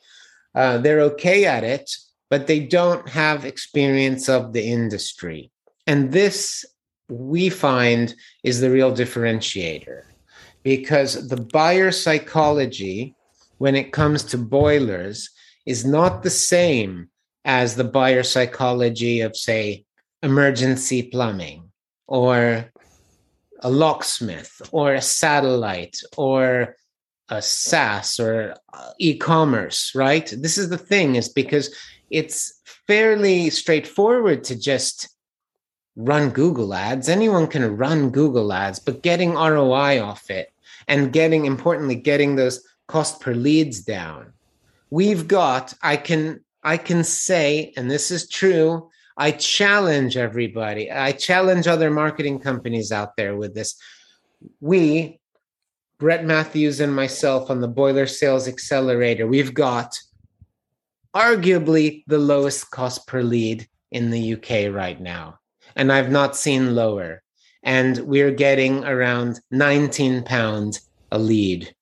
Uh, 0.53 0.77
they're 0.77 1.01
okay 1.01 1.45
at 1.45 1.63
it, 1.63 1.89
but 2.29 2.45
they 2.45 2.59
don't 2.59 3.09
have 3.09 3.45
experience 3.45 4.29
of 4.29 4.53
the 4.53 4.63
industry. 4.63 5.51
And 5.87 6.11
this 6.11 6.65
we 7.09 7.49
find 7.49 8.13
is 8.43 8.61
the 8.61 8.69
real 8.69 8.91
differentiator 8.91 10.03
because 10.63 11.27
the 11.27 11.41
buyer 11.41 11.91
psychology, 11.91 13.15
when 13.57 13.75
it 13.75 13.91
comes 13.91 14.23
to 14.23 14.37
boilers, 14.37 15.29
is 15.65 15.85
not 15.85 16.23
the 16.23 16.29
same 16.29 17.09
as 17.45 17.75
the 17.75 17.83
buyer 17.83 18.23
psychology 18.23 19.21
of, 19.21 19.37
say, 19.37 19.85
emergency 20.23 21.03
plumbing 21.03 21.71
or 22.07 22.71
a 23.61 23.69
locksmith 23.69 24.61
or 24.71 24.93
a 24.93 25.01
satellite 25.01 25.97
or 26.17 26.75
a 27.29 27.41
SaaS 27.41 28.19
or 28.19 28.55
uh, 28.73 28.91
e-commerce, 28.99 29.93
right? 29.95 30.33
This 30.37 30.57
is 30.57 30.69
the 30.69 30.77
thing 30.77 31.15
is 31.15 31.29
because 31.29 31.73
it's 32.09 32.61
fairly 32.87 33.49
straightforward 33.49 34.43
to 34.45 34.55
just 34.55 35.09
run 35.95 36.29
Google 36.29 36.73
ads. 36.73 37.09
Anyone 37.09 37.47
can 37.47 37.77
run 37.77 38.09
Google 38.09 38.53
ads, 38.53 38.79
but 38.79 39.01
getting 39.01 39.33
ROI 39.33 40.01
off 40.01 40.29
it 40.29 40.51
and 40.87 41.13
getting 41.13 41.45
importantly 41.45 41.95
getting 41.95 42.35
those 42.35 42.63
cost 42.87 43.21
per 43.21 43.33
leads 43.33 43.81
down. 43.81 44.33
We've 44.91 45.27
got 45.27 45.73
I 45.81 45.97
can 45.97 46.44
I 46.65 46.77
can 46.77 47.03
say 47.03 47.73
and 47.77 47.89
this 47.89 48.11
is 48.11 48.27
true 48.27 48.89
I 49.17 49.31
challenge 49.31 50.17
everybody. 50.17 50.91
I 50.91 51.13
challenge 51.13 51.67
other 51.67 51.89
marketing 51.89 52.39
companies 52.39 52.91
out 52.91 53.15
there 53.15 53.35
with 53.35 53.53
this. 53.53 53.75
We, 54.59 55.19
Brett 55.99 56.25
Matthews 56.25 56.81
and 56.81 56.93
myself 56.93 57.49
on 57.49 57.61
the 57.61 57.67
Boiler 57.67 58.07
Sales 58.07 58.47
Accelerator, 58.47 59.25
we've 59.25 59.53
got 59.53 59.97
arguably 61.15 62.03
the 62.07 62.17
lowest 62.17 62.71
cost 62.71 63.07
per 63.07 63.23
lead 63.23 63.67
in 63.91 64.09
the 64.09 64.33
UK 64.33 64.73
right 64.73 64.99
now. 64.99 65.39
And 65.77 65.91
I've 65.91 66.11
not 66.11 66.35
seen 66.35 66.75
lower. 66.75 67.23
And 67.63 67.99
we're 67.99 68.31
getting 68.31 68.83
around 68.83 69.39
19 69.51 70.23
pounds 70.23 70.81
a 71.11 71.17
lead 71.17 71.73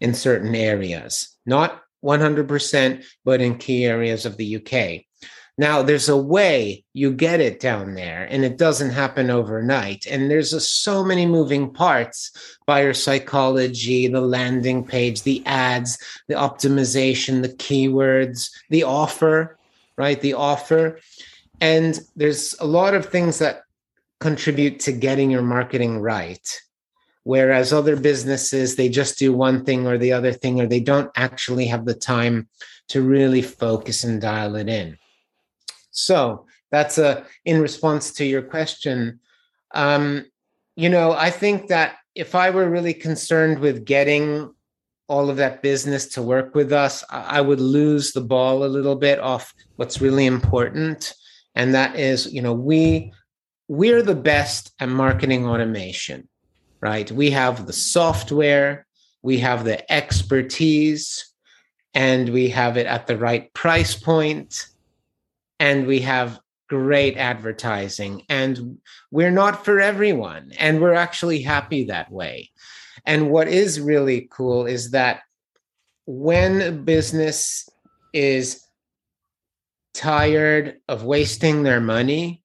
in 0.00 0.14
certain 0.14 0.54
areas. 0.54 1.36
Not 1.44 1.82
100%, 2.04 3.04
but 3.24 3.40
in 3.40 3.58
key 3.58 3.84
areas 3.84 4.26
of 4.26 4.36
the 4.36 4.56
UK. 4.56 5.04
Now, 5.58 5.82
there's 5.82 6.08
a 6.08 6.16
way 6.16 6.84
you 6.94 7.12
get 7.12 7.40
it 7.40 7.58
down 7.58 7.94
there, 7.94 8.28
and 8.30 8.44
it 8.44 8.58
doesn't 8.58 8.90
happen 8.90 9.28
overnight. 9.28 10.06
And 10.06 10.30
there's 10.30 10.52
a, 10.52 10.60
so 10.60 11.04
many 11.04 11.26
moving 11.26 11.72
parts 11.72 12.30
buyer 12.64 12.94
psychology, 12.94 14.06
the 14.06 14.20
landing 14.20 14.84
page, 14.84 15.24
the 15.24 15.42
ads, 15.46 15.98
the 16.28 16.34
optimization, 16.34 17.42
the 17.42 17.48
keywords, 17.48 18.50
the 18.70 18.84
offer, 18.84 19.58
right? 19.96 20.20
The 20.20 20.34
offer. 20.34 21.00
And 21.60 21.98
there's 22.14 22.54
a 22.60 22.66
lot 22.66 22.94
of 22.94 23.06
things 23.06 23.40
that 23.40 23.62
contribute 24.20 24.78
to 24.80 24.92
getting 24.92 25.28
your 25.28 25.42
marketing 25.42 25.98
right. 25.98 26.60
Whereas 27.28 27.74
other 27.74 27.94
businesses, 27.94 28.76
they 28.76 28.88
just 28.88 29.18
do 29.18 29.34
one 29.34 29.62
thing 29.62 29.86
or 29.86 29.98
the 29.98 30.12
other 30.12 30.32
thing, 30.32 30.62
or 30.62 30.66
they 30.66 30.80
don't 30.80 31.10
actually 31.14 31.66
have 31.66 31.84
the 31.84 31.92
time 31.92 32.48
to 32.88 33.02
really 33.02 33.42
focus 33.42 34.02
and 34.02 34.18
dial 34.18 34.56
it 34.56 34.66
in. 34.66 34.96
So 35.90 36.46
that's 36.70 36.96
a 36.96 37.26
in 37.44 37.60
response 37.60 38.12
to 38.12 38.24
your 38.24 38.40
question. 38.40 39.20
Um, 39.74 40.24
you 40.74 40.88
know, 40.88 41.12
I 41.12 41.28
think 41.28 41.68
that 41.68 41.96
if 42.14 42.34
I 42.34 42.48
were 42.48 42.70
really 42.70 42.94
concerned 42.94 43.58
with 43.58 43.84
getting 43.84 44.54
all 45.06 45.28
of 45.28 45.36
that 45.36 45.60
business 45.60 46.06
to 46.14 46.22
work 46.22 46.54
with 46.54 46.72
us, 46.72 47.04
I 47.10 47.42
would 47.42 47.60
lose 47.60 48.12
the 48.12 48.22
ball 48.22 48.64
a 48.64 48.74
little 48.76 48.96
bit 48.96 49.18
off 49.18 49.52
what's 49.76 50.00
really 50.00 50.24
important, 50.24 51.12
and 51.54 51.74
that 51.74 51.94
is, 52.00 52.32
you 52.32 52.40
know, 52.40 52.54
we 52.54 53.12
we're 53.68 54.02
the 54.02 54.14
best 54.14 54.72
at 54.80 54.88
marketing 54.88 55.46
automation, 55.46 56.26
right? 56.80 57.10
We 57.10 57.30
have 57.30 57.66
the 57.66 57.72
software, 57.72 58.86
we 59.22 59.38
have 59.38 59.64
the 59.64 59.90
expertise, 59.92 61.32
and 61.94 62.28
we 62.28 62.48
have 62.50 62.76
it 62.76 62.86
at 62.86 63.06
the 63.06 63.16
right 63.16 63.52
price 63.54 63.94
point 63.94 64.66
and 65.58 65.86
we 65.86 66.00
have 66.00 66.38
great 66.68 67.16
advertising. 67.16 68.22
And 68.28 68.78
we're 69.10 69.30
not 69.30 69.64
for 69.64 69.80
everyone 69.80 70.52
and 70.58 70.80
we're 70.80 70.94
actually 70.94 71.42
happy 71.42 71.84
that 71.84 72.10
way. 72.12 72.50
And 73.04 73.30
what 73.30 73.48
is 73.48 73.80
really 73.80 74.28
cool 74.30 74.66
is 74.66 74.90
that 74.90 75.22
when 76.06 76.84
business 76.84 77.68
is 78.12 78.62
tired 79.94 80.76
of 80.88 81.04
wasting 81.04 81.62
their 81.62 81.80
money 81.80 82.42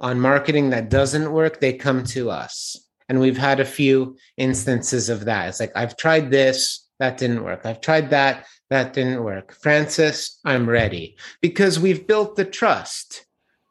on 0.00 0.20
marketing 0.20 0.70
that 0.70 0.90
doesn't 0.90 1.32
work 1.32 1.58
they 1.58 1.72
come 1.72 2.04
to 2.04 2.30
us 2.30 2.85
and 3.08 3.20
we've 3.20 3.38
had 3.38 3.60
a 3.60 3.64
few 3.64 4.16
instances 4.36 5.08
of 5.08 5.24
that 5.24 5.48
it's 5.48 5.60
like 5.60 5.72
i've 5.76 5.96
tried 5.96 6.30
this 6.30 6.86
that 6.98 7.18
didn't 7.18 7.44
work 7.44 7.64
i've 7.64 7.80
tried 7.80 8.10
that 8.10 8.46
that 8.70 8.92
didn't 8.92 9.22
work. 9.22 9.52
Francis, 9.52 10.40
I'm 10.44 10.68
ready 10.68 11.16
because 11.40 11.78
we've 11.78 12.06
built 12.06 12.36
the 12.36 12.44
trust, 12.44 13.26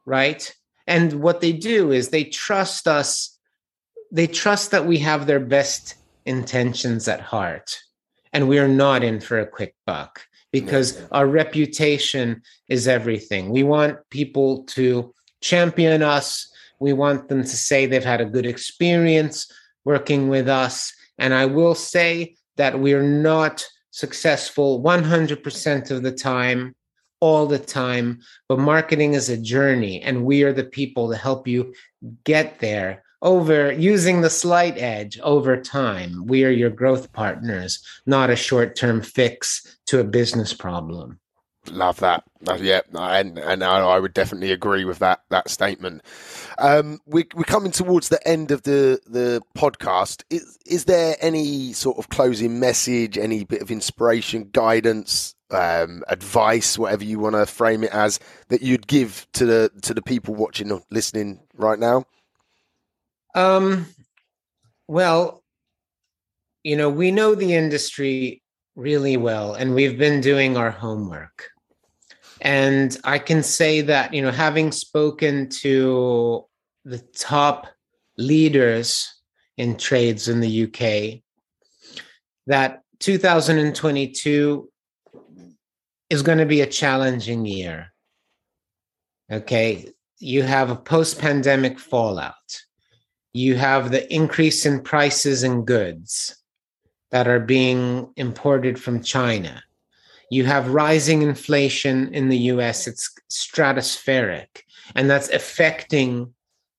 right? 0.05 0.53
And 0.87 1.21
what 1.21 1.41
they 1.41 1.51
do 1.51 1.91
is 1.91 2.09
they 2.09 2.23
trust 2.23 2.87
us, 2.87 3.37
they 4.11 4.27
trust 4.27 4.71
that 4.71 4.85
we 4.85 4.99
have 4.99 5.27
their 5.27 5.39
best 5.39 5.95
intentions 6.25 7.07
at 7.07 7.19
heart. 7.19 7.77
And 8.31 8.47
we 8.47 8.59
are 8.59 8.67
not 8.67 9.03
in 9.03 9.19
for 9.19 9.39
a 9.39 9.47
quick 9.47 9.75
buck 9.85 10.25
because 10.51 11.01
our 11.11 11.27
reputation 11.27 12.41
is 12.69 12.87
everything. 12.87 13.49
We 13.49 13.63
want 13.63 13.97
people 14.09 14.63
to 14.63 15.13
champion 15.41 16.03
us. 16.03 16.51
We 16.79 16.93
want 16.93 17.29
them 17.29 17.41
to 17.41 17.47
say 17.47 17.85
they've 17.85 18.03
had 18.03 18.21
a 18.21 18.25
good 18.25 18.45
experience 18.45 19.51
working 19.83 20.29
with 20.29 20.49
us. 20.49 20.93
And 21.17 21.33
I 21.33 21.45
will 21.45 21.75
say 21.75 22.35
that 22.57 22.79
we're 22.79 23.03
not 23.03 23.65
successful 23.91 24.81
100% 24.83 25.91
of 25.91 26.03
the 26.03 26.11
time, 26.11 26.75
all 27.21 27.45
the 27.45 27.59
time. 27.59 28.19
But 28.49 28.59
marketing 28.59 29.13
is 29.13 29.29
a 29.29 29.37
journey, 29.37 30.01
and 30.01 30.25
we 30.25 30.43
are 30.43 30.53
the 30.53 30.65
people 30.65 31.09
to 31.09 31.17
help 31.17 31.47
you 31.47 31.73
get 32.23 32.59
there 32.59 33.03
over 33.21 33.71
using 33.71 34.21
the 34.21 34.29
slight 34.29 34.77
edge 34.77 35.19
over 35.21 35.59
time. 35.59 36.25
We 36.27 36.43
are 36.43 36.51
your 36.51 36.69
growth 36.69 37.11
partners, 37.13 37.83
not 38.05 38.29
a 38.29 38.35
short 38.35 38.75
term 38.75 39.01
fix 39.01 39.77
to 39.87 39.99
a 39.99 40.03
business 40.03 40.53
problem. 40.53 41.19
Love 41.69 41.99
that. 41.99 42.23
Uh, 42.47 42.57
yeah, 42.61 42.81
and 42.93 43.39
and 43.39 43.63
I 43.63 43.99
would 43.99 44.13
definitely 44.13 44.51
agree 44.51 44.85
with 44.85 44.99
that 44.99 45.21
that 45.29 45.49
statement. 45.49 46.03
Um, 46.59 46.99
we, 47.05 47.25
we're 47.33 47.43
coming 47.43 47.71
towards 47.71 48.09
the 48.09 48.25
end 48.27 48.51
of 48.51 48.63
the 48.63 48.99
the 49.07 49.41
podcast. 49.57 50.23
Is 50.29 50.57
is 50.65 50.85
there 50.85 51.15
any 51.21 51.73
sort 51.73 51.97
of 51.97 52.09
closing 52.09 52.59
message, 52.59 53.17
any 53.17 53.43
bit 53.45 53.61
of 53.61 53.71
inspiration, 53.71 54.49
guidance, 54.51 55.33
um, 55.49 56.03
advice, 56.07 56.77
whatever 56.77 57.03
you 57.03 57.19
want 57.19 57.35
to 57.35 57.45
frame 57.45 57.83
it 57.83 57.91
as, 57.91 58.19
that 58.49 58.61
you'd 58.61 58.87
give 58.87 59.25
to 59.33 59.45
the 59.45 59.71
to 59.81 59.93
the 59.93 60.03
people 60.03 60.35
watching 60.35 60.71
or 60.71 60.81
listening 60.91 61.39
right 61.55 61.79
now? 61.79 62.05
Um, 63.33 63.87
well, 64.87 65.43
you 66.63 66.75
know, 66.75 66.89
we 66.89 67.11
know 67.11 67.33
the 67.33 67.55
industry 67.55 68.43
really 68.75 69.17
well, 69.17 69.53
and 69.53 69.73
we've 69.73 69.97
been 69.97 70.21
doing 70.21 70.57
our 70.57 70.71
homework 70.71 71.49
and 72.41 72.97
I 73.03 73.19
can 73.19 73.43
say 73.43 73.81
that, 73.81 74.13
you 74.13 74.21
know, 74.21 74.31
having 74.31 74.71
spoken 74.71 75.49
to 75.61 76.45
the 76.83 76.99
top 77.15 77.67
leaders 78.17 79.13
in 79.57 79.77
trades 79.77 80.27
in 80.27 80.41
the 80.41 80.63
UK, 80.63 81.21
that 82.47 82.81
2022 82.99 84.69
is 86.09 86.21
going 86.21 86.37
to 86.37 86.45
be 86.45 86.61
a 86.61 86.67
challenging 86.67 87.45
year. 87.45 87.93
Okay. 89.31 89.89
You 90.19 90.43
have 90.43 90.69
a 90.69 90.75
post 90.75 91.19
pandemic 91.19 91.79
fallout. 91.79 92.61
You 93.33 93.55
have 93.55 93.91
the 93.91 94.13
increase 94.13 94.65
in 94.65 94.81
prices 94.81 95.43
and 95.43 95.65
goods 95.65 96.37
that 97.11 97.27
are 97.27 97.39
being 97.39 98.11
imported 98.15 98.79
from 98.79 99.03
China 99.03 99.61
you 100.29 100.45
have 100.45 100.73
rising 100.73 101.21
inflation 101.21 102.13
in 102.13 102.29
the 102.29 102.37
US, 102.37 102.87
it's 102.87 103.13
stratospheric, 103.29 104.47
and 104.95 105.09
that's 105.09 105.29
affecting 105.29 106.33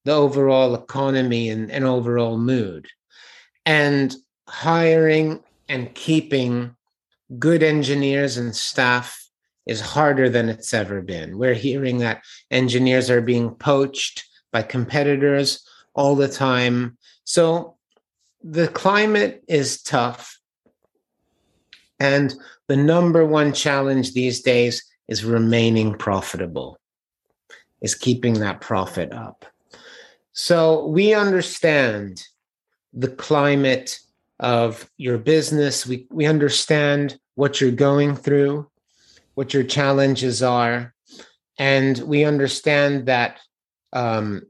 the 0.05 0.13
overall 0.13 0.75
economy 0.75 1.49
and, 1.49 1.71
and 1.71 1.85
overall 1.85 2.39
mood. 2.39 2.87
And 3.65 4.15
hiring 4.49 5.43
and 5.69 5.93
keeping 5.95 6.77
good 7.39 7.63
engineers 7.63 8.37
and 8.37 8.55
staff 8.55 9.21
is 9.67 9.81
harder 9.81 10.31
than 10.31 10.49
it's 10.49 10.73
ever 10.73 11.03
been. 11.03 11.39
We're 11.39 11.55
hearing 11.55 11.99
that 11.99 12.23
engineers 12.51 13.11
are 13.11 13.21
being 13.21 13.51
poached 13.51 14.25
by 14.53 14.63
competitors 14.63 15.67
all 15.95 16.15
the 16.15 16.29
time. 16.29 16.97
So 17.25 17.77
the 18.43 18.69
climate 18.69 19.43
is 19.49 19.83
tough. 19.83 20.39
And 21.99 22.33
the 22.69 22.77
number 22.77 23.25
one 23.25 23.53
challenge 23.53 24.13
these 24.13 24.43
days 24.43 24.85
is 25.09 25.25
remaining 25.25 25.95
profitable, 25.95 26.79
is 27.81 27.95
keeping 27.95 28.35
that 28.35 28.61
profit 28.61 29.13
up. 29.13 29.45
So 30.33 30.87
we 30.87 31.15
understand 31.15 32.23
the 32.93 33.09
climate 33.09 33.99
of 34.41 34.91
your 34.97 35.19
business. 35.19 35.87
We, 35.87 36.07
we 36.11 36.27
understand 36.27 37.19
what 37.37 37.61
you're 37.61 37.71
going 37.71 38.17
through, 38.17 38.69
what 39.35 39.55
your 39.55 39.65
challenges 39.65 40.43
are. 40.43 40.95
And 41.59 41.99
we 41.99 42.25
understand 42.25 43.07
that 43.07 43.39
um, 43.93 44.43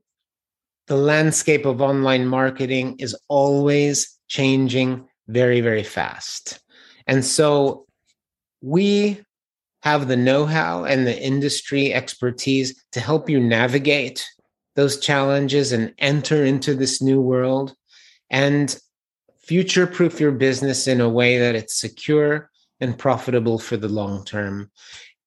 the 0.86 0.96
landscape 0.96 1.66
of 1.66 1.80
online 1.80 2.26
marketing 2.26 2.96
is 2.98 3.16
always 3.28 4.18
changing 4.28 5.06
very, 5.28 5.60
very 5.60 5.82
fast. 5.82 6.60
And 7.06 7.24
so 7.24 7.85
we 8.66 9.20
have 9.82 10.08
the 10.08 10.16
know 10.16 10.44
how 10.44 10.82
and 10.82 11.06
the 11.06 11.22
industry 11.22 11.94
expertise 11.94 12.84
to 12.90 12.98
help 12.98 13.30
you 13.30 13.38
navigate 13.38 14.26
those 14.74 14.98
challenges 14.98 15.70
and 15.70 15.94
enter 15.98 16.44
into 16.44 16.74
this 16.74 17.00
new 17.00 17.20
world 17.20 17.76
and 18.28 18.80
future 19.38 19.86
proof 19.86 20.18
your 20.18 20.32
business 20.32 20.88
in 20.88 21.00
a 21.00 21.08
way 21.08 21.38
that 21.38 21.54
it's 21.54 21.80
secure 21.80 22.50
and 22.80 22.98
profitable 22.98 23.56
for 23.60 23.76
the 23.76 23.88
long 23.88 24.24
term. 24.24 24.68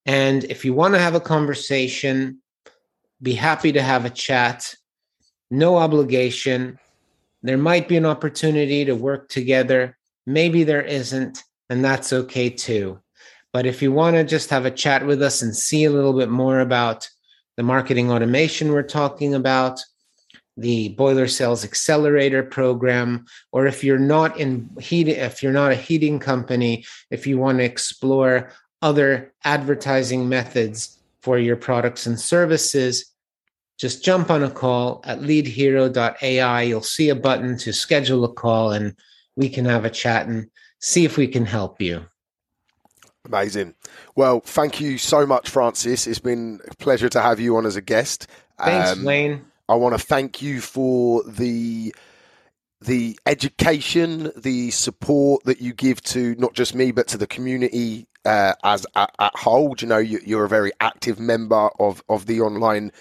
And 0.06 0.44
if 0.44 0.66
you 0.66 0.74
want 0.74 0.96
to 0.96 1.00
have 1.00 1.16
a 1.16 1.22
conversation, 1.22 2.42
be 3.22 3.34
happy 3.34 3.72
to 3.72 3.82
have 3.82 4.04
a 4.04 4.10
chat. 4.10 4.76
No 5.50 5.78
obligation. 5.78 6.78
There 7.42 7.58
might 7.58 7.88
be 7.88 7.96
an 7.96 8.06
opportunity 8.06 8.84
to 8.84 8.96
work 8.96 9.30
together. 9.30 9.98
Maybe 10.26 10.66
there 10.66 10.84
isn't, 10.84 11.42
and 11.70 11.86
that's 11.86 12.12
okay 12.12 12.50
too. 12.50 13.00
But 13.52 13.66
if 13.66 13.82
you 13.82 13.92
want 13.92 14.16
to 14.16 14.24
just 14.24 14.50
have 14.52 14.66
a 14.66 14.72
chat 14.72 15.06
with 15.06 15.22
us 15.22 15.42
and 15.42 15.56
see 15.56 15.86
a 15.86 15.92
little 15.92 16.14
bit 16.14 16.30
more 16.30 16.60
about 16.60 17.10
the 17.58 17.64
marketing 17.64 18.12
automation 18.12 18.72
we're 18.72 18.84
talking 18.84 19.34
about, 19.34 19.82
the 20.60 20.90
boiler 20.90 21.28
sales 21.28 21.64
accelerator 21.64 22.44
program 22.44 23.26
or 23.52 23.66
if 23.66 23.84
you're 23.84 23.98
not 23.98 24.38
in 24.38 24.70
heat 24.80 25.08
if 25.08 25.42
you're 25.42 25.54
not 25.54 25.72
a 25.72 25.76
heating 25.76 26.20
company 26.20 26.84
if 27.12 27.26
you 27.26 27.38
want 27.38 27.58
to 27.58 27.64
explore 27.64 28.52
other 28.82 29.34
advertising 29.46 30.28
methods 30.28 31.00
for 31.22 31.40
your 31.40 31.56
products 31.56 32.06
and 32.06 32.20
services 32.20 33.14
just 33.78 34.04
jump 34.04 34.30
on 34.30 34.44
a 34.44 34.52
call 34.52 35.02
at 35.06 35.22
leadhero.ai 35.22 36.62
you'll 36.64 36.82
see 36.82 37.08
a 37.08 37.16
button 37.16 37.58
to 37.58 37.72
schedule 37.72 38.26
a 38.26 38.34
call 38.34 38.72
and 38.72 38.94
we 39.38 39.48
can 39.48 39.64
have 39.64 39.86
a 39.86 39.90
chat 39.90 40.28
and 40.28 40.50
see 40.82 41.06
if 41.06 41.16
we 41.16 41.28
can 41.28 41.46
help 41.46 41.82
you 41.82 42.06
Amazing. 43.30 43.76
Well, 44.16 44.42
thank 44.42 44.82
you 44.82 44.98
so 44.98 45.26
much, 45.26 45.50
Francis. 45.50 46.08
It's 46.08 46.20
been 46.20 46.60
a 46.70 46.76
pleasure 46.76 47.10
to 47.10 47.22
have 47.22 47.40
you 47.40 47.56
on 47.56 47.66
as 47.66 47.76
a 47.76 47.82
guest. 47.82 48.28
thanks 48.58 48.92
um, 48.92 49.04
wayne 49.06 49.46
I 49.70 49.76
want 49.76 49.98
to 49.98 50.04
thank 50.04 50.42
you 50.42 50.62
for 50.62 51.24
the 51.24 51.94
the 52.82 53.20
education, 53.26 54.32
the 54.36 54.72
support 54.72 55.44
that 55.44 55.62
you 55.62 55.74
give 55.74 56.02
to 56.02 56.34
not 56.36 56.54
just 56.54 56.74
me 56.74 56.92
but 56.92 57.08
to 57.10 57.18
the 57.18 57.28
community 57.28 58.08
uh, 58.26 58.54
as 58.64 58.88
at, 58.96 59.14
at, 59.20 59.36
whole. 59.36 59.76
You 59.78 59.88
know, 59.88 59.98
you, 60.00 60.40
are 60.40 60.46
a 60.46 60.50
very 60.50 60.72
active 60.82 61.20
member 61.20 61.70
of 61.80 62.02
of 62.10 62.26
the 62.26 62.42
online 62.42 62.92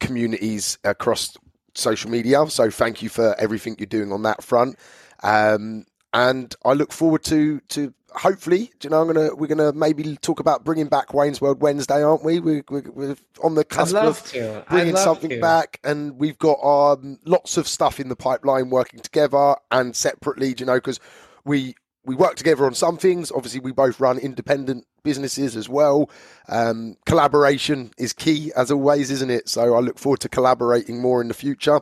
communities 0.00 0.78
across 0.82 1.36
social 1.74 2.10
media. 2.10 2.48
So 2.48 2.70
thank 2.70 3.02
you 3.02 3.10
for 3.10 3.38
everything 3.38 3.76
you're 3.78 3.86
doing 3.86 4.12
on 4.12 4.22
that 4.22 4.42
front. 4.42 4.78
Um, 5.22 5.84
and 6.14 6.54
I 6.64 6.72
look 6.72 6.92
forward 6.92 7.22
to 7.24 7.60
to 7.68 7.92
hopefully, 8.14 8.70
you 8.82 8.90
know, 8.90 9.00
I'm 9.00 9.12
gonna 9.12 9.34
we're 9.34 9.46
gonna 9.46 9.72
maybe 9.72 10.16
talk 10.16 10.40
about 10.40 10.64
bringing 10.64 10.88
back 10.88 11.12
Wayne's 11.12 11.40
World 11.40 11.60
Wednesday, 11.60 12.02
aren't 12.02 12.24
we? 12.24 12.40
We're, 12.40 12.64
we're, 12.68 12.90
we're 12.90 13.16
on 13.42 13.54
the 13.54 13.64
cusp 13.64 13.94
of 13.96 14.24
to. 14.30 14.64
bringing 14.68 14.96
something 14.96 15.30
to. 15.30 15.40
back, 15.40 15.80
and 15.84 16.18
we've 16.18 16.38
got 16.38 16.58
um, 16.62 17.18
lots 17.24 17.56
of 17.56 17.66
stuff 17.66 18.00
in 18.00 18.08
the 18.08 18.16
pipeline 18.16 18.70
working 18.70 19.00
together 19.00 19.56
and 19.70 19.94
separately, 19.94 20.54
you 20.58 20.66
know, 20.66 20.76
because 20.76 21.00
we 21.44 21.74
we 22.04 22.14
work 22.14 22.36
together 22.36 22.66
on 22.66 22.74
some 22.74 22.96
things. 22.96 23.32
Obviously, 23.32 23.60
we 23.60 23.72
both 23.72 23.98
run 24.00 24.18
independent 24.18 24.86
businesses 25.02 25.56
as 25.56 25.68
well. 25.68 26.10
Um, 26.48 26.96
collaboration 27.06 27.92
is 27.98 28.12
key, 28.12 28.52
as 28.56 28.70
always, 28.70 29.10
isn't 29.10 29.30
it? 29.30 29.48
So 29.48 29.74
I 29.74 29.80
look 29.80 29.98
forward 29.98 30.20
to 30.20 30.28
collaborating 30.28 31.00
more 31.00 31.20
in 31.20 31.28
the 31.28 31.34
future. 31.34 31.80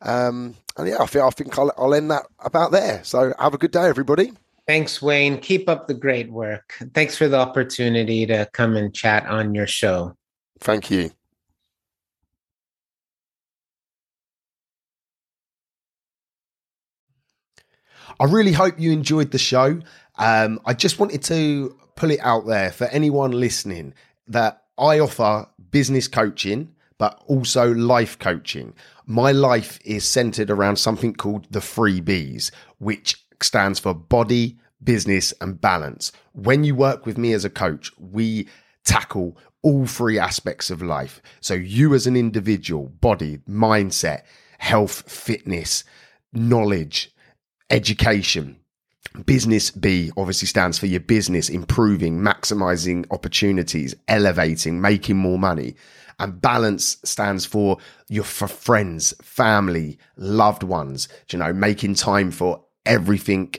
Um, 0.00 0.56
and 0.76 0.88
yeah, 0.88 0.96
I 1.00 1.06
think 1.06 1.24
I 1.24 1.30
think 1.30 1.58
I'll, 1.58 1.72
I'll 1.76 1.94
end 1.94 2.10
that 2.10 2.24
about 2.40 2.72
there. 2.72 3.02
So 3.04 3.32
have 3.38 3.54
a 3.54 3.58
good 3.58 3.70
day, 3.72 3.84
everybody. 3.84 4.32
Thanks, 4.66 5.02
Wayne. 5.02 5.38
Keep 5.38 5.68
up 5.68 5.88
the 5.88 5.94
great 5.94 6.30
work. 6.30 6.74
Thanks 6.94 7.16
for 7.16 7.28
the 7.28 7.38
opportunity 7.38 8.26
to 8.26 8.48
come 8.52 8.76
and 8.76 8.94
chat 8.94 9.26
on 9.26 9.54
your 9.54 9.66
show. 9.66 10.16
Thank 10.60 10.90
you. 10.90 11.10
I 18.20 18.24
really 18.24 18.52
hope 18.52 18.78
you 18.78 18.92
enjoyed 18.92 19.32
the 19.32 19.38
show. 19.38 19.80
Um, 20.16 20.60
I 20.64 20.74
just 20.74 20.98
wanted 20.98 21.22
to 21.24 21.76
pull 21.96 22.10
it 22.10 22.20
out 22.20 22.46
there 22.46 22.70
for 22.70 22.86
anyone 22.88 23.32
listening 23.32 23.94
that 24.28 24.62
I 24.78 25.00
offer 25.00 25.48
business 25.70 26.06
coaching, 26.08 26.74
but 26.98 27.20
also 27.26 27.72
life 27.74 28.18
coaching. 28.18 28.74
My 29.06 29.32
life 29.32 29.80
is 29.84 30.04
centered 30.04 30.50
around 30.50 30.76
something 30.76 31.14
called 31.14 31.46
the 31.50 31.60
three 31.60 32.00
B's, 32.00 32.52
which 32.78 33.21
stands 33.44 33.78
for 33.78 33.94
body, 33.94 34.58
business, 34.82 35.32
and 35.40 35.60
balance. 35.60 36.12
When 36.32 36.64
you 36.64 36.74
work 36.74 37.06
with 37.06 37.18
me 37.18 37.32
as 37.32 37.44
a 37.44 37.50
coach, 37.50 37.90
we 37.98 38.48
tackle 38.84 39.36
all 39.62 39.86
three 39.86 40.18
aspects 40.18 40.70
of 40.70 40.82
life. 40.82 41.22
So, 41.40 41.54
you 41.54 41.94
as 41.94 42.06
an 42.06 42.16
individual, 42.16 42.88
body, 43.00 43.38
mindset, 43.48 44.22
health, 44.58 45.10
fitness, 45.10 45.84
knowledge, 46.32 47.12
education. 47.70 48.56
Business 49.26 49.70
B 49.70 50.10
obviously 50.16 50.48
stands 50.48 50.78
for 50.78 50.86
your 50.86 51.00
business 51.00 51.48
improving, 51.48 52.18
maximizing 52.18 53.04
opportunities, 53.10 53.94
elevating, 54.08 54.80
making 54.80 55.16
more 55.16 55.38
money. 55.38 55.74
And 56.18 56.40
balance 56.40 56.98
stands 57.04 57.44
for 57.44 57.78
your 58.08 58.24
for 58.24 58.48
friends, 58.48 59.12
family, 59.20 59.98
loved 60.16 60.62
ones, 60.62 61.08
you 61.30 61.38
know, 61.38 61.52
making 61.52 61.94
time 61.94 62.30
for 62.30 62.64
everything 62.86 63.54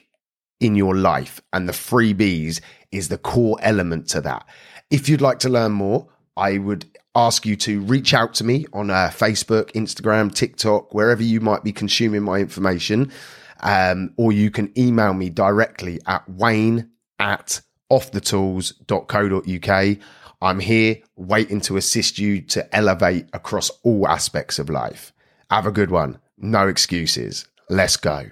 in 0.59 0.75
your 0.75 0.95
life. 0.95 1.41
And 1.51 1.67
the 1.67 1.73
freebies 1.73 2.61
is 2.91 3.09
the 3.09 3.17
core 3.17 3.57
element 3.61 4.07
to 4.09 4.21
that. 4.21 4.45
If 4.89 5.09
you'd 5.09 5.21
like 5.21 5.39
to 5.39 5.49
learn 5.49 5.73
more, 5.73 6.07
I 6.37 6.57
would 6.57 6.85
ask 7.15 7.45
you 7.45 7.55
to 7.55 7.81
reach 7.81 8.13
out 8.13 8.33
to 8.35 8.43
me 8.43 8.65
on 8.73 8.89
uh, 8.89 9.11
Facebook, 9.13 9.71
Instagram, 9.73 10.33
TikTok, 10.33 10.93
wherever 10.93 11.21
you 11.21 11.41
might 11.41 11.63
be 11.63 11.71
consuming 11.71 12.23
my 12.23 12.39
information. 12.39 13.11
Um, 13.59 14.13
or 14.17 14.31
you 14.31 14.51
can 14.51 14.77
email 14.77 15.13
me 15.13 15.29
directly 15.29 15.99
at 16.05 16.27
wayne 16.29 16.89
at 17.19 17.61
offthetools.co.uk. 17.91 19.97
I'm 20.41 20.59
here 20.59 20.97
waiting 21.15 21.61
to 21.61 21.77
assist 21.77 22.19
you 22.19 22.41
to 22.41 22.75
elevate 22.75 23.27
across 23.31 23.69
all 23.83 24.07
aspects 24.07 24.59
of 24.59 24.69
life. 24.69 25.13
Have 25.49 25.65
a 25.65 25.71
good 25.71 25.91
one. 25.91 26.19
No 26.37 26.67
excuses. 26.67 27.47
Let's 27.69 27.95
go. 27.95 28.31